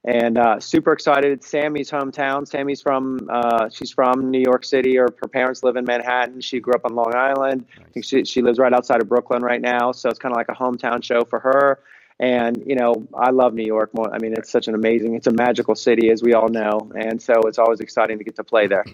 and 0.05 0.37
uh, 0.37 0.59
super 0.59 0.93
excited. 0.93 1.41
Sammi's 1.41 1.91
hometown. 1.91 2.47
Sammi's 2.47 2.81
from 2.81 3.19
uh, 3.29 3.69
she's 3.69 3.91
from 3.91 4.31
New 4.31 4.39
York 4.39 4.63
City, 4.63 4.97
or 4.97 5.07
her 5.21 5.27
parents 5.27 5.63
live 5.63 5.75
in 5.75 5.85
Manhattan. 5.85 6.41
She 6.41 6.59
grew 6.59 6.73
up 6.73 6.85
on 6.85 6.95
Long 6.95 7.13
Island. 7.15 7.65
Nice. 7.77 7.85
I 7.87 7.91
think 7.91 8.05
she 8.05 8.25
she 8.25 8.41
lives 8.41 8.59
right 8.59 8.73
outside 8.73 9.01
of 9.01 9.09
Brooklyn 9.09 9.41
right 9.41 9.61
now, 9.61 9.91
so 9.91 10.09
it's 10.09 10.19
kind 10.19 10.33
of 10.33 10.37
like 10.37 10.49
a 10.49 10.53
hometown 10.53 11.03
show 11.03 11.23
for 11.25 11.39
her. 11.39 11.79
And 12.19 12.61
you 12.65 12.75
know, 12.75 13.07
I 13.13 13.31
love 13.31 13.53
New 13.53 13.65
York. 13.65 13.93
More, 13.93 14.13
I 14.13 14.19
mean, 14.19 14.33
it's 14.33 14.49
such 14.49 14.67
an 14.67 14.75
amazing, 14.75 15.15
it's 15.15 15.27
a 15.27 15.31
magical 15.31 15.75
city, 15.75 16.09
as 16.11 16.21
we 16.21 16.33
all 16.33 16.49
know, 16.49 16.91
and 16.95 17.21
so 17.21 17.33
it's 17.45 17.59
always 17.59 17.79
exciting 17.79 18.17
to 18.17 18.23
get 18.23 18.35
to 18.37 18.43
play 18.43 18.67
there. 18.67 18.85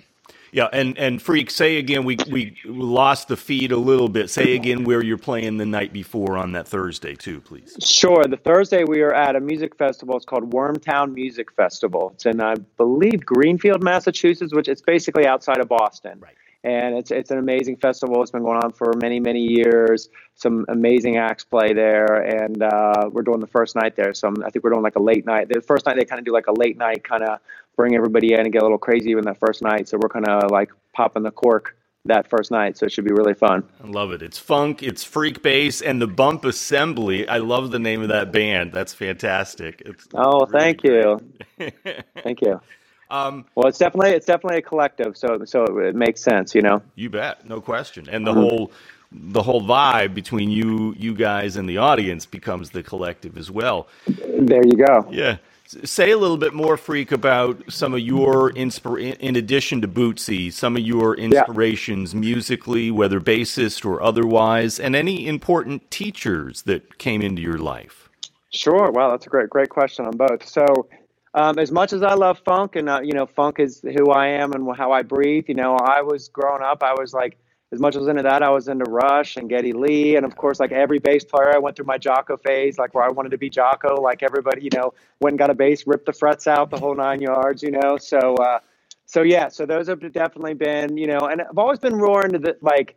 Yeah, 0.55 0.69
and 0.71 0.97
and 0.97 1.21
freak, 1.21 1.51
say 1.51 1.75
again. 1.75 2.05
We 2.05 2.15
we 2.31 2.55
lost 2.63 3.27
the 3.27 3.35
feed 3.35 3.73
a 3.73 3.77
little 3.77 4.07
bit. 4.07 4.29
Say 4.29 4.55
again 4.55 4.85
where 4.85 5.03
you're 5.03 5.17
playing 5.17 5.57
the 5.57 5.65
night 5.65 5.91
before 5.91 6.37
on 6.37 6.53
that 6.53 6.65
Thursday 6.65 7.13
too, 7.13 7.41
please. 7.41 7.75
Sure. 7.83 8.23
The 8.23 8.37
Thursday 8.37 8.85
we 8.85 9.01
are 9.01 9.13
at 9.13 9.35
a 9.35 9.41
music 9.41 9.75
festival. 9.75 10.15
It's 10.15 10.23
called 10.23 10.51
Wormtown 10.51 11.13
Music 11.13 11.51
Festival. 11.51 12.11
It's 12.13 12.25
in 12.25 12.39
I 12.39 12.55
believe 12.77 13.25
Greenfield, 13.25 13.83
Massachusetts, 13.83 14.53
which 14.53 14.69
it's 14.69 14.81
basically 14.81 15.27
outside 15.27 15.59
of 15.59 15.67
Boston. 15.67 16.19
Right 16.21 16.35
and 16.65 16.97
it's 16.97 17.11
it's 17.11 17.29
an 17.29 17.37
amazing 17.37 17.77
festival. 17.77 18.23
It's 18.23 18.31
been 18.31 18.41
going 18.41 18.57
on 18.57 18.71
for 18.71 18.91
many 18.99 19.19
many 19.19 19.41
years. 19.41 20.09
Some 20.33 20.65
amazing 20.67 21.15
acts 21.15 21.43
play 21.45 21.73
there, 21.73 22.15
and 22.15 22.61
uh, 22.61 23.09
we're 23.11 23.21
doing 23.21 23.39
the 23.39 23.47
first 23.47 23.75
night 23.75 23.95
there. 23.95 24.15
So 24.15 24.33
I 24.43 24.49
think 24.49 24.63
we're 24.63 24.71
doing 24.71 24.81
like 24.81 24.95
a 24.95 25.01
late 25.01 25.25
night. 25.25 25.47
The 25.47 25.61
first 25.61 25.85
night 25.85 25.95
they 25.95 26.05
kind 26.05 26.17
of 26.17 26.25
do 26.25 26.33
like 26.33 26.47
a 26.47 26.53
late 26.53 26.75
night, 26.75 27.03
kind 27.03 27.23
of 27.23 27.39
bring 27.75 27.95
everybody 27.95 28.33
in 28.33 28.41
and 28.41 28.51
get 28.51 28.61
a 28.61 28.65
little 28.65 28.77
crazy 28.77 29.11
even 29.11 29.25
that 29.25 29.37
first 29.37 29.61
night. 29.61 29.87
So 29.87 29.97
we're 30.01 30.09
kind 30.09 30.27
of 30.27 30.51
like 30.51 30.71
popping 30.93 31.23
the 31.23 31.31
cork 31.31 31.75
that 32.05 32.29
first 32.29 32.51
night. 32.51 32.77
So 32.77 32.85
it 32.85 32.91
should 32.91 33.05
be 33.05 33.13
really 33.13 33.33
fun. 33.33 33.63
I 33.83 33.87
love 33.87 34.11
it. 34.11 34.21
It's 34.21 34.37
funk, 34.37 34.83
it's 34.83 35.03
freak 35.03 35.41
bass, 35.41 35.81
and 35.81 36.01
the 36.01 36.07
Bump 36.07 36.45
Assembly. 36.45 37.27
I 37.27 37.39
love 37.39 37.71
the 37.71 37.79
name 37.79 38.01
of 38.01 38.09
that 38.09 38.31
band. 38.31 38.71
That's 38.71 38.93
fantastic. 38.93 39.81
It's 39.85 40.07
oh, 40.13 40.45
really 40.45 40.51
thank 40.51 40.81
great. 40.81 41.19
you, 41.59 41.71
thank 42.23 42.41
you. 42.41 42.61
Um, 43.09 43.45
well, 43.55 43.67
it's 43.67 43.77
definitely 43.77 44.11
it's 44.11 44.25
definitely 44.25 44.59
a 44.59 44.61
collective, 44.61 45.15
so 45.15 45.43
so 45.45 45.63
it 45.79 45.95
makes 45.95 46.21
sense, 46.21 46.55
you 46.55 46.61
know. 46.61 46.81
You 46.95 47.09
bet, 47.09 47.47
no 47.47 47.61
question. 47.61 48.09
And 48.09 48.25
the 48.25 48.31
mm-hmm. 48.31 48.39
whole 48.39 48.71
the 49.11 49.43
whole 49.43 49.61
vibe 49.61 50.13
between 50.13 50.49
you 50.49 50.95
you 50.97 51.13
guys 51.13 51.55
and 51.55 51.69
the 51.69 51.77
audience 51.77 52.25
becomes 52.25 52.71
the 52.71 52.81
collective 52.81 53.37
as 53.37 53.51
well. 53.51 53.87
There 54.07 54.65
you 54.65 54.77
go. 54.77 55.07
Yeah. 55.11 55.37
Say 55.67 56.11
a 56.11 56.17
little 56.17 56.37
bit 56.37 56.53
more, 56.53 56.77
Freak, 56.77 57.11
about 57.11 57.61
some 57.71 57.93
of 57.93 57.99
your 57.99 58.51
inspir. 58.51 59.17
In 59.19 59.35
addition 59.35 59.81
to 59.81 59.87
Bootsy, 59.87 60.53
some 60.53 60.75
of 60.75 60.83
your 60.83 61.15
inspirations 61.15 62.13
yeah. 62.13 62.19
musically, 62.19 62.91
whether 62.91 63.19
bassist 63.19 63.83
or 63.83 64.01
otherwise, 64.01 64.79
and 64.79 64.95
any 64.95 65.27
important 65.27 65.89
teachers 65.89 66.61
that 66.63 66.99
came 66.99 67.21
into 67.21 67.41
your 67.41 67.57
life. 67.57 68.09
Sure. 68.51 68.91
Wow, 68.91 69.09
that's 69.11 69.25
a 69.25 69.29
great, 69.29 69.49
great 69.49 69.69
question 69.69 70.05
on 70.05 70.15
both. 70.15 70.47
So, 70.47 70.87
um, 71.33 71.59
as 71.59 71.71
much 71.71 71.93
as 71.93 72.03
I 72.03 72.13
love 72.13 72.39
funk 72.45 72.75
and 72.75 72.87
uh, 72.87 73.01
you 73.03 73.13
know 73.13 73.25
funk 73.25 73.59
is 73.59 73.81
who 73.81 74.11
I 74.11 74.27
am 74.27 74.53
and 74.53 74.67
how 74.77 74.91
I 74.91 75.01
breathe. 75.01 75.45
You 75.47 75.55
know, 75.55 75.75
I 75.75 76.01
was 76.01 76.29
growing 76.29 76.63
up. 76.63 76.83
I 76.83 76.93
was 76.93 77.13
like 77.13 77.37
as 77.75 77.81
much 77.81 77.95
as 77.97 78.07
into 78.07 78.23
that, 78.23 78.41
I 78.41 78.49
was 78.49 78.67
into 78.69 78.89
Rush 78.89 79.35
and 79.35 79.49
Geddy 79.49 79.73
Lee, 79.73 80.15
and 80.15 80.25
of 80.25 80.35
course, 80.37 80.59
like 80.59 80.71
every 80.71 80.97
bass 80.97 81.25
player, 81.25 81.53
I 81.53 81.59
went 81.59 81.75
through 81.75 81.85
my 81.85 81.97
Jaco 81.97 82.41
phase, 82.41 82.77
like 82.77 82.95
where 82.95 83.03
I 83.03 83.09
wanted 83.09 83.29
to 83.29 83.37
be 83.37 83.49
Jaco, 83.49 83.99
Like 83.99 84.23
everybody, 84.23 84.63
you 84.63 84.69
know, 84.73 84.93
went 85.19 85.33
and 85.33 85.39
got 85.39 85.49
a 85.49 85.53
bass, 85.53 85.85
ripped 85.85 86.05
the 86.05 86.13
frets 86.13 86.47
out, 86.47 86.71
the 86.71 86.79
whole 86.79 86.95
nine 86.95 87.21
yards. 87.21 87.61
You 87.61 87.71
know, 87.71 87.97
so 87.97 88.35
uh, 88.35 88.59
so 89.05 89.21
yeah, 89.21 89.49
so 89.49 89.65
those 89.65 89.87
have 89.87 89.99
definitely 90.13 90.53
been, 90.53 90.97
you 90.97 91.07
know, 91.07 91.19
and 91.19 91.41
I've 91.41 91.57
always 91.57 91.79
been 91.79 91.95
roaring 91.95 92.31
to 92.31 92.39
the 92.39 92.57
like 92.61 92.95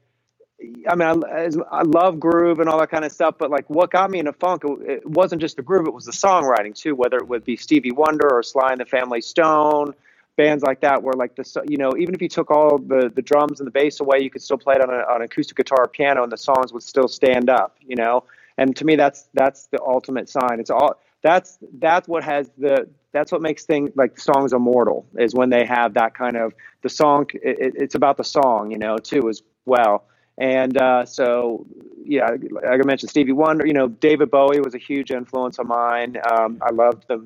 I 0.89 0.95
mean, 0.97 1.23
I, 1.25 1.51
I, 1.71 1.83
love 1.83 2.19
groove 2.19 2.59
and 2.59 2.69
all 2.69 2.81
that 2.81 2.91
kind 2.91 3.05
of 3.05 3.13
stuff, 3.13 3.37
but 3.39 3.49
like 3.49 3.71
what 3.71 3.93
got 3.93 4.11
me 4.11 4.19
into 4.19 4.33
funk, 4.33 4.63
it 4.65 5.09
wasn't 5.09 5.41
just 5.41 5.57
the 5.57 5.63
groove, 5.63 5.87
it 5.87 5.95
was 5.95 6.05
the 6.05 6.13
songwriting 6.13 6.75
too, 6.75 6.97
whether 6.97 7.17
it 7.17 7.29
would 7.29 7.45
be 7.45 7.57
Stevie 7.57 7.93
Wonder 7.93 8.29
or 8.29 8.43
Sly 8.43 8.73
and 8.73 8.81
the 8.81 8.85
Family 8.85 9.21
Stone, 9.21 9.95
bands 10.39 10.63
like 10.63 10.81
that, 10.81 11.03
where 11.03 11.13
like 11.13 11.35
the, 11.35 11.45
you 11.69 11.77
know, 11.77 11.91
even 11.99 12.15
if 12.15 12.23
you 12.23 12.29
took 12.29 12.51
all 12.51 12.79
the, 12.79 13.13
the 13.15 13.21
drums 13.31 13.61
and 13.61 13.67
the 13.67 13.77
bass 13.81 14.01
away, 14.01 14.19
you 14.23 14.31
could 14.31 14.41
still 14.41 14.57
play 14.57 14.77
it 14.77 14.83
on, 14.87 14.89
a, 14.89 15.01
on 15.13 15.17
an 15.17 15.23
acoustic 15.23 15.57
guitar 15.57 15.83
or 15.83 15.89
piano 15.89 16.23
and 16.23 16.33
the 16.33 16.43
songs 16.51 16.73
would 16.73 16.83
still 16.83 17.09
stand 17.09 17.51
up, 17.51 17.77
you 17.91 17.97
know? 17.97 18.25
And 18.57 18.75
to 18.77 18.85
me, 18.85 18.97
that's, 18.97 19.29
that's 19.35 19.67
the 19.67 19.81
ultimate 19.83 20.29
sign. 20.29 20.61
It's 20.63 20.71
all, 20.71 20.93
that's, 21.23 21.59
that's 21.79 22.07
what 22.09 22.23
has 22.25 22.49
the, 22.57 22.89
that's 23.13 23.31
what 23.33 23.43
makes 23.43 23.65
things 23.65 23.91
like 23.97 24.19
songs 24.19 24.53
immortal 24.53 25.07
is 25.19 25.35
when 25.35 25.51
they 25.51 25.65
have 25.67 25.95
that 25.95 26.15
kind 26.15 26.37
of, 26.37 26.55
the 26.83 26.89
song, 26.89 27.27
it, 27.35 27.75
it's 27.83 27.97
about 27.97 28.17
the 28.17 28.25
song, 28.25 28.71
you 28.71 28.79
know, 28.79 28.97
too, 28.97 29.29
as 29.29 29.43
well. 29.67 30.05
And 30.39 30.81
uh, 30.81 31.05
so, 31.05 31.67
yeah, 32.05 32.29
like 32.51 32.81
I 32.81 32.85
mentioned, 32.85 33.11
Stevie 33.11 33.33
Wonder, 33.33 33.67
you 33.67 33.73
know, 33.73 33.89
David 33.89 34.31
Bowie 34.31 34.61
was 34.61 34.75
a 34.75 34.79
huge 34.79 35.11
influence 35.11 35.59
of 35.59 35.67
mine. 35.67 36.17
Um, 36.31 36.59
I 36.63 36.71
loved 36.71 37.07
the 37.09 37.19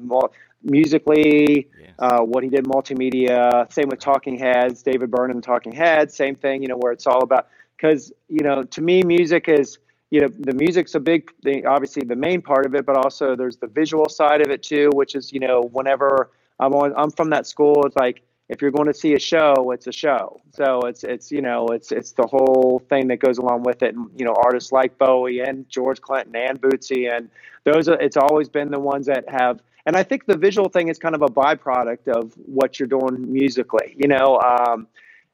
musically, 0.64 1.68
yes. 1.80 1.90
uh, 1.98 2.20
what 2.20 2.42
he 2.42 2.50
did 2.50 2.64
multimedia. 2.64 3.70
Same 3.72 3.88
with 3.88 4.00
Talking 4.00 4.38
Heads, 4.38 4.82
David 4.82 5.10
Byrne 5.10 5.30
and 5.30 5.42
Talking 5.42 5.72
Heads. 5.72 6.14
Same 6.14 6.34
thing, 6.34 6.62
you 6.62 6.68
know, 6.68 6.76
where 6.76 6.92
it's 6.92 7.06
all 7.06 7.22
about 7.22 7.48
because 7.76 8.12
you 8.28 8.44
know 8.44 8.62
to 8.62 8.80
me 8.80 9.02
music 9.02 9.48
is 9.48 9.78
you 10.10 10.20
know 10.20 10.28
the 10.28 10.54
music's 10.54 10.94
a 10.94 11.00
big 11.00 11.32
thing, 11.42 11.66
obviously 11.66 12.02
the 12.04 12.16
main 12.16 12.42
part 12.42 12.66
of 12.66 12.74
it, 12.74 12.86
but 12.86 12.96
also 12.96 13.34
there's 13.34 13.56
the 13.56 13.66
visual 13.66 14.08
side 14.08 14.40
of 14.40 14.50
it 14.50 14.62
too, 14.62 14.90
which 14.94 15.14
is 15.14 15.32
you 15.32 15.40
know 15.40 15.62
whenever 15.72 16.30
I'm 16.60 16.72
on, 16.74 16.94
I'm 16.96 17.10
from 17.10 17.30
that 17.30 17.46
school, 17.46 17.84
it's 17.86 17.96
like 17.96 18.22
if 18.48 18.60
you're 18.60 18.70
going 18.70 18.86
to 18.86 18.94
see 18.94 19.14
a 19.14 19.18
show, 19.18 19.70
it's 19.70 19.86
a 19.86 19.92
show. 19.92 20.40
So 20.54 20.80
it's 20.82 21.04
it's 21.04 21.32
you 21.32 21.40
know 21.40 21.66
it's 21.68 21.90
it's 21.90 22.12
the 22.12 22.26
whole 22.26 22.82
thing 22.88 23.08
that 23.08 23.18
goes 23.18 23.38
along 23.38 23.62
with 23.62 23.82
it. 23.82 23.94
And, 23.94 24.10
you 24.16 24.24
know, 24.24 24.34
artists 24.34 24.70
like 24.70 24.98
Bowie 24.98 25.40
and 25.40 25.68
George 25.68 26.00
Clinton 26.00 26.36
and 26.36 26.60
Bootsy 26.60 27.10
and 27.10 27.30
those 27.64 27.88
are 27.88 27.98
it's 28.00 28.16
always 28.16 28.48
been 28.48 28.70
the 28.70 28.80
ones 28.80 29.06
that 29.06 29.28
have. 29.28 29.60
And 29.86 29.96
I 29.96 30.02
think 30.02 30.26
the 30.26 30.36
visual 30.36 30.68
thing 30.68 30.88
is 30.88 30.98
kind 30.98 31.14
of 31.14 31.22
a 31.22 31.26
byproduct 31.26 32.08
of 32.08 32.32
what 32.46 32.78
you're 32.78 32.86
doing 32.88 33.32
musically. 33.32 33.94
You 33.96 34.08
know, 34.08 34.38
um, 34.40 34.86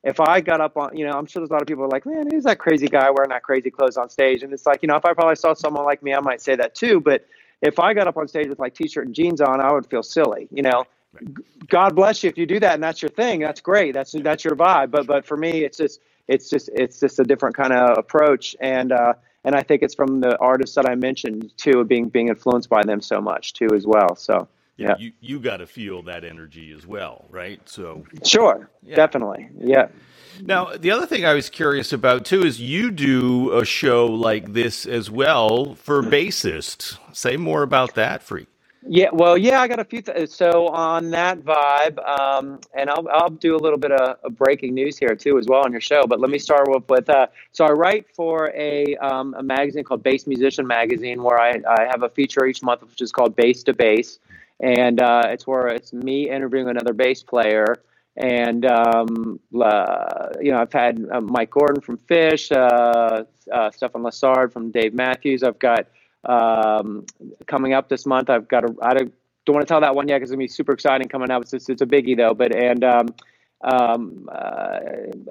if 0.04 0.20
I 0.20 0.40
got 0.40 0.60
up 0.60 0.76
on, 0.76 0.96
you 0.96 1.06
know, 1.06 1.12
I'm 1.12 1.26
sure 1.26 1.40
there's 1.40 1.50
a 1.50 1.52
lot 1.52 1.62
of 1.62 1.68
people 1.68 1.84
are 1.84 1.88
like, 1.88 2.06
man, 2.06 2.28
who's 2.30 2.44
that 2.44 2.58
crazy 2.58 2.86
guy 2.86 3.10
wearing 3.10 3.30
that 3.30 3.42
crazy 3.42 3.70
clothes 3.70 3.96
on 3.96 4.08
stage? 4.08 4.42
And 4.42 4.52
it's 4.52 4.64
like, 4.64 4.82
you 4.82 4.86
know, 4.86 4.96
if 4.96 5.04
I 5.04 5.12
probably 5.12 5.36
saw 5.36 5.54
someone 5.54 5.84
like 5.84 6.02
me, 6.02 6.14
I 6.14 6.20
might 6.20 6.40
say 6.40 6.56
that 6.56 6.74
too. 6.74 7.00
But 7.00 7.26
if 7.60 7.78
I 7.78 7.92
got 7.94 8.06
up 8.06 8.16
on 8.16 8.28
stage 8.28 8.48
with 8.48 8.58
like 8.58 8.74
t-shirt 8.74 9.06
and 9.06 9.14
jeans 9.14 9.40
on, 9.40 9.60
I 9.60 9.72
would 9.72 9.86
feel 9.86 10.02
silly, 10.02 10.48
you 10.50 10.62
know. 10.62 10.84
God 11.68 11.96
bless 11.96 12.22
you 12.22 12.28
if 12.30 12.38
you 12.38 12.46
do 12.46 12.60
that 12.60 12.74
and 12.74 12.82
that's 12.82 13.02
your 13.02 13.08
thing. 13.08 13.40
That's 13.40 13.60
great. 13.60 13.94
That's 13.94 14.12
that's 14.12 14.44
your 14.44 14.54
vibe. 14.54 14.90
But 14.90 15.06
but 15.06 15.26
for 15.26 15.36
me, 15.36 15.64
it's 15.64 15.78
just 15.78 16.00
it's 16.28 16.48
just 16.50 16.68
it's 16.74 17.00
just 17.00 17.18
a 17.18 17.24
different 17.24 17.56
kind 17.56 17.72
of 17.72 17.98
approach, 17.98 18.54
and 18.60 18.92
uh, 18.92 19.14
and 19.44 19.54
I 19.54 19.62
think 19.62 19.82
it's 19.82 19.94
from 19.94 20.20
the 20.20 20.36
artists 20.38 20.74
that 20.76 20.88
I 20.88 20.94
mentioned 20.94 21.52
too, 21.56 21.84
being 21.84 22.08
being 22.08 22.28
influenced 22.28 22.68
by 22.68 22.82
them 22.82 23.00
so 23.00 23.20
much 23.20 23.52
too 23.52 23.68
as 23.74 23.86
well. 23.86 24.16
So 24.16 24.48
yeah, 24.76 24.94
you 24.98 25.12
you 25.20 25.40
got 25.40 25.58
to 25.58 25.66
feel 25.66 26.02
that 26.02 26.24
energy 26.24 26.72
as 26.72 26.86
well, 26.86 27.24
right? 27.30 27.60
So 27.68 28.04
sure, 28.24 28.70
yeah. 28.82 28.96
definitely, 28.96 29.48
yeah. 29.60 29.88
Now, 30.40 30.76
the 30.76 30.92
other 30.92 31.06
thing 31.06 31.24
I 31.24 31.34
was 31.34 31.50
curious 31.50 31.92
about 31.92 32.24
too 32.24 32.44
is 32.44 32.60
you 32.60 32.90
do 32.90 33.52
a 33.52 33.64
show 33.64 34.06
like 34.06 34.52
this 34.52 34.86
as 34.86 35.10
well 35.10 35.74
for 35.74 36.02
bassists. 36.02 36.96
Say 37.12 37.36
more 37.36 37.62
about 37.62 37.94
that, 37.94 38.22
Freak. 38.22 38.48
Yeah, 38.86 39.08
well, 39.12 39.36
yeah, 39.36 39.60
I 39.60 39.66
got 39.66 39.80
a 39.80 39.84
few. 39.84 40.02
Th- 40.02 40.28
so 40.28 40.68
on 40.68 41.10
that 41.10 41.40
vibe, 41.40 41.98
um, 42.08 42.60
and 42.74 42.88
I'll 42.88 43.06
I'll 43.10 43.28
do 43.28 43.56
a 43.56 43.58
little 43.58 43.78
bit 43.78 43.90
of, 43.90 44.18
of, 44.22 44.36
breaking 44.36 44.72
news 44.72 44.96
here 44.96 45.16
too 45.16 45.36
as 45.36 45.46
well 45.46 45.64
on 45.64 45.72
your 45.72 45.80
show. 45.80 46.06
But 46.06 46.20
let 46.20 46.30
me 46.30 46.38
start 46.38 46.68
with 46.68 46.88
with 46.88 47.10
uh, 47.10 47.26
so 47.50 47.64
I 47.64 47.70
write 47.70 48.06
for 48.14 48.52
a 48.54 48.96
um, 48.96 49.34
a 49.34 49.42
magazine 49.42 49.82
called 49.82 50.04
Bass 50.04 50.26
Musician 50.28 50.66
Magazine, 50.66 51.22
where 51.22 51.40
I 51.40 51.60
I 51.68 51.88
have 51.90 52.04
a 52.04 52.08
feature 52.08 52.46
each 52.46 52.62
month 52.62 52.82
which 52.82 53.02
is 53.02 53.10
called 53.10 53.34
Bass 53.34 53.64
to 53.64 53.74
Bass, 53.74 54.20
and 54.60 55.00
uh, 55.00 55.22
it's 55.26 55.46
where 55.46 55.66
it's 55.66 55.92
me 55.92 56.30
interviewing 56.30 56.68
another 56.68 56.92
bass 56.92 57.22
player. 57.22 57.76
And 58.16 58.64
um, 58.64 59.38
uh, 59.60 60.28
you 60.40 60.52
know, 60.52 60.58
I've 60.60 60.72
had 60.72 61.04
uh, 61.12 61.20
Mike 61.20 61.50
Gordon 61.50 61.80
from 61.80 61.98
Phish, 61.98 62.50
uh, 62.52 63.24
uh, 63.52 63.70
Stefan 63.72 64.02
Lessard 64.02 64.52
from 64.52 64.70
Dave 64.70 64.94
Matthews. 64.94 65.42
I've 65.42 65.58
got 65.58 65.86
um, 66.24 67.06
coming 67.46 67.72
up 67.72 67.88
this 67.88 68.06
month. 68.06 68.30
I've 68.30 68.48
got 68.48 68.64
a, 68.64 68.74
I 68.82 68.94
don't 68.94 69.12
want 69.46 69.66
to 69.66 69.66
tell 69.66 69.80
that 69.80 69.94
one 69.94 70.08
yet 70.08 70.16
because 70.16 70.30
it's 70.30 70.34
gonna 70.34 70.44
be 70.44 70.48
super 70.48 70.72
exciting 70.72 71.08
coming 71.08 71.30
up. 71.30 71.42
It's 71.42 71.68
it's 71.68 71.82
a 71.82 71.86
biggie 71.86 72.16
though. 72.16 72.34
But 72.34 72.54
and 72.54 72.84
um, 72.84 73.08
um, 73.62 74.28
uh, 74.30 74.80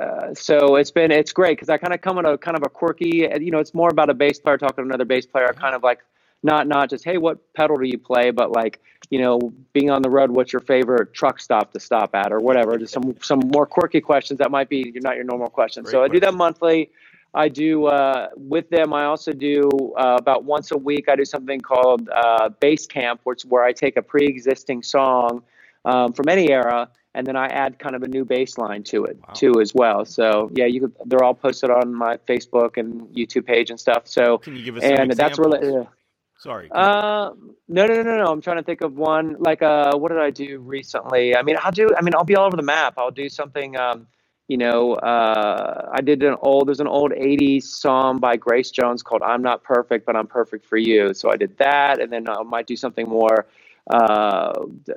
uh, 0.01 0.33
so 0.33 0.75
it's 0.75 0.91
been 0.91 1.11
it's 1.11 1.31
great 1.31 1.57
because 1.57 1.69
I 1.69 1.77
kind 1.77 1.93
of 1.93 2.01
come 2.01 2.17
in 2.19 2.25
a 2.25 2.37
kind 2.37 2.57
of 2.57 2.63
a 2.63 2.69
quirky. 2.69 3.29
You 3.39 3.51
know, 3.51 3.59
it's 3.59 3.73
more 3.73 3.89
about 3.89 4.09
a 4.09 4.13
bass 4.13 4.39
player 4.39 4.57
talking 4.57 4.83
to 4.83 4.87
another 4.87 5.05
bass 5.05 5.25
player, 5.25 5.53
kind 5.57 5.75
of 5.75 5.83
like 5.83 5.99
not 6.43 6.67
not 6.67 6.89
just 6.89 7.03
hey, 7.03 7.17
what 7.17 7.53
pedal 7.53 7.77
do 7.77 7.85
you 7.87 7.97
play, 7.97 8.31
but 8.31 8.51
like 8.51 8.81
you 9.09 9.19
know, 9.19 9.39
being 9.73 9.89
on 9.89 10.01
the 10.01 10.09
road, 10.09 10.31
what's 10.31 10.51
your 10.51 10.59
favorite 10.59 11.13
truck 11.13 11.39
stop 11.39 11.71
to 11.73 11.79
stop 11.79 12.13
at, 12.13 12.31
or 12.31 12.39
whatever. 12.39 12.77
Just 12.77 12.93
some 12.93 13.15
some 13.21 13.39
more 13.53 13.65
quirky 13.65 14.01
questions 14.01 14.39
that 14.39 14.51
might 14.51 14.69
be 14.69 14.91
you're 14.93 15.01
not 15.01 15.15
your 15.15 15.23
normal 15.23 15.49
questions. 15.49 15.85
Great 15.85 15.91
so. 15.93 16.03
I 16.03 16.07
do 16.07 16.19
that 16.19 16.33
monthly. 16.33 16.91
I 17.37 17.49
do 17.49 17.85
uh, 17.85 18.29
with 18.35 18.69
them. 18.69 18.93
I 18.93 19.05
also 19.05 19.31
do 19.31 19.69
uh, 19.95 20.17
about 20.19 20.43
once 20.43 20.71
a 20.71 20.77
week. 20.77 21.07
I 21.07 21.15
do 21.15 21.23
something 21.23 21.61
called 21.61 22.09
uh, 22.09 22.49
Bass 22.59 22.87
Camp, 22.87 23.21
which 23.25 23.43
where 23.43 23.63
I 23.63 23.73
take 23.73 23.95
a 23.95 24.01
pre-existing 24.01 24.81
song 24.81 25.43
um, 25.85 26.13
from 26.13 26.29
any 26.29 26.49
era 26.49 26.89
and 27.13 27.25
then 27.25 27.35
I 27.35 27.47
add 27.47 27.79
kind 27.79 27.95
of 27.95 28.03
a 28.03 28.07
new 28.07 28.25
bass 28.25 28.57
line 28.57 28.83
to 28.85 29.05
it 29.05 29.17
wow. 29.19 29.33
too 29.33 29.61
as 29.61 29.73
well. 29.73 30.05
So 30.05 30.51
yeah, 30.55 30.65
you 30.65 30.81
could, 30.81 30.93
they're 31.05 31.23
all 31.23 31.33
posted 31.33 31.69
on 31.69 31.93
my 31.93 32.17
Facebook 32.17 32.77
and 32.77 33.01
YouTube 33.15 33.45
page 33.45 33.69
and 33.69 33.79
stuff. 33.79 34.07
So 34.07 34.39
can 34.39 34.55
you 34.55 34.63
give 34.63 34.77
us 34.77 34.83
and 34.83 35.11
that's 35.11 35.39
really. 35.39 35.85
Sorry. 36.39 36.69
Uh, 36.71 37.31
no, 37.67 37.87
no, 37.87 38.03
no, 38.03 38.17
no. 38.17 38.25
I'm 38.25 38.41
trying 38.41 38.57
to 38.57 38.63
think 38.63 38.81
of 38.81 38.95
one. 38.95 39.37
Like, 39.39 39.63
uh, 39.63 39.97
what 39.97 40.09
did 40.09 40.19
I 40.19 40.29
do 40.29 40.59
recently? 40.59 41.35
I 41.35 41.41
mean, 41.41 41.57
I'll 41.63 41.71
do. 41.71 41.89
I 41.97 42.03
mean, 42.03 42.13
I'll 42.15 42.23
be 42.23 42.35
all 42.35 42.45
over 42.45 42.55
the 42.55 42.61
map. 42.61 42.93
I'll 42.97 43.09
do 43.09 43.27
something. 43.27 43.75
Um, 43.75 44.05
you 44.47 44.57
know, 44.57 44.93
uh, 44.93 45.89
I 45.91 46.01
did 46.01 46.23
an 46.23 46.35
old, 46.41 46.67
there's 46.67 46.79
an 46.79 46.87
old 46.87 47.11
80s 47.11 47.63
song 47.63 48.19
by 48.19 48.37
Grace 48.37 48.71
Jones 48.71 49.03
called 49.03 49.21
I'm 49.21 49.41
Not 49.41 49.63
Perfect, 49.63 50.05
but 50.05 50.15
I'm 50.15 50.27
Perfect 50.27 50.65
for 50.65 50.77
You. 50.77 51.13
So 51.13 51.29
I 51.29 51.35
did 51.35 51.57
that. 51.57 51.99
And 51.99 52.11
then 52.11 52.29
I 52.29 52.41
might 52.43 52.65
do 52.65 52.77
something 52.77 53.09
more, 53.09 53.45
uh, 53.89 54.53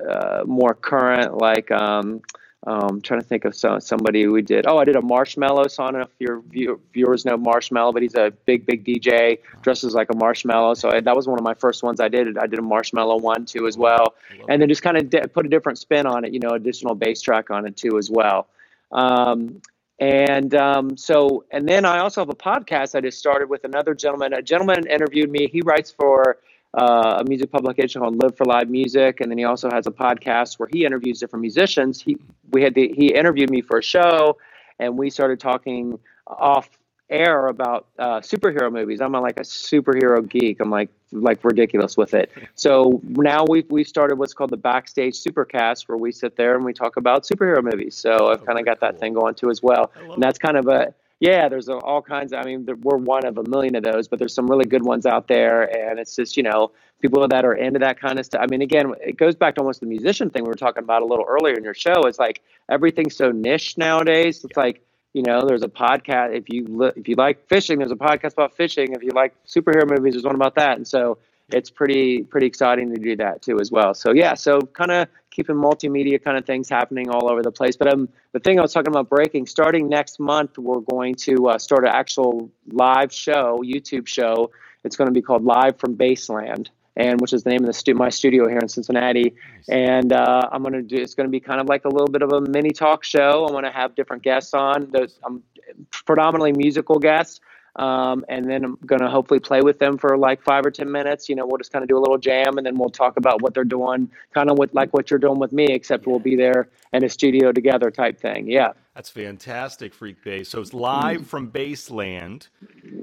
uh, 0.09 0.43
more 0.45 0.73
current, 0.73 1.37
like, 1.37 1.69
um, 1.69 2.21
um, 2.65 3.01
trying 3.01 3.19
to 3.19 3.25
think 3.25 3.43
of 3.43 3.55
some, 3.55 3.81
somebody 3.81 4.27
we 4.27 4.41
did. 4.41 4.67
Oh, 4.67 4.77
I 4.77 4.85
did 4.85 4.95
a 4.95 5.01
Marshmello 5.01 5.69
song. 5.69 5.95
if 5.95 6.07
your 6.19 6.41
view, 6.41 6.79
viewers 6.93 7.25
know 7.25 7.35
Marshmello, 7.35 7.91
but 7.91 8.03
he's 8.03 8.15
a 8.15 8.31
big, 8.45 8.65
big 8.65 8.85
DJ, 8.85 9.39
dresses 9.63 9.95
like 9.95 10.09
a 10.11 10.15
marshmallow. 10.15 10.75
So 10.75 10.91
I, 10.91 11.01
that 11.01 11.15
was 11.15 11.27
one 11.27 11.39
of 11.39 11.43
my 11.43 11.55
first 11.55 11.81
ones 11.83 11.99
I 11.99 12.07
did. 12.07 12.37
I 12.37 12.45
did 12.45 12.59
a 12.59 12.61
Marshmello 12.61 13.19
one 13.19 13.45
too 13.45 13.67
as 13.67 13.77
well, 13.77 14.13
and 14.47 14.61
then 14.61 14.69
just 14.69 14.83
kind 14.83 14.95
of 14.95 15.33
put 15.33 15.45
a 15.45 15.49
different 15.49 15.79
spin 15.79 16.05
on 16.05 16.23
it. 16.23 16.33
You 16.33 16.39
know, 16.39 16.51
additional 16.51 16.93
bass 16.93 17.19
track 17.21 17.49
on 17.49 17.65
it 17.65 17.75
too 17.75 17.97
as 17.97 18.11
well. 18.11 18.47
Um, 18.91 19.61
and 19.99 20.55
um, 20.55 20.97
so, 20.97 21.45
and 21.51 21.67
then 21.67 21.85
I 21.85 21.99
also 21.99 22.21
have 22.21 22.29
a 22.29 22.35
podcast 22.35 22.95
I 22.95 23.01
just 23.01 23.19
started 23.19 23.49
with 23.49 23.63
another 23.63 23.93
gentleman. 23.93 24.33
A 24.33 24.41
gentleman 24.41 24.87
interviewed 24.87 25.29
me. 25.29 25.47
He 25.47 25.61
writes 25.61 25.91
for 25.91 26.39
uh, 26.73 27.17
a 27.19 27.23
music 27.23 27.51
publication 27.51 28.01
called 28.01 28.21
Live 28.21 28.35
for 28.35 28.45
Live 28.45 28.69
Music, 28.69 29.21
and 29.21 29.29
then 29.29 29.37
he 29.37 29.43
also 29.43 29.69
has 29.69 29.85
a 29.85 29.91
podcast 29.91 30.57
where 30.57 30.69
he 30.71 30.85
interviews 30.85 31.19
different 31.19 31.41
musicians. 31.41 32.01
He 32.01 32.17
we 32.51 32.63
had 32.63 32.73
the, 32.73 32.91
he 32.97 33.13
interviewed 33.13 33.51
me 33.51 33.61
for 33.61 33.77
a 33.77 33.83
show, 33.83 34.37
and 34.79 34.97
we 34.97 35.09
started 35.09 35.39
talking 35.39 35.99
off 36.25 36.69
air 37.11 37.47
about 37.47 37.87
uh, 37.99 38.19
superhero 38.21 38.71
movies. 38.71 39.01
I'm 39.01 39.11
like 39.11 39.39
a 39.39 39.43
superhero 39.43 40.27
geek. 40.27 40.59
I'm 40.59 40.69
like 40.69 40.89
like 41.11 41.43
ridiculous 41.43 41.97
with 41.97 42.13
it. 42.13 42.31
So 42.55 43.01
now 43.03 43.45
we've 43.47 43.69
we 43.69 43.83
started 43.83 44.17
what's 44.17 44.33
called 44.33 44.49
the 44.49 44.57
backstage 44.57 45.21
supercast, 45.21 45.87
where 45.87 45.97
we 45.97 46.11
sit 46.11 46.37
there 46.37 46.55
and 46.55 46.63
we 46.63 46.73
talk 46.73 46.97
about 46.97 47.23
superhero 47.23 47.61
movies. 47.61 47.95
So 47.95 48.31
I've 48.31 48.45
kind 48.45 48.57
of 48.57 48.65
got 48.65 48.79
cool. 48.79 48.91
that 48.91 48.99
thing 48.99 49.13
going 49.13 49.35
too 49.35 49.49
as 49.49 49.61
well. 49.61 49.91
And 49.99 50.23
that's 50.23 50.39
kind 50.39 50.57
of 50.57 50.67
a 50.67 50.93
yeah. 51.19 51.49
There's 51.49 51.67
a, 51.67 51.75
all 51.77 52.01
kinds. 52.01 52.33
Of, 52.33 52.39
I 52.39 52.43
mean, 52.43 52.67
we're 52.81 52.97
one 52.97 53.25
of 53.25 53.37
a 53.37 53.43
million 53.43 53.75
of 53.75 53.83
those, 53.83 54.07
but 54.07 54.17
there's 54.17 54.33
some 54.33 54.47
really 54.47 54.65
good 54.65 54.83
ones 54.83 55.05
out 55.05 55.27
there. 55.27 55.63
And 55.89 55.99
it's 55.99 56.15
just 56.15 56.37
you 56.37 56.43
know 56.43 56.71
people 57.01 57.27
that 57.27 57.45
are 57.45 57.53
into 57.53 57.79
that 57.79 57.99
kind 57.99 58.19
of 58.19 58.25
stuff. 58.25 58.41
I 58.41 58.47
mean, 58.47 58.61
again, 58.61 58.93
it 59.01 59.17
goes 59.17 59.35
back 59.35 59.55
to 59.55 59.61
almost 59.61 59.81
the 59.81 59.87
musician 59.87 60.29
thing 60.29 60.43
we 60.43 60.49
were 60.49 60.55
talking 60.55 60.83
about 60.83 61.01
a 61.01 61.05
little 61.05 61.25
earlier 61.27 61.55
in 61.55 61.63
your 61.63 61.73
show. 61.73 62.03
It's 62.03 62.19
like 62.19 62.41
everything's 62.69 63.15
so 63.15 63.31
niche 63.31 63.77
nowadays. 63.77 64.43
It's 64.43 64.53
yeah. 64.55 64.63
like 64.63 64.81
you 65.13 65.23
know, 65.23 65.45
there's 65.45 65.63
a 65.63 65.67
podcast. 65.67 66.35
If 66.35 66.45
you 66.49 66.65
li- 66.67 66.93
if 66.95 67.07
you 67.07 67.15
like 67.15 67.47
fishing, 67.47 67.79
there's 67.79 67.91
a 67.91 67.95
podcast 67.95 68.33
about 68.33 68.55
fishing. 68.55 68.93
If 68.93 69.03
you 69.03 69.11
like 69.11 69.33
superhero 69.45 69.89
movies, 69.89 70.13
there's 70.13 70.23
one 70.23 70.35
about 70.35 70.55
that. 70.55 70.77
And 70.77 70.87
so 70.87 71.17
it's 71.49 71.69
pretty 71.69 72.23
pretty 72.23 72.47
exciting 72.47 72.93
to 72.93 72.99
do 72.99 73.15
that 73.17 73.41
too 73.41 73.59
as 73.59 73.71
well. 73.71 73.93
So 73.93 74.13
yeah, 74.13 74.33
so 74.35 74.61
kind 74.61 74.91
of 74.91 75.07
keeping 75.31 75.55
multimedia 75.55 76.21
kind 76.21 76.37
of 76.37 76.45
things 76.45 76.69
happening 76.69 77.09
all 77.09 77.29
over 77.29 77.41
the 77.41 77.51
place. 77.51 77.75
But 77.75 77.93
um, 77.93 78.09
the 78.31 78.39
thing 78.39 78.59
I 78.59 78.61
was 78.61 78.73
talking 78.73 78.91
about 78.91 79.09
breaking, 79.09 79.47
starting 79.47 79.89
next 79.89 80.19
month, 80.19 80.57
we're 80.57 80.81
going 80.81 81.15
to 81.15 81.49
uh, 81.49 81.57
start 81.57 81.83
an 81.83 81.91
actual 81.93 82.49
live 82.67 83.11
show, 83.11 83.61
YouTube 83.63 84.07
show. 84.07 84.51
It's 84.83 84.95
going 84.95 85.07
to 85.07 85.13
be 85.13 85.21
called 85.21 85.43
Live 85.43 85.77
from 85.77 85.95
Bassland 85.95 86.69
and 86.95 87.19
which 87.21 87.33
is 87.33 87.43
the 87.43 87.49
name 87.49 87.61
of 87.61 87.67
the 87.67 87.73
stu- 87.73 87.95
my 87.95 88.09
studio 88.09 88.47
here 88.47 88.59
in 88.59 88.67
Cincinnati. 88.67 89.33
And 89.69 90.11
uh, 90.13 90.49
I'm 90.51 90.63
gonna 90.63 90.81
do. 90.81 90.97
It's 90.97 91.15
gonna 91.15 91.29
be 91.29 91.39
kind 91.39 91.61
of 91.61 91.67
like 91.67 91.85
a 91.85 91.89
little 91.89 92.07
bit 92.07 92.21
of 92.21 92.31
a 92.33 92.41
mini 92.41 92.71
talk 92.71 93.03
show. 93.03 93.45
I'm 93.45 93.53
gonna 93.53 93.71
have 93.71 93.95
different 93.95 94.23
guests 94.23 94.53
on. 94.53 94.91
Those 94.91 95.19
I'm 95.23 95.43
predominantly 95.91 96.53
musical 96.53 96.99
guests. 96.99 97.39
Um, 97.77 98.25
and 98.27 98.49
then 98.49 98.65
I'm 98.65 98.77
gonna 98.85 99.09
hopefully 99.09 99.39
play 99.39 99.61
with 99.61 99.79
them 99.79 99.97
for 99.97 100.17
like 100.17 100.43
five 100.43 100.65
or 100.65 100.71
ten 100.71 100.91
minutes. 100.91 101.29
You 101.29 101.35
know, 101.35 101.45
we'll 101.45 101.57
just 101.57 101.71
kind 101.71 101.83
of 101.83 101.89
do 101.89 101.97
a 101.97 102.01
little 102.01 102.17
jam, 102.17 102.57
and 102.57 102.65
then 102.65 102.77
we'll 102.77 102.89
talk 102.89 103.15
about 103.15 103.41
what 103.41 103.53
they're 103.53 103.63
doing, 103.63 104.11
kind 104.33 104.49
of 104.49 104.57
with 104.57 104.73
like 104.73 104.93
what 104.93 105.09
you're 105.09 105.19
doing 105.19 105.39
with 105.39 105.53
me, 105.53 105.67
except 105.67 106.05
we'll 106.05 106.19
be 106.19 106.35
there 106.35 106.67
in 106.91 107.05
a 107.05 107.09
studio 107.09 107.53
together, 107.53 107.89
type 107.89 108.19
thing. 108.19 108.51
Yeah, 108.51 108.73
that's 108.93 109.09
fantastic, 109.09 109.97
Freekbass. 109.97 110.47
So 110.47 110.59
it's 110.59 110.73
live 110.73 111.25
from 111.27 111.49
Bassland. 111.49 112.49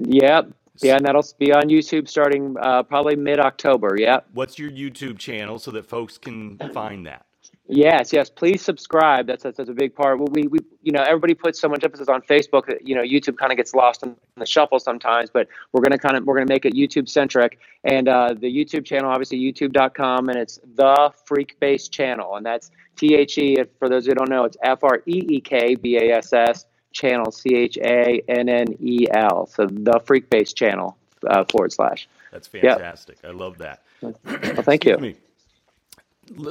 Yep, 0.05 0.51
yeah, 0.81 0.95
and 0.95 1.05
that'll 1.05 1.25
be 1.37 1.51
on 1.51 1.63
YouTube 1.63 2.07
starting 2.07 2.55
uh, 2.61 2.83
probably 2.83 3.15
mid 3.15 3.39
October. 3.39 3.95
Yeah. 3.97 4.21
What's 4.33 4.57
your 4.57 4.71
YouTube 4.71 5.17
channel 5.17 5.59
so 5.59 5.71
that 5.71 5.85
folks 5.85 6.17
can 6.17 6.57
find 6.73 7.05
that? 7.05 7.25
Yes, 7.71 8.11
yes. 8.11 8.31
Please 8.31 8.63
subscribe. 8.63 9.27
That's, 9.27 9.43
that's, 9.43 9.57
that's 9.57 9.69
a 9.69 9.73
big 9.73 9.93
part. 9.93 10.17
Well, 10.17 10.27
we, 10.31 10.47
we, 10.47 10.57
you 10.81 10.91
know, 10.91 11.03
everybody 11.03 11.35
puts 11.35 11.61
so 11.61 11.69
much 11.69 11.83
emphasis 11.83 12.09
on 12.09 12.21
Facebook 12.23 12.65
that 12.65 12.87
you 12.87 12.95
know 12.95 13.03
YouTube 13.03 13.37
kind 13.37 13.51
of 13.51 13.57
gets 13.57 13.75
lost 13.75 14.01
in 14.01 14.15
the 14.37 14.45
shuffle 14.45 14.79
sometimes. 14.79 15.29
But 15.29 15.47
we're 15.71 15.81
gonna 15.81 15.99
kind 15.99 16.17
of 16.17 16.25
we're 16.25 16.33
gonna 16.33 16.49
make 16.49 16.65
it 16.65 16.73
YouTube 16.73 17.07
centric. 17.07 17.59
And 17.83 18.07
uh, 18.07 18.33
the 18.33 18.47
YouTube 18.47 18.85
channel, 18.85 19.11
obviously, 19.11 19.39
YouTube.com, 19.39 20.29
and 20.29 20.37
it's 20.39 20.59
the 20.75 21.13
Freekbass 21.29 21.91
channel, 21.91 22.37
and 22.37 22.45
that's 22.45 22.71
T 22.95 23.13
H 23.13 23.37
E. 23.37 23.57
For 23.77 23.87
those 23.87 24.07
who 24.07 24.15
don't 24.15 24.29
know, 24.29 24.45
it's 24.45 24.57
F 24.63 24.83
R 24.83 25.03
E 25.05 25.25
E 25.29 25.39
K 25.39 25.75
B 25.75 25.97
A 25.97 26.17
S 26.17 26.33
S 26.33 26.65
channel, 26.91 27.31
C 27.31 27.55
H 27.55 27.77
A 27.77 28.21
N 28.27 28.49
N 28.49 28.67
E 28.79 29.07
L. 29.11 29.47
So 29.47 29.65
the 29.65 29.99
Freekbass 29.99 30.53
channel 30.53 30.97
uh, 31.27 31.45
forward 31.45 31.73
slash. 31.73 32.07
That's 32.31 32.47
fantastic. 32.47 33.17
Yep. 33.23 33.33
I 33.33 33.35
love 33.35 33.57
that. 33.59 33.83
Well, 34.01 34.63
thank 34.63 34.85
you. 34.85 34.97
Me. 34.97 35.15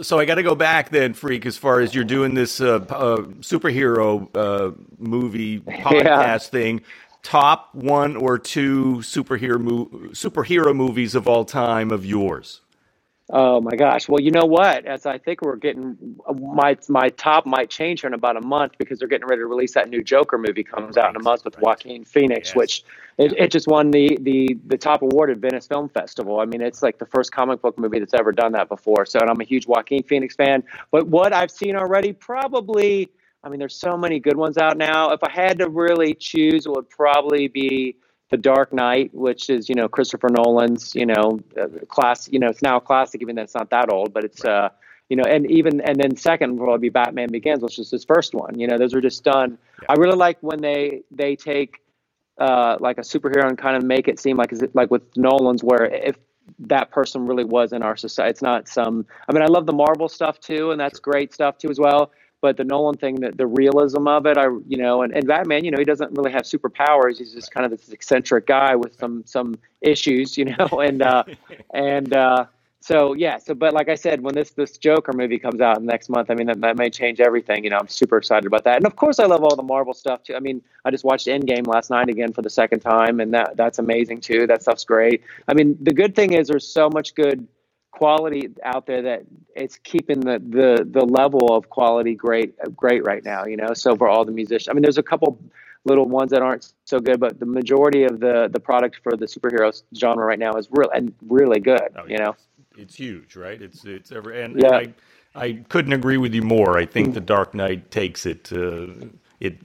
So 0.02 0.18
I 0.18 0.24
got 0.24 0.34
to 0.34 0.42
go 0.42 0.54
back 0.54 0.90
then, 0.90 1.14
freak. 1.14 1.46
As 1.46 1.56
far 1.56 1.80
as 1.80 1.94
you're 1.94 2.04
doing 2.04 2.34
this 2.34 2.60
uh, 2.60 2.76
uh, 2.88 3.16
superhero 3.40 4.28
uh, 4.34 4.72
movie 4.98 5.60
podcast 5.60 6.04
yeah. 6.04 6.38
thing, 6.38 6.82
top 7.22 7.74
one 7.74 8.16
or 8.16 8.38
two 8.38 8.96
superhero 8.96 9.60
mo- 9.60 9.86
superhero 10.10 10.74
movies 10.74 11.14
of 11.14 11.26
all 11.26 11.44
time 11.44 11.90
of 11.90 12.04
yours. 12.04 12.60
Oh 13.30 13.60
my 13.60 13.76
gosh! 13.76 14.08
Well, 14.08 14.22
you 14.22 14.30
know 14.30 14.46
what? 14.46 14.86
As 14.86 15.04
I 15.04 15.18
think 15.18 15.42
we're 15.42 15.56
getting 15.56 16.16
my 16.34 16.78
my 16.88 17.10
top 17.10 17.44
might 17.44 17.68
change 17.68 18.00
here 18.00 18.08
in 18.08 18.14
about 18.14 18.38
a 18.38 18.40
month 18.40 18.72
because 18.78 18.98
they're 18.98 19.08
getting 19.08 19.26
ready 19.26 19.40
to 19.40 19.46
release 19.46 19.74
that 19.74 19.90
new 19.90 20.02
Joker 20.02 20.38
movie 20.38 20.64
comes 20.64 20.96
right. 20.96 21.04
out 21.04 21.10
in 21.10 21.16
a 21.16 21.22
month 21.22 21.44
with 21.44 21.56
right. 21.56 21.62
Joaquin 21.64 22.06
Phoenix, 22.06 22.48
yes. 22.48 22.56
which 22.56 22.84
it, 23.18 23.32
it, 23.32 23.50
just 23.50 23.66
won 23.66 23.90
the, 23.90 24.16
the 24.22 24.56
the 24.66 24.78
top 24.78 25.02
award 25.02 25.28
at 25.28 25.38
Venice 25.38 25.66
Film 25.66 25.90
Festival. 25.90 26.40
I 26.40 26.46
mean, 26.46 26.62
it's 26.62 26.82
like 26.82 26.98
the 26.98 27.04
first 27.04 27.30
comic 27.30 27.60
book 27.60 27.78
movie 27.78 27.98
that's 27.98 28.14
ever 28.14 28.32
done 28.32 28.52
that 28.52 28.70
before. 28.70 29.04
So, 29.04 29.18
and 29.20 29.28
I'm 29.28 29.40
a 29.40 29.44
huge 29.44 29.66
Joaquin 29.66 30.02
Phoenix 30.04 30.34
fan. 30.34 30.64
But 30.90 31.08
what 31.08 31.34
I've 31.34 31.50
seen 31.50 31.76
already, 31.76 32.14
probably, 32.14 33.10
I 33.44 33.50
mean, 33.50 33.58
there's 33.58 33.76
so 33.76 33.98
many 33.98 34.20
good 34.20 34.38
ones 34.38 34.56
out 34.56 34.78
now. 34.78 35.10
If 35.10 35.22
I 35.22 35.30
had 35.30 35.58
to 35.58 35.68
really 35.68 36.14
choose, 36.14 36.64
it 36.64 36.70
would 36.70 36.88
probably 36.88 37.48
be 37.48 37.96
the 38.30 38.36
Dark 38.36 38.72
Knight, 38.72 39.14
which 39.14 39.50
is 39.50 39.68
you 39.68 39.74
know 39.74 39.88
Christopher 39.88 40.28
Nolan's 40.30 40.94
you 40.94 41.06
know 41.06 41.40
uh, 41.60 41.68
class. 41.88 42.28
You 42.30 42.38
know 42.38 42.48
it's 42.48 42.62
now 42.62 42.76
a 42.76 42.80
classic, 42.80 43.22
even 43.22 43.36
though 43.36 43.42
it's 43.42 43.54
not 43.54 43.70
that 43.70 43.92
old, 43.92 44.12
but 44.12 44.24
it's 44.24 44.44
right. 44.44 44.66
uh 44.66 44.68
you 45.08 45.16
know, 45.16 45.24
and 45.24 45.50
even 45.50 45.80
and 45.80 45.96
then 45.98 46.16
second 46.16 46.58
will 46.58 46.76
be 46.78 46.90
Batman 46.90 47.28
Begins, 47.30 47.62
which 47.62 47.78
is 47.78 47.90
his 47.90 48.04
first 48.04 48.34
one. 48.34 48.58
You 48.58 48.66
know, 48.66 48.76
those 48.76 48.94
are 48.94 49.00
just 49.00 49.24
done. 49.24 49.56
Yeah. 49.82 49.86
I 49.90 49.94
really 49.94 50.16
like 50.16 50.38
when 50.42 50.60
they 50.60 51.02
they 51.10 51.34
take 51.34 51.80
uh, 52.38 52.76
like 52.78 52.98
a 52.98 53.02
superhero 53.02 53.48
and 53.48 53.56
kind 53.56 53.76
of 53.76 53.82
make 53.82 54.06
it 54.06 54.20
seem 54.20 54.36
like 54.36 54.52
is 54.52 54.62
it 54.62 54.74
like 54.74 54.90
with 54.90 55.02
Nolan's 55.16 55.64
where 55.64 55.86
if 55.86 56.16
that 56.60 56.90
person 56.90 57.26
really 57.26 57.44
was 57.44 57.72
in 57.72 57.82
our 57.82 57.96
society, 57.96 58.30
it's 58.30 58.42
not 58.42 58.68
some. 58.68 59.06
I 59.28 59.32
mean, 59.32 59.42
I 59.42 59.46
love 59.46 59.66
the 59.66 59.72
Marvel 59.72 60.08
stuff 60.08 60.40
too, 60.40 60.72
and 60.72 60.80
that's 60.80 60.98
sure. 60.98 61.12
great 61.12 61.32
stuff 61.32 61.56
too 61.56 61.70
as 61.70 61.78
well 61.78 62.12
but 62.40 62.56
the 62.56 62.64
Nolan 62.64 62.96
thing, 62.96 63.16
the, 63.16 63.32
the 63.32 63.46
realism 63.46 64.06
of 64.06 64.26
it, 64.26 64.38
I 64.38 64.44
you 64.66 64.76
know, 64.76 65.02
and, 65.02 65.12
and 65.12 65.26
Batman, 65.26 65.64
you 65.64 65.70
know, 65.70 65.78
he 65.78 65.84
doesn't 65.84 66.12
really 66.16 66.32
have 66.32 66.42
superpowers. 66.42 67.18
He's 67.18 67.32
just 67.32 67.50
kind 67.50 67.64
of 67.64 67.70
this 67.70 67.88
eccentric 67.88 68.46
guy 68.46 68.76
with 68.76 68.98
some 68.98 69.24
some 69.26 69.56
issues, 69.80 70.38
you 70.38 70.46
know, 70.46 70.66
and 70.80 71.02
uh, 71.02 71.24
and 71.74 72.14
uh, 72.14 72.46
so 72.80 73.12
yeah, 73.12 73.38
so 73.38 73.54
but 73.54 73.74
like 73.74 73.88
I 73.88 73.96
said, 73.96 74.20
when 74.20 74.34
this 74.34 74.50
this 74.50 74.78
Joker 74.78 75.12
movie 75.12 75.38
comes 75.38 75.60
out 75.60 75.82
next 75.82 76.08
month, 76.08 76.30
I 76.30 76.34
mean 76.34 76.46
that, 76.46 76.60
that 76.60 76.76
may 76.76 76.90
change 76.90 77.20
everything. 77.20 77.64
You 77.64 77.70
know, 77.70 77.78
I'm 77.78 77.88
super 77.88 78.16
excited 78.16 78.46
about 78.46 78.64
that, 78.64 78.76
and 78.76 78.86
of 78.86 78.94
course, 78.94 79.18
I 79.18 79.26
love 79.26 79.42
all 79.42 79.56
the 79.56 79.62
Marvel 79.62 79.92
stuff 79.92 80.22
too. 80.22 80.36
I 80.36 80.40
mean, 80.40 80.62
I 80.84 80.92
just 80.92 81.04
watched 81.04 81.26
Endgame 81.26 81.66
last 81.66 81.90
night 81.90 82.08
again 82.08 82.32
for 82.32 82.42
the 82.42 82.50
second 82.50 82.80
time, 82.80 83.18
and 83.18 83.34
that 83.34 83.56
that's 83.56 83.80
amazing 83.80 84.20
too. 84.20 84.46
That 84.46 84.62
stuff's 84.62 84.84
great. 84.84 85.22
I 85.48 85.54
mean, 85.54 85.76
the 85.80 85.92
good 85.92 86.14
thing 86.14 86.34
is 86.34 86.46
there's 86.46 86.66
so 86.66 86.88
much 86.88 87.16
good 87.16 87.46
quality 87.90 88.50
out 88.62 88.86
there 88.86 89.02
that 89.02 89.22
it's 89.56 89.78
keeping 89.78 90.20
the 90.20 90.38
the 90.38 90.86
the 90.88 91.04
level 91.04 91.54
of 91.56 91.68
quality 91.68 92.14
great 92.14 92.54
great 92.76 93.04
right 93.04 93.24
now 93.24 93.44
you 93.44 93.56
know 93.56 93.72
so 93.74 93.96
for 93.96 94.08
all 94.08 94.24
the 94.24 94.32
musicians. 94.32 94.68
I 94.68 94.72
mean 94.72 94.82
there's 94.82 94.98
a 94.98 95.02
couple 95.02 95.38
little 95.84 96.06
ones 96.06 96.30
that 96.30 96.42
aren't 96.42 96.72
so 96.84 96.98
good 97.00 97.18
but 97.18 97.40
the 97.40 97.46
majority 97.46 98.04
of 98.04 98.20
the 98.20 98.48
the 98.52 98.60
product 98.60 99.00
for 99.02 99.16
the 99.16 99.26
superhero 99.26 99.82
genre 99.96 100.24
right 100.24 100.38
now 100.38 100.52
is 100.52 100.68
real 100.70 100.90
and 100.90 101.12
really 101.26 101.60
good 101.60 101.88
oh, 101.96 102.06
you 102.06 102.18
know? 102.18 102.36
it's 102.76 102.94
huge 102.94 103.36
right? 103.36 103.60
It's 103.60 103.84
it's 103.84 104.12
ever 104.12 104.30
and, 104.30 104.60
yeah. 104.60 104.78
And 104.78 104.94
I, 105.34 105.44
I 105.44 105.52
couldn't 105.68 105.92
agree 105.92 106.16
with 106.16 106.34
you 106.34 106.42
more. 106.42 106.78
I 106.78 106.86
think 106.86 107.14
the 107.14 107.20
dark 107.20 107.54
knight 107.54 107.90
takes 107.90 108.24
it 108.26 108.50
uh, 108.52 108.86
it 109.40 109.58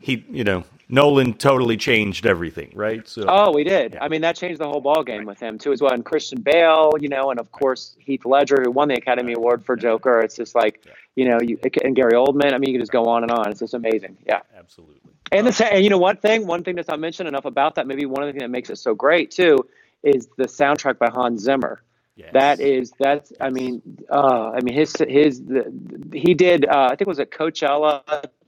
he 0.00 0.24
you 0.30 0.44
know 0.44 0.64
Nolan 0.90 1.34
totally 1.34 1.76
changed 1.76 2.26
everything, 2.26 2.72
right? 2.74 3.06
So 3.06 3.24
oh, 3.28 3.52
we 3.52 3.62
did. 3.62 3.94
Yeah. 3.94 4.04
I 4.04 4.08
mean, 4.08 4.22
that 4.22 4.34
changed 4.34 4.60
the 4.60 4.66
whole 4.66 4.80
ball 4.80 5.04
game 5.04 5.18
right. 5.18 5.26
with 5.28 5.38
him 5.38 5.56
too, 5.56 5.72
as 5.72 5.80
well. 5.80 5.92
And 5.92 6.04
Christian 6.04 6.40
Bale, 6.40 6.90
you 6.98 7.08
know, 7.08 7.30
and 7.30 7.38
of 7.38 7.52
course 7.52 7.96
Heath 8.00 8.24
Ledger, 8.24 8.60
who 8.62 8.72
won 8.72 8.88
the 8.88 8.94
Academy 8.94 9.34
Award 9.34 9.64
for 9.64 9.76
Joker. 9.76 10.18
It's 10.18 10.34
just 10.34 10.56
like, 10.56 10.82
yeah. 10.84 10.92
you 11.14 11.28
know, 11.28 11.38
you 11.40 11.58
and 11.84 11.94
Gary 11.94 12.14
Oldman. 12.14 12.52
I 12.52 12.58
mean, 12.58 12.70
you 12.70 12.74
can 12.74 12.82
just 12.82 12.92
go 12.92 13.04
on 13.04 13.22
and 13.22 13.30
on. 13.30 13.50
It's 13.50 13.60
just 13.60 13.74
amazing. 13.74 14.16
Yeah, 14.26 14.40
absolutely. 14.58 14.96
And 15.30 15.46
the 15.46 15.72
and 15.72 15.84
you 15.84 15.90
know 15.90 15.98
one 15.98 16.16
thing, 16.16 16.46
one 16.46 16.64
thing 16.64 16.74
that's 16.74 16.88
not 16.88 16.98
mentioned 16.98 17.28
enough 17.28 17.44
about 17.44 17.76
that, 17.76 17.86
maybe 17.86 18.04
one 18.04 18.22
of 18.22 18.26
the 18.26 18.32
things 18.32 18.42
that 18.42 18.50
makes 18.50 18.68
it 18.68 18.76
so 18.76 18.94
great 18.94 19.30
too, 19.30 19.58
is 20.02 20.28
the 20.36 20.44
soundtrack 20.44 20.98
by 20.98 21.08
Hans 21.08 21.42
Zimmer. 21.42 21.82
Yes. 22.16 22.30
That 22.32 22.60
is 22.60 22.92
that's 22.98 23.32
I 23.40 23.50
mean 23.50 23.80
uh, 24.10 24.50
I 24.50 24.60
mean 24.60 24.74
his 24.74 24.94
his 25.08 25.40
the, 25.40 25.72
he 26.12 26.34
did 26.34 26.66
uh, 26.66 26.86
I 26.86 26.88
think 26.90 27.02
it 27.02 27.06
was 27.06 27.20
at 27.20 27.30
Coachella 27.30 28.02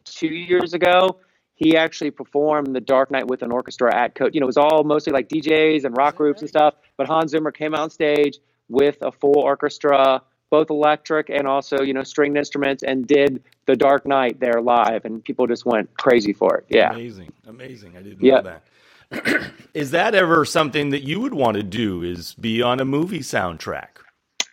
two 0.04 0.28
years 0.28 0.74
ago 0.74 1.18
he 1.62 1.76
actually 1.76 2.10
performed 2.10 2.74
the 2.74 2.80
Dark 2.80 3.10
Knight 3.10 3.28
with 3.28 3.42
an 3.42 3.52
orchestra 3.52 3.94
at 3.94 4.14
Coach. 4.14 4.34
You 4.34 4.40
know, 4.40 4.46
it 4.46 4.54
was 4.54 4.56
all 4.56 4.82
mostly 4.84 5.12
like 5.12 5.28
DJs 5.28 5.84
and 5.84 5.96
rock 5.96 6.16
groups 6.16 6.40
and 6.40 6.48
stuff. 6.48 6.74
But 6.96 7.06
Hans 7.06 7.30
Zimmer 7.30 7.52
came 7.52 7.74
on 7.74 7.88
stage 7.90 8.38
with 8.68 8.96
a 9.02 9.12
full 9.12 9.38
orchestra, 9.38 10.22
both 10.50 10.70
electric 10.70 11.30
and 11.30 11.46
also 11.46 11.82
you 11.82 11.94
know 11.94 12.02
stringed 12.02 12.36
instruments, 12.36 12.82
and 12.82 13.06
did 13.06 13.44
the 13.66 13.76
Dark 13.76 14.06
Knight 14.06 14.40
there 14.40 14.60
live, 14.60 15.04
and 15.04 15.22
people 15.22 15.46
just 15.46 15.64
went 15.64 15.94
crazy 15.96 16.32
for 16.32 16.56
it. 16.56 16.66
Yeah, 16.68 16.92
amazing, 16.92 17.32
amazing. 17.46 17.96
I 17.96 18.02
didn't 18.02 18.22
know 18.22 18.42
that. 18.42 19.52
is 19.74 19.90
that 19.92 20.14
ever 20.14 20.44
something 20.44 20.90
that 20.90 21.02
you 21.02 21.20
would 21.20 21.34
want 21.34 21.56
to 21.56 21.62
do? 21.62 22.02
Is 22.02 22.34
be 22.34 22.60
on 22.60 22.80
a 22.80 22.84
movie 22.84 23.20
soundtrack? 23.20 24.01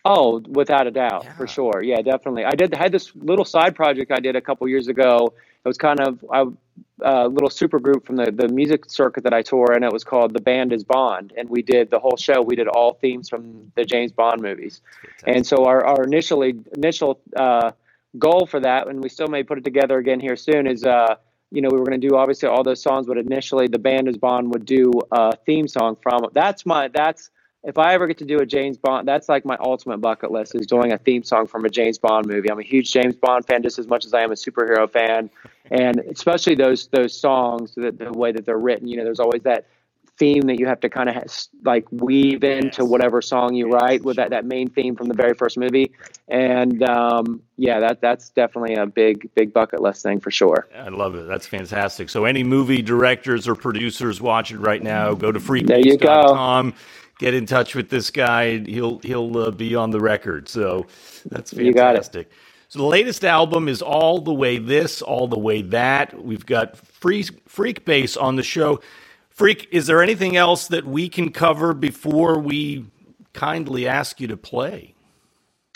Oh, 0.04 0.40
without 0.48 0.86
a 0.86 0.90
doubt, 0.90 1.24
yeah. 1.24 1.32
for 1.34 1.46
sure. 1.46 1.82
Yeah, 1.82 2.00
definitely. 2.02 2.44
I 2.44 2.52
did 2.52 2.74
had 2.74 2.92
this 2.92 3.14
little 3.14 3.44
side 3.44 3.74
project 3.74 4.10
I 4.10 4.20
did 4.20 4.36
a 4.36 4.40
couple 4.40 4.66
years 4.68 4.88
ago. 4.88 5.34
It 5.62 5.68
was 5.68 5.76
kind 5.76 6.00
of 6.00 6.24
a 7.02 7.28
little 7.28 7.50
super 7.50 7.78
group 7.78 8.06
from 8.06 8.16
the, 8.16 8.30
the 8.30 8.48
music 8.48 8.90
circuit 8.90 9.24
that 9.24 9.34
I 9.34 9.42
tour, 9.42 9.72
and 9.72 9.84
it 9.84 9.92
was 9.92 10.04
called 10.04 10.32
The 10.32 10.40
Band 10.40 10.72
is 10.72 10.84
Bond. 10.84 11.32
And 11.36 11.48
we 11.48 11.62
did 11.62 11.90
the 11.90 11.98
whole 11.98 12.16
show. 12.16 12.40
We 12.40 12.56
did 12.56 12.68
all 12.68 12.94
themes 12.94 13.28
from 13.28 13.72
the 13.74 13.84
James 13.84 14.12
Bond 14.12 14.40
movies. 14.40 14.80
And 15.26 15.46
so 15.46 15.64
our, 15.64 15.84
our 15.84 16.04
initially 16.04 16.54
initial 16.74 17.20
uh, 17.36 17.72
goal 18.18 18.46
for 18.46 18.60
that, 18.60 18.88
and 18.88 19.02
we 19.02 19.08
still 19.08 19.28
may 19.28 19.42
put 19.42 19.58
it 19.58 19.64
together 19.64 19.98
again 19.98 20.20
here 20.20 20.36
soon, 20.36 20.66
is 20.66 20.84
uh, 20.84 21.16
you 21.50 21.62
know 21.62 21.68
we 21.70 21.78
were 21.78 21.84
going 21.84 22.00
to 22.00 22.08
do 22.08 22.16
obviously 22.16 22.48
all 22.48 22.62
those 22.62 22.82
songs, 22.82 23.06
but 23.06 23.18
initially 23.18 23.66
the 23.68 23.78
Band 23.78 24.08
is 24.08 24.16
Bond 24.16 24.52
would 24.52 24.64
do 24.64 24.92
a 25.12 25.36
theme 25.36 25.68
song 25.68 25.96
from. 26.02 26.26
That's 26.32 26.64
my 26.64 26.88
that's 26.88 27.30
if 27.62 27.76
I 27.76 27.92
ever 27.92 28.06
get 28.06 28.18
to 28.18 28.24
do 28.24 28.38
a 28.38 28.46
James 28.46 28.78
Bond, 28.78 29.06
that's 29.06 29.28
like 29.28 29.44
my 29.44 29.56
ultimate 29.60 29.98
bucket 29.98 30.30
list 30.30 30.54
is 30.54 30.66
doing 30.66 30.92
a 30.92 30.98
theme 30.98 31.22
song 31.22 31.46
from 31.46 31.64
a 31.64 31.68
James 31.68 31.98
Bond 31.98 32.26
movie. 32.26 32.50
I'm 32.50 32.58
a 32.58 32.62
huge 32.62 32.90
James 32.90 33.14
Bond 33.16 33.46
fan 33.46 33.62
just 33.62 33.78
as 33.78 33.86
much 33.86 34.06
as 34.06 34.14
I 34.14 34.22
am 34.22 34.32
a 34.32 34.34
superhero 34.34 34.90
fan, 34.90 35.28
and 35.70 35.98
especially 35.98 36.54
those 36.54 36.88
those 36.88 37.18
songs, 37.18 37.74
the, 37.74 37.92
the 37.92 38.12
way 38.12 38.32
that 38.32 38.46
they're 38.46 38.58
written. 38.58 38.88
You 38.88 38.96
know, 38.96 39.04
there's 39.04 39.20
always 39.20 39.42
that 39.42 39.66
theme 40.18 40.42
that 40.42 40.58
you 40.58 40.66
have 40.66 40.80
to 40.80 40.88
kind 40.90 41.08
of 41.08 41.16
like 41.64 41.86
weave 41.90 42.44
into 42.44 42.82
yes. 42.82 42.90
whatever 42.90 43.22
song 43.22 43.54
you 43.54 43.70
yes, 43.70 43.80
write 43.80 44.04
with 44.04 44.16
that, 44.16 44.30
that 44.30 44.44
main 44.44 44.68
theme 44.68 44.94
from 44.94 45.08
the 45.08 45.14
very 45.14 45.32
first 45.32 45.56
movie. 45.56 45.92
And 46.28 46.82
um, 46.82 47.42
yeah, 47.56 47.80
that 47.80 48.00
that's 48.00 48.30
definitely 48.30 48.76
a 48.76 48.86
big 48.86 49.34
big 49.34 49.52
bucket 49.52 49.82
list 49.82 50.02
thing 50.02 50.20
for 50.20 50.30
sure. 50.30 50.66
I 50.74 50.88
love 50.88 51.14
it. 51.14 51.26
That's 51.26 51.46
fantastic. 51.46 52.08
So 52.08 52.24
any 52.24 52.42
movie 52.42 52.80
directors 52.80 53.46
or 53.46 53.54
producers 53.54 54.18
watching 54.18 54.60
right 54.60 54.82
now, 54.82 55.12
go 55.12 55.30
to 55.30 55.38
freekbass.com 55.38 56.74
get 57.20 57.34
in 57.34 57.44
touch 57.44 57.74
with 57.74 57.90
this 57.90 58.10
guy. 58.10 58.58
He'll 58.58 58.98
he'll 59.00 59.36
uh, 59.36 59.50
be 59.50 59.76
on 59.76 59.90
the 59.90 60.00
record. 60.00 60.48
So 60.48 60.86
that's 61.26 61.50
fantastic. 61.50 61.66
You 61.66 61.72
got 61.72 61.96
it. 61.96 62.32
So 62.68 62.78
the 62.78 62.86
latest 62.86 63.24
album 63.24 63.68
is 63.68 63.82
all 63.82 64.20
the 64.20 64.32
way 64.32 64.56
this, 64.56 65.02
all 65.02 65.28
the 65.28 65.38
way 65.38 65.60
that. 65.62 66.24
We've 66.24 66.46
got 66.46 66.76
freak 66.76 67.46
Freekbass 67.46 68.20
on 68.20 68.36
the 68.36 68.42
show. 68.42 68.80
Freak, 69.28 69.68
is 69.70 69.86
there 69.86 70.02
anything 70.02 70.36
else 70.36 70.68
that 70.68 70.86
we 70.86 71.08
can 71.08 71.30
cover 71.30 71.74
before 71.74 72.38
we 72.38 72.86
kindly 73.32 73.86
ask 73.86 74.20
you 74.20 74.28
to 74.28 74.36
play? 74.36 74.94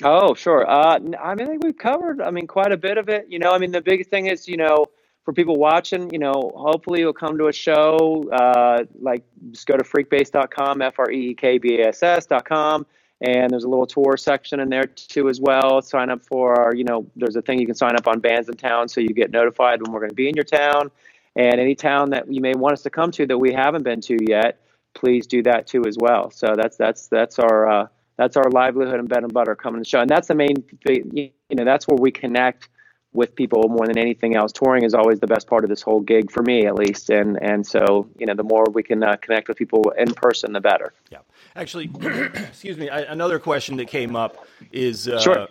Oh, 0.03 0.35
sure. 0.35 0.69
Uh, 0.69 0.97
I 0.97 0.99
mean, 0.99 1.15
I 1.21 1.35
think 1.35 1.63
we've 1.63 1.77
covered. 1.77 2.23
I 2.23 2.31
mean, 2.31 2.47
quite 2.47 2.73
a 2.73 2.77
bit 2.77 2.97
of 2.97 3.09
it. 3.09 3.27
You 3.29 3.39
know, 3.39 3.51
I 3.51 3.59
mean, 3.59 3.71
the 3.71 3.81
biggest 3.83 4.11
thing 4.11 4.27
is, 4.27 4.49
you 4.49 4.57
know, 4.57 4.87
for 5.25 5.33
people 5.33 5.57
watching, 5.57 6.11
you 6.13 6.19
know, 6.19 6.53
hopefully 6.55 7.01
you'll 7.01 7.13
come 7.13 7.39
to 7.39 7.49
a 7.49 7.53
show. 7.53 8.25
Uh, 8.31 8.85
like 9.01 9.25
just 9.51 9.67
go 9.67 9.77
to 9.77 9.85
freekbass.com, 9.85 10.83
F 10.83 10.99
R 10.99 11.11
E 11.11 11.31
E 11.31 11.35
K 11.35 11.59
B 11.59 11.81
A 11.81 11.89
S 11.89 12.03
S.com. 12.03 12.87
And 13.21 13.51
there's 13.51 13.65
a 13.65 13.69
little 13.69 13.87
tour 13.87 14.17
section 14.19 14.61
in 14.61 14.69
there 14.69 14.85
too 14.85 15.29
as 15.29 15.41
well. 15.41 15.81
Sign 15.81 16.11
up 16.11 16.23
for 16.27 16.61
our, 16.61 16.75
you 16.75 16.85
know, 16.85 17.11
there's 17.17 17.37
a 17.37 17.43
thing 17.43 17.59
you 17.59 17.67
can 17.67 17.75
sign 17.75 17.97
up 17.97 18.07
on 18.07 18.21
bands 18.21 18.49
in 18.49 18.57
town 18.57 18.89
so 18.89 19.01
you 19.01 19.09
get 19.09 19.31
notified 19.31 19.81
when 19.81 19.93
we're 19.93 20.01
going 20.01 20.11
to 20.11 20.15
be 20.15 20.29
in 20.29 20.35
your 20.35 20.45
town. 20.45 20.91
And 21.37 21.59
any 21.59 21.75
town 21.75 22.11
that 22.11 22.31
you 22.31 22.41
may 22.41 22.53
want 22.53 22.75
us 22.75 22.83
to 22.83 22.91
come 22.91 23.11
to 23.13 23.27
that 23.27 23.39
we 23.39 23.53
haven't 23.53 23.83
been 23.83 24.01
to 24.03 24.19
yet, 24.29 24.61
please 24.95 25.27
do 25.27 25.43
that 25.45 25.67
too 25.67 25.85
as 25.87 25.97
well. 25.99 26.31
So 26.31 26.55
that's 26.57 26.77
that's 26.77 27.09
that's 27.09 27.39
our 27.39 27.69
uh, 27.69 27.87
that's 28.17 28.37
our 28.37 28.51
livelihood 28.51 29.01
and 29.01 29.09
bread 29.09 29.25
and 29.25 29.33
butter 29.33 29.57
coming 29.57 29.83
to 29.83 29.89
show. 29.89 30.01
And 30.01 30.11
that's 30.11 30.29
the 30.29 30.35
main, 30.35 30.63
thing. 30.87 31.11
you 31.15 31.31
know, 31.53 31.65
that's 31.65 31.89
where 31.89 31.97
we 31.97 32.11
connect 32.13 32.69
with 33.15 33.35
people 33.35 33.69
more 33.69 33.87
than 33.87 33.97
anything 33.97 34.37
else. 34.37 34.53
Touring 34.53 34.85
is 34.85 34.95
always 34.95 35.21
the 35.21 35.27
best 35.27 35.47
part 35.47 35.65
of 35.65 35.71
this 35.71 35.81
whole 35.83 36.01
gig 36.01 36.31
for 36.31 36.43
me, 36.43 36.67
at 36.67 36.75
least. 36.75 37.11
And 37.11 37.43
and 37.43 37.67
so 37.67 38.09
you 38.19 38.27
know, 38.27 38.35
the 38.35 38.43
more 38.45 38.67
we 38.73 38.83
can 38.83 39.03
uh, 39.03 39.17
connect 39.17 39.49
with 39.49 39.57
people 39.57 39.93
in 39.97 40.13
person, 40.15 40.53
the 40.53 40.61
better. 40.61 40.93
Yeah, 41.11 41.19
actually, 41.57 41.91
excuse 42.35 42.77
me. 42.77 42.91
I, 42.91 43.01
another 43.03 43.39
question 43.39 43.77
that 43.79 43.87
came 43.89 44.17
up 44.17 44.47
is 44.73 45.09
uh, 45.09 45.21
sure. 45.21 45.49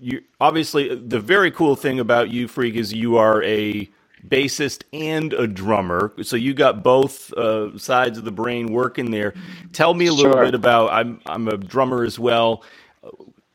You 0.00 0.22
obviously 0.40 0.94
the 0.94 1.20
very 1.20 1.50
cool 1.50 1.76
thing 1.76 2.00
about 2.00 2.30
you, 2.30 2.48
Freak, 2.48 2.74
is 2.74 2.92
you 2.92 3.16
are 3.16 3.42
a 3.44 3.88
bassist 4.28 4.82
and 4.92 5.32
a 5.32 5.46
drummer. 5.46 6.12
So 6.22 6.36
you 6.36 6.54
got 6.54 6.82
both 6.82 7.32
uh, 7.34 7.78
sides 7.78 8.18
of 8.18 8.24
the 8.24 8.32
brain 8.32 8.72
working 8.72 9.10
there. 9.10 9.34
Tell 9.72 9.94
me 9.94 10.06
a 10.06 10.12
little 10.12 10.32
Sure. 10.32 10.44
bit 10.44 10.54
about. 10.54 10.90
I'm 10.92 11.20
I'm 11.26 11.48
a 11.48 11.56
drummer 11.56 12.04
as 12.04 12.18
well. 12.18 12.64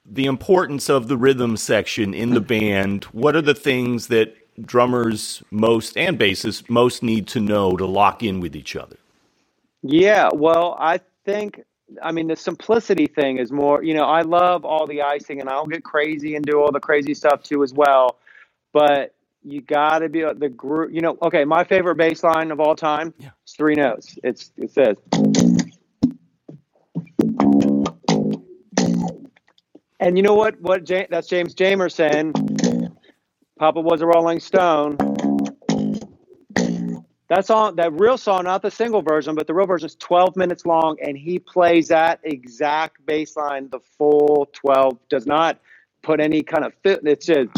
The 0.06 0.26
importance 0.26 0.90
of 0.90 1.08
the 1.08 1.18
rhythm 1.18 1.58
section 1.58 2.14
in 2.14 2.34
the 2.34 2.42
band. 2.42 3.06
What 3.06 3.36
are 3.36 3.42
the 3.42 3.56
things 3.56 4.08
that 4.08 4.36
drummers 4.66 5.44
most 5.52 5.98
and 5.98 6.20
bassists 6.20 6.70
most 6.70 7.04
need 7.04 7.28
to 7.30 7.40
know 7.40 7.78
to 7.78 7.86
lock 7.86 8.22
in 8.24 8.40
with 8.40 8.56
each 8.56 8.76
other? 8.76 8.98
Yeah, 9.82 10.30
well, 10.34 10.76
I 10.80 11.00
think 11.26 11.64
I 12.02 12.12
mean 12.12 12.28
the 12.28 12.36
simplicity 12.36 13.08
thing 13.08 13.38
is 13.38 13.52
more, 13.52 13.84
you 13.84 13.94
know, 13.94 14.04
I 14.06 14.22
love 14.22 14.66
all 14.66 14.88
the 14.88 15.02
icing 15.04 15.42
and 15.42 15.50
I'll 15.50 15.66
get 15.68 15.84
crazy 15.84 16.36
and 16.36 16.46
do 16.46 16.60
all 16.62 16.72
the 16.72 16.80
crazy 16.80 17.14
stuff 17.14 17.44
too 17.44 17.64
as 17.64 17.74
well. 17.74 18.18
But 18.74 19.14
you 19.44 19.62
got 19.62 20.00
to 20.00 20.10
be 20.10 20.24
the 20.38 20.50
group, 20.50 20.94
you 20.94 21.02
know, 21.02 21.18
okay, 21.22 21.46
my 21.46 21.64
favorite 21.64 21.96
bass 21.98 22.24
line 22.24 22.52
of 22.52 22.60
all 22.60 22.76
time 22.76 23.14
Yeah. 23.20 23.32
is 23.46 23.54
three 23.54 23.76
notes. 23.76 24.18
It's 24.24 24.52
it 24.58 24.72
says 24.72 24.98
And 30.04 30.18
you 30.18 30.22
know 30.22 30.34
what 30.34 30.60
what 30.60 30.90
Ja- 30.90 31.06
that's 31.10 31.30
James 31.30 31.56
Jamerson. 31.56 32.34
Papa 33.58 33.80
was 33.80 34.02
a 34.02 34.06
Rolling 34.06 34.42
Stone. 34.42 34.98
That 37.30 37.46
song, 37.46 37.78
that 37.78 37.94
real 37.94 38.18
song, 38.18 38.44
not 38.44 38.62
the 38.62 38.70
single 38.70 39.02
version, 39.02 39.34
but 39.34 39.48
the 39.48 39.54
real 39.54 39.66
version 39.66 39.88
is 39.88 39.96
12 39.96 40.36
minutes 40.36 40.66
long, 40.66 40.98
and 41.02 41.18
he 41.18 41.40
plays 41.40 41.88
that 41.88 42.20
exact 42.24 43.04
bass 43.06 43.38
line 43.38 43.70
the 43.72 43.80
full 43.98 44.50
12. 44.52 45.00
Does 45.10 45.26
not 45.26 45.60
put 46.02 46.20
any 46.20 46.44
kind 46.44 46.66
of 46.66 46.74
fit. 46.84 47.00
It's 47.06 47.26
just 47.26 47.50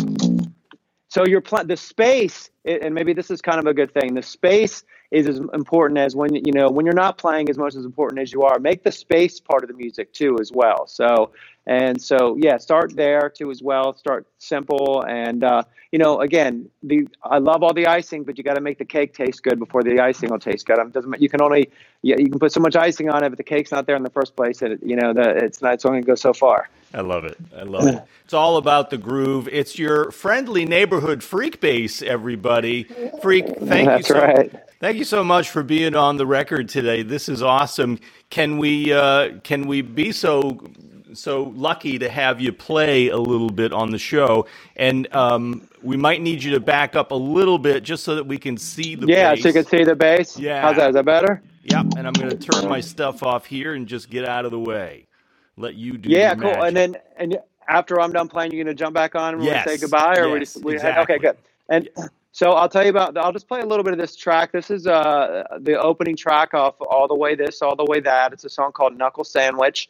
so 1.09 1.25
you're 1.25 1.41
pl- 1.41 1.65
the 1.65 1.77
space, 1.77 2.51
and 2.63 2.93
maybe 2.93 3.13
this 3.13 3.31
is 3.31 3.41
kind 3.41 3.57
of 3.57 3.65
a 3.65 3.73
good 3.73 3.91
thing. 3.91 4.13
The 4.13 4.21
space 4.21 4.83
is 5.09 5.27
as 5.27 5.39
important 5.53 5.97
as 5.97 6.15
when 6.15 6.35
you 6.35 6.51
know 6.53 6.69
when 6.69 6.85
you're 6.85 6.93
not 6.93 7.17
playing 7.17 7.49
as 7.49 7.57
much 7.57 7.73
as 7.75 7.85
important 7.85 8.21
as 8.21 8.31
you 8.31 8.43
are. 8.43 8.59
Make 8.59 8.83
the 8.83 8.91
space 8.91 9.39
part 9.39 9.63
of 9.63 9.69
the 9.69 9.75
music 9.75 10.13
too 10.13 10.37
as 10.39 10.51
well. 10.53 10.85
So 10.87 11.31
and 11.67 12.01
so 12.01 12.37
yeah, 12.39 12.57
start 12.57 12.95
there 12.95 13.29
too 13.29 13.51
as 13.51 13.61
well. 13.61 13.95
Start 13.95 14.27
simple 14.37 15.03
and 15.07 15.43
uh, 15.43 15.63
you 15.91 15.99
know 15.99 16.21
again 16.21 16.69
the 16.83 17.07
I 17.23 17.39
love 17.39 17.63
all 17.63 17.73
the 17.73 17.87
icing, 17.87 18.23
but 18.23 18.37
you 18.37 18.43
got 18.43 18.55
to 18.55 18.61
make 18.61 18.77
the 18.77 18.85
cake 18.85 19.13
taste 19.13 19.43
good 19.43 19.59
before 19.59 19.83
the 19.83 19.99
icing 19.99 20.29
will 20.29 20.39
taste 20.39 20.65
good. 20.65 20.77
It 20.77 20.93
doesn't 20.93 21.21
you 21.21 21.29
can 21.29 21.41
only 21.41 21.71
you, 22.01 22.15
you 22.17 22.29
can 22.29 22.39
put 22.39 22.51
so 22.51 22.59
much 22.59 22.75
icing 22.75 23.09
on 23.09 23.23
it, 23.23 23.29
but 23.29 23.37
the 23.37 23.43
cake's 23.43 23.71
not 23.71 23.87
there 23.87 23.95
in 23.95 24.03
the 24.03 24.09
first 24.09 24.35
place. 24.35 24.61
It, 24.61 24.79
you 24.83 24.95
know 24.95 25.13
that 25.13 25.37
it's 25.37 25.61
not 25.61 25.73
it's 25.73 25.85
only 25.85 25.97
going 25.97 26.03
to 26.03 26.11
go 26.11 26.15
so 26.15 26.33
far. 26.33 26.69
I 26.93 27.01
love 27.01 27.25
it. 27.25 27.37
I 27.55 27.63
love 27.63 27.87
it. 27.87 28.03
It's 28.25 28.33
all 28.33 28.57
about 28.57 28.89
the 28.89 28.97
groove. 28.97 29.47
It's 29.49 29.77
your 29.77 30.09
friendly 30.09 30.65
neighborhood 30.65 31.19
Freekbass, 31.19 32.01
everybody. 32.01 32.85
Freak, 33.21 33.45
thank 33.59 33.87
That's 33.87 34.09
you 34.09 34.15
so 34.15 34.19
right. 34.19 34.51
Thank 34.79 34.97
you 34.97 35.03
so 35.03 35.23
much 35.23 35.51
for 35.51 35.61
being 35.61 35.95
on 35.95 36.17
the 36.17 36.25
record 36.25 36.67
today. 36.67 37.03
This 37.03 37.29
is 37.29 37.43
awesome. 37.43 37.99
Can 38.31 38.57
we 38.57 38.91
uh, 38.91 39.39
can 39.43 39.67
we 39.67 39.83
be 39.83 40.11
so 40.11 40.59
so 41.17 41.43
lucky 41.55 41.99
to 41.99 42.09
have 42.09 42.41
you 42.41 42.53
play 42.53 43.09
a 43.09 43.17
little 43.17 43.49
bit 43.51 43.73
on 43.73 43.91
the 43.91 43.99
show? 43.99 44.47
And 44.75 45.13
um, 45.15 45.69
we 45.83 45.97
might 45.97 46.21
need 46.21 46.43
you 46.43 46.51
to 46.53 46.59
back 46.61 46.95
up 46.95 47.11
a 47.11 47.15
little 47.15 47.59
bit 47.59 47.83
just 47.83 48.03
so 48.03 48.15
that 48.15 48.25
we 48.27 48.37
can 48.37 48.57
see 48.57 48.95
the 48.95 49.07
Yeah, 49.07 49.31
bass. 49.31 49.41
so 49.41 49.49
you 49.49 49.53
can 49.53 49.65
see 49.65 49.83
the 49.83 49.95
bass. 49.95 50.37
Yeah. 50.37 50.61
how's 50.61 50.77
that? 50.77 50.89
Is 50.89 50.95
that 50.95 51.05
better? 51.05 51.43
Yep. 51.63 51.87
And 51.97 52.07
I'm 52.07 52.17
going 52.17 52.29
to 52.29 52.35
turn 52.35 52.67
my 52.67 52.81
stuff 52.81 53.23
off 53.23 53.45
here 53.47 53.73
and 53.75 53.87
just 53.87 54.09
get 54.09 54.25
out 54.27 54.45
of 54.45 54.51
the 54.51 54.59
way. 54.59 55.07
Let 55.57 55.75
you 55.75 55.97
do. 55.97 56.11
Yeah, 56.11 56.35
cool. 56.35 56.63
And 56.63 56.75
then 56.75 56.97
and 57.17 57.37
after 57.67 57.99
I'm 58.01 58.11
done 58.11 58.27
playing, 58.29 58.53
you're 58.53 58.63
gonna 58.63 58.75
jump 58.75 58.95
back 58.95 59.15
on 59.15 59.35
and 59.35 59.43
we're 59.43 59.47
Yes, 59.47 59.65
say 59.65 59.77
goodbye, 59.77 60.17
or 60.19 60.29
we 60.29 60.39
yes, 60.39 60.41
just 60.41 60.63
we 60.63 60.75
exactly. 60.75 61.01
okay, 61.03 61.19
good. 61.19 61.37
And 61.69 61.89
so 62.31 62.51
I'll 62.53 62.69
tell 62.69 62.83
you 62.83 62.89
about. 62.91 63.17
I'll 63.17 63.33
just 63.33 63.47
play 63.47 63.61
a 63.61 63.65
little 63.65 63.83
bit 63.83 63.93
of 63.93 63.99
this 63.99 64.15
track. 64.15 64.51
This 64.51 64.71
is 64.71 64.87
uh 64.87 65.43
the 65.61 65.79
opening 65.79 66.15
track 66.17 66.53
off 66.53 66.75
all 66.81 67.07
the 67.07 67.15
way 67.15 67.35
this, 67.35 67.61
all 67.61 67.75
the 67.75 67.85
way 67.85 67.99
that. 68.01 68.33
It's 68.33 68.45
a 68.45 68.49
song 68.49 68.71
called 68.73 68.97
Knuckle 68.97 69.23
Sandwich, 69.23 69.89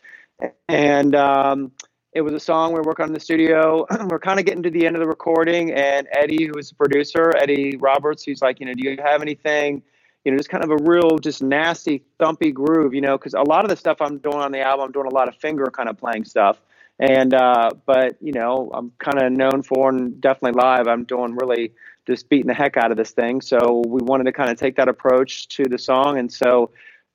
and 0.68 1.16
um, 1.16 1.72
it 2.14 2.22
was 2.22 2.34
a 2.34 2.40
song 2.40 2.72
we 2.72 2.80
were 2.80 2.84
working 2.84 3.04
on 3.04 3.10
in 3.10 3.14
the 3.14 3.20
studio. 3.20 3.86
we're 4.10 4.20
kind 4.20 4.40
of 4.40 4.46
getting 4.46 4.64
to 4.64 4.70
the 4.70 4.86
end 4.86 4.96
of 4.96 5.02
the 5.02 5.08
recording, 5.08 5.72
and 5.72 6.08
Eddie, 6.12 6.46
who 6.46 6.58
is 6.58 6.70
the 6.70 6.76
producer, 6.76 7.34
Eddie 7.38 7.78
Roberts, 7.78 8.24
he's 8.24 8.42
like, 8.42 8.60
you 8.60 8.66
know, 8.66 8.74
do 8.74 8.90
you 8.90 8.98
have 9.04 9.22
anything? 9.22 9.82
you 10.26 10.32
know, 10.32 10.38
just 10.38 10.50
kind 10.50 10.64
of 10.64 10.72
a 10.72 10.78
real, 10.78 11.20
just 11.20 11.44
nasty, 11.44 12.04
thumpy 12.20 12.52
groove, 12.52 12.96
you 12.96 13.02
know, 13.02 13.16
because 13.16 13.36
a 13.36 13.42
lot 13.42 13.64
of 13.64 13.70
the 13.70 13.76
stuff 13.76 14.02
I'm 14.02 14.18
doing 14.18 14.40
on 14.40 14.52
the 14.52 14.60
album, 14.60 14.88
I'm 14.88 14.92
doing 14.92 15.06
a 15.06 15.14
lot 15.14 15.28
of 15.28 15.36
finger 15.36 15.68
kind 15.72 15.88
of 15.88 15.98
playing 15.98 16.26
stuff. 16.26 16.60
And, 17.00 17.34
uh, 17.34 17.70
but, 17.86 18.18
you 18.22 18.32
know, 18.32 18.72
I'm 18.74 18.92
kind 18.98 19.22
of 19.22 19.32
known 19.32 19.62
for, 19.62 19.90
and 19.90 20.20
definitely 20.20 20.60
live, 20.60 20.88
I'm 20.88 21.04
doing 21.04 21.36
really 21.36 21.74
just 22.08 22.28
beating 22.28 22.48
the 22.48 22.56
heck 22.56 22.76
out 22.76 22.90
of 22.90 22.98
this 22.98 23.12
thing. 23.12 23.40
So 23.42 23.84
we 23.86 24.02
wanted 24.02 24.24
to 24.24 24.32
kind 24.32 24.50
of 24.50 24.58
take 24.58 24.76
that 24.78 24.88
approach 24.88 25.48
to 25.50 25.66
the 25.66 25.78
song. 25.78 26.18
And 26.18 26.32
so 26.32 26.72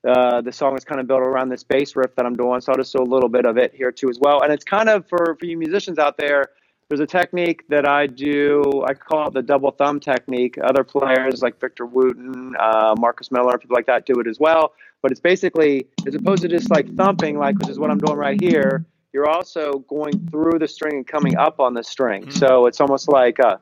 uh, 0.07 0.41
the 0.41 0.53
song 0.53 0.77
is 0.77 0.85
kind 0.85 1.01
of 1.01 1.07
built 1.07 1.21
around 1.21 1.51
this 1.51 1.63
bass 1.63 1.95
riff 1.95 2.15
that 2.17 2.25
I'm 2.25 2.35
doing. 2.35 2.61
So 2.61 2.73
I'll 2.73 2.79
just 2.79 2.93
do 2.93 3.03
a 3.03 3.05
little 3.05 3.29
bit 3.29 3.45
of 3.45 3.59
it 3.59 3.75
here 3.75 3.93
too 3.93 4.09
as 4.09 4.19
well. 4.19 4.43
And 4.43 4.53
it's 4.53 4.65
kind 4.65 4.89
of 4.89 5.07
for, 5.09 5.37
for 5.39 5.47
you 5.47 5.59
musicians 5.59 5.99
out 5.99 6.17
there, 6.17 6.51
there's 6.89 7.01
a 7.01 7.07
technique 7.07 7.69
that 7.69 7.87
I 7.87 8.07
do. 8.09 8.85
I 8.87 8.95
call 8.95 9.29
it 9.29 9.35
the 9.35 9.43
double 9.43 9.71
thumb 9.71 10.01
technique. 10.01 10.59
Other 10.63 10.83
players 10.83 11.41
like 11.43 11.61
Victor 11.61 11.87
Wooten, 11.87 12.55
uh, 12.59 12.95
Marcus 12.99 13.31
Miller, 13.31 13.59
people 13.59 13.77
like 13.77 13.87
that 13.87 14.07
do 14.07 14.15
it 14.15 14.27
as 14.27 14.41
well. 14.41 14.73
But 15.03 15.13
it's 15.13 15.21
basically, 15.21 15.87
as 16.07 16.15
opposed 16.15 16.43
to 16.43 16.49
just 16.49 16.71
like 16.71 16.93
thumping, 16.97 17.39
like 17.39 17.59
which 17.59 17.69
is 17.69 17.79
what 17.79 17.91
I'm 17.91 17.99
doing 17.99 18.19
right 18.19 18.41
here, 18.41 18.85
you're 19.13 19.29
also 19.29 19.85
going 19.89 20.29
through 20.31 20.59
the 20.59 20.69
string 20.69 20.97
and 20.97 21.07
coming 21.07 21.37
up 21.37 21.61
on 21.61 21.75
the 21.75 21.85
string. 21.85 22.25
Mhm. 22.25 22.33
So 22.33 22.67
it's 22.67 22.81
almost 22.81 23.09
like 23.09 23.39
uh 23.41 23.57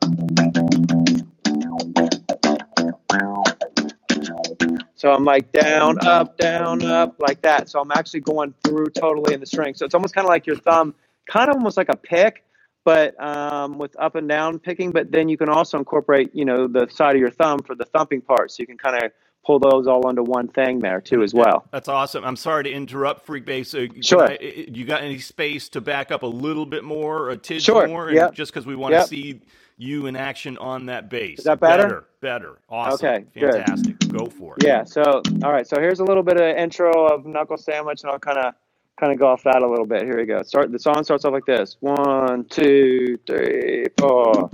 So 4.99 5.13
I'm 5.13 5.23
like 5.23 5.53
down, 5.53 5.97
up, 6.05 6.37
down, 6.37 6.83
up, 6.83 7.15
like 7.19 7.41
that. 7.43 7.69
So 7.69 7.79
I'm 7.79 7.89
actually 7.91 8.19
going 8.19 8.53
through 8.65 8.87
totally 8.87 9.33
in 9.33 9.39
the 9.39 9.45
string. 9.45 9.73
So 9.73 9.85
it's 9.85 9.95
almost 9.95 10.13
kind 10.13 10.25
of 10.25 10.29
like 10.29 10.45
your 10.45 10.57
thumb, 10.57 10.93
kind 11.25 11.49
of 11.49 11.55
almost 11.55 11.77
like 11.77 11.87
a 11.87 11.95
pick, 11.95 12.43
but 12.83 13.17
um, 13.23 13.77
with 13.77 13.95
up 13.97 14.15
and 14.15 14.27
down 14.27 14.59
picking. 14.59 14.91
But 14.91 15.09
then 15.09 15.29
you 15.29 15.37
can 15.37 15.47
also 15.47 15.77
incorporate, 15.77 16.35
you 16.35 16.43
know, 16.43 16.67
the 16.67 16.89
side 16.89 17.15
of 17.15 17.21
your 17.21 17.31
thumb 17.31 17.59
for 17.59 17.75
the 17.75 17.85
thumping 17.85 18.19
part. 18.19 18.51
So 18.51 18.57
you 18.59 18.67
can 18.67 18.77
kind 18.77 19.01
of 19.01 19.13
pull 19.45 19.59
those 19.59 19.87
all 19.87 20.09
into 20.09 20.21
one 20.21 20.49
thing 20.49 20.79
there 20.79 20.99
too, 20.99 21.23
as 21.23 21.33
well. 21.33 21.65
That's 21.71 21.87
awesome. 21.87 22.25
I'm 22.25 22.35
sorry 22.35 22.65
to 22.65 22.69
interrupt, 22.69 23.25
Freekbass. 23.25 23.73
Uh, 23.73 24.01
Sure. 24.01 24.29
I- 24.29 24.37
you 24.67 24.83
got 24.83 25.01
any 25.01 25.19
space 25.19 25.69
to 25.69 25.79
back 25.79 26.11
up 26.11 26.23
a 26.23 26.27
little 26.27 26.65
bit 26.65 26.83
more, 26.83 27.29
a 27.29 27.37
tidge 27.37 27.63
Sure. 27.63 27.87
more, 27.87 28.11
Yep. 28.11 28.33
just 28.33 28.51
because 28.51 28.65
we 28.65 28.75
want 28.75 28.91
to 28.91 28.97
Yep. 28.97 29.07
see 29.07 29.39
you 29.79 30.07
in 30.07 30.15
action 30.17 30.57
on 30.57 30.85
that 30.87 31.09
bass. 31.09 31.39
Is 31.39 31.45
that 31.45 31.59
better? 31.59 31.83
Better. 31.83 32.05
better. 32.19 32.57
Awesome. 32.69 33.07
Okay, 33.07 33.25
good. 33.33 33.53
Fantastic. 33.53 33.97
Go 34.09 34.25
for 34.25 34.55
it. 34.57 34.65
Yeah. 34.65 34.83
So 34.83 35.01
all 35.43 35.53
right. 35.53 35.65
So 35.65 35.79
here's 35.79 36.01
a 36.01 36.03
little 36.03 36.21
bit 36.21 36.35
of 36.39 36.57
intro 36.57 37.07
of 37.07 37.25
Knuckle 37.25 37.57
Sandwich, 37.57 38.03
and 38.03 38.11
I'll 38.11 38.19
kind 38.19 38.37
of 38.37 38.53
kind 38.99 39.13
of 39.13 39.17
go 39.17 39.27
off 39.27 39.43
that 39.43 39.63
a 39.63 39.67
little 39.67 39.85
bit. 39.85 40.03
Here 40.03 40.17
we 40.17 40.25
go. 40.25 40.43
Start 40.43 40.71
the 40.73 40.79
song 40.79 41.03
starts 41.03 41.23
off 41.23 41.31
like 41.31 41.45
this: 41.45 41.77
one, 41.79 42.43
two, 42.49 43.17
three, 43.25 43.85
four. 43.97 44.49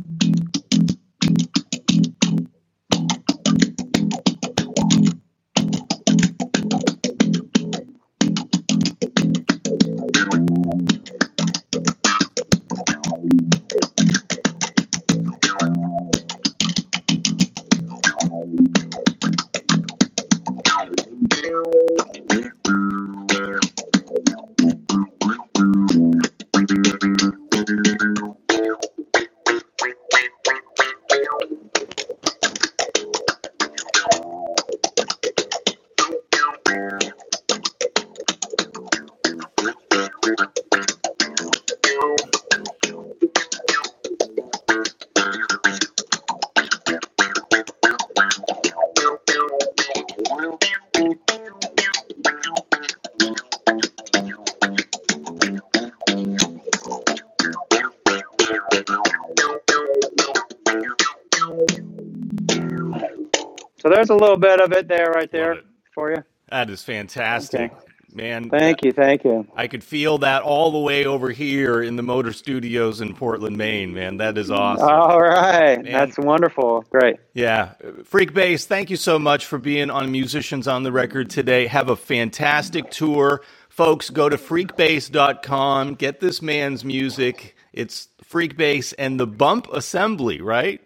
A 64.15 64.21
little 64.21 64.37
bit 64.37 64.59
of 64.61 64.71
it 64.71 64.87
there, 64.87 65.11
right 65.11 65.31
there 65.31 65.61
for 65.93 66.11
you. 66.11 66.23
That 66.49 66.69
is 66.69 66.83
fantastic. 66.83 67.71
Okay. 67.71 67.85
man. 68.15 68.49
Thank 68.49 68.83
you, 68.83 68.91
thank 68.91 69.23
you. 69.23 69.47
I 69.55 69.67
could 69.67 69.83
feel 69.83 70.17
that 70.19 70.41
all 70.41 70.71
the 70.71 70.79
way 70.79 71.05
over 71.05 71.29
here 71.31 71.81
in 71.81 71.95
the 71.95 72.03
Motor 72.03 72.33
Studios 72.33 73.01
in 73.01 73.13
Portland, 73.13 73.57
Maine, 73.57 73.93
man. 73.93 74.17
That 74.17 74.37
is 74.37 74.49
awesome. 74.49 74.87
All 74.87 75.19
right. 75.19 75.83
Man. 75.83 75.91
That's 75.91 76.17
wonderful. 76.17 76.85
Great. 76.89 77.17
Yeah. 77.33 77.73
Freekbass, 78.03 78.65
thank 78.65 78.89
you 78.89 78.95
so 78.95 79.19
much 79.19 79.45
for 79.45 79.57
being 79.57 79.89
on 79.89 80.11
Musicians 80.11 80.67
on 80.67 80.83
the 80.83 80.91
Record 80.91 81.29
today. 81.29 81.67
Have 81.67 81.89
a 81.89 81.95
fantastic 81.95 82.89
tour. 82.89 83.41
Folks, 83.69 84.09
go 84.09 84.29
to 84.29 84.37
freekbass.com, 84.37 85.95
get 85.95 86.21
this 86.21 86.41
man's 86.41 86.85
music. 86.85 87.57
It's 87.73 88.07
Freekbass 88.23 88.93
and 88.97 89.19
the 89.19 89.27
Bump 89.27 89.67
Assembly, 89.73 90.39
right? 90.39 90.81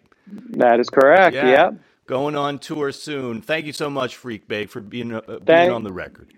That 0.51 0.79
is 0.79 0.89
correct. 0.89 1.35
Yeah. 1.35 1.49
Yep. 1.49 1.73
Going 2.09 2.35
on 2.35 2.57
tour 2.57 2.91
soon. 2.91 3.39
Thank 3.39 3.67
you 3.67 3.71
so 3.71 3.87
much, 3.87 4.19
Freekbass, 4.19 4.69
for 4.69 4.81
being, 4.81 5.13
uh, 5.13 5.21
being 5.45 5.69
on 5.69 5.83
the 5.83 5.93
record. 5.93 6.33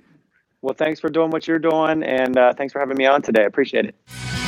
Well, 0.62 0.76
thanks 0.78 1.00
for 1.00 1.10
doing 1.10 1.30
what 1.30 1.48
you're 1.48 1.60
doing, 1.60 2.04
and 2.04 2.38
uh, 2.38 2.52
thanks 2.52 2.74
for 2.74 2.80
having 2.80 2.98
me 2.98 3.06
on 3.06 3.22
today. 3.22 3.44
I 3.44 3.46
appreciate 3.46 3.86
it. 3.86 4.41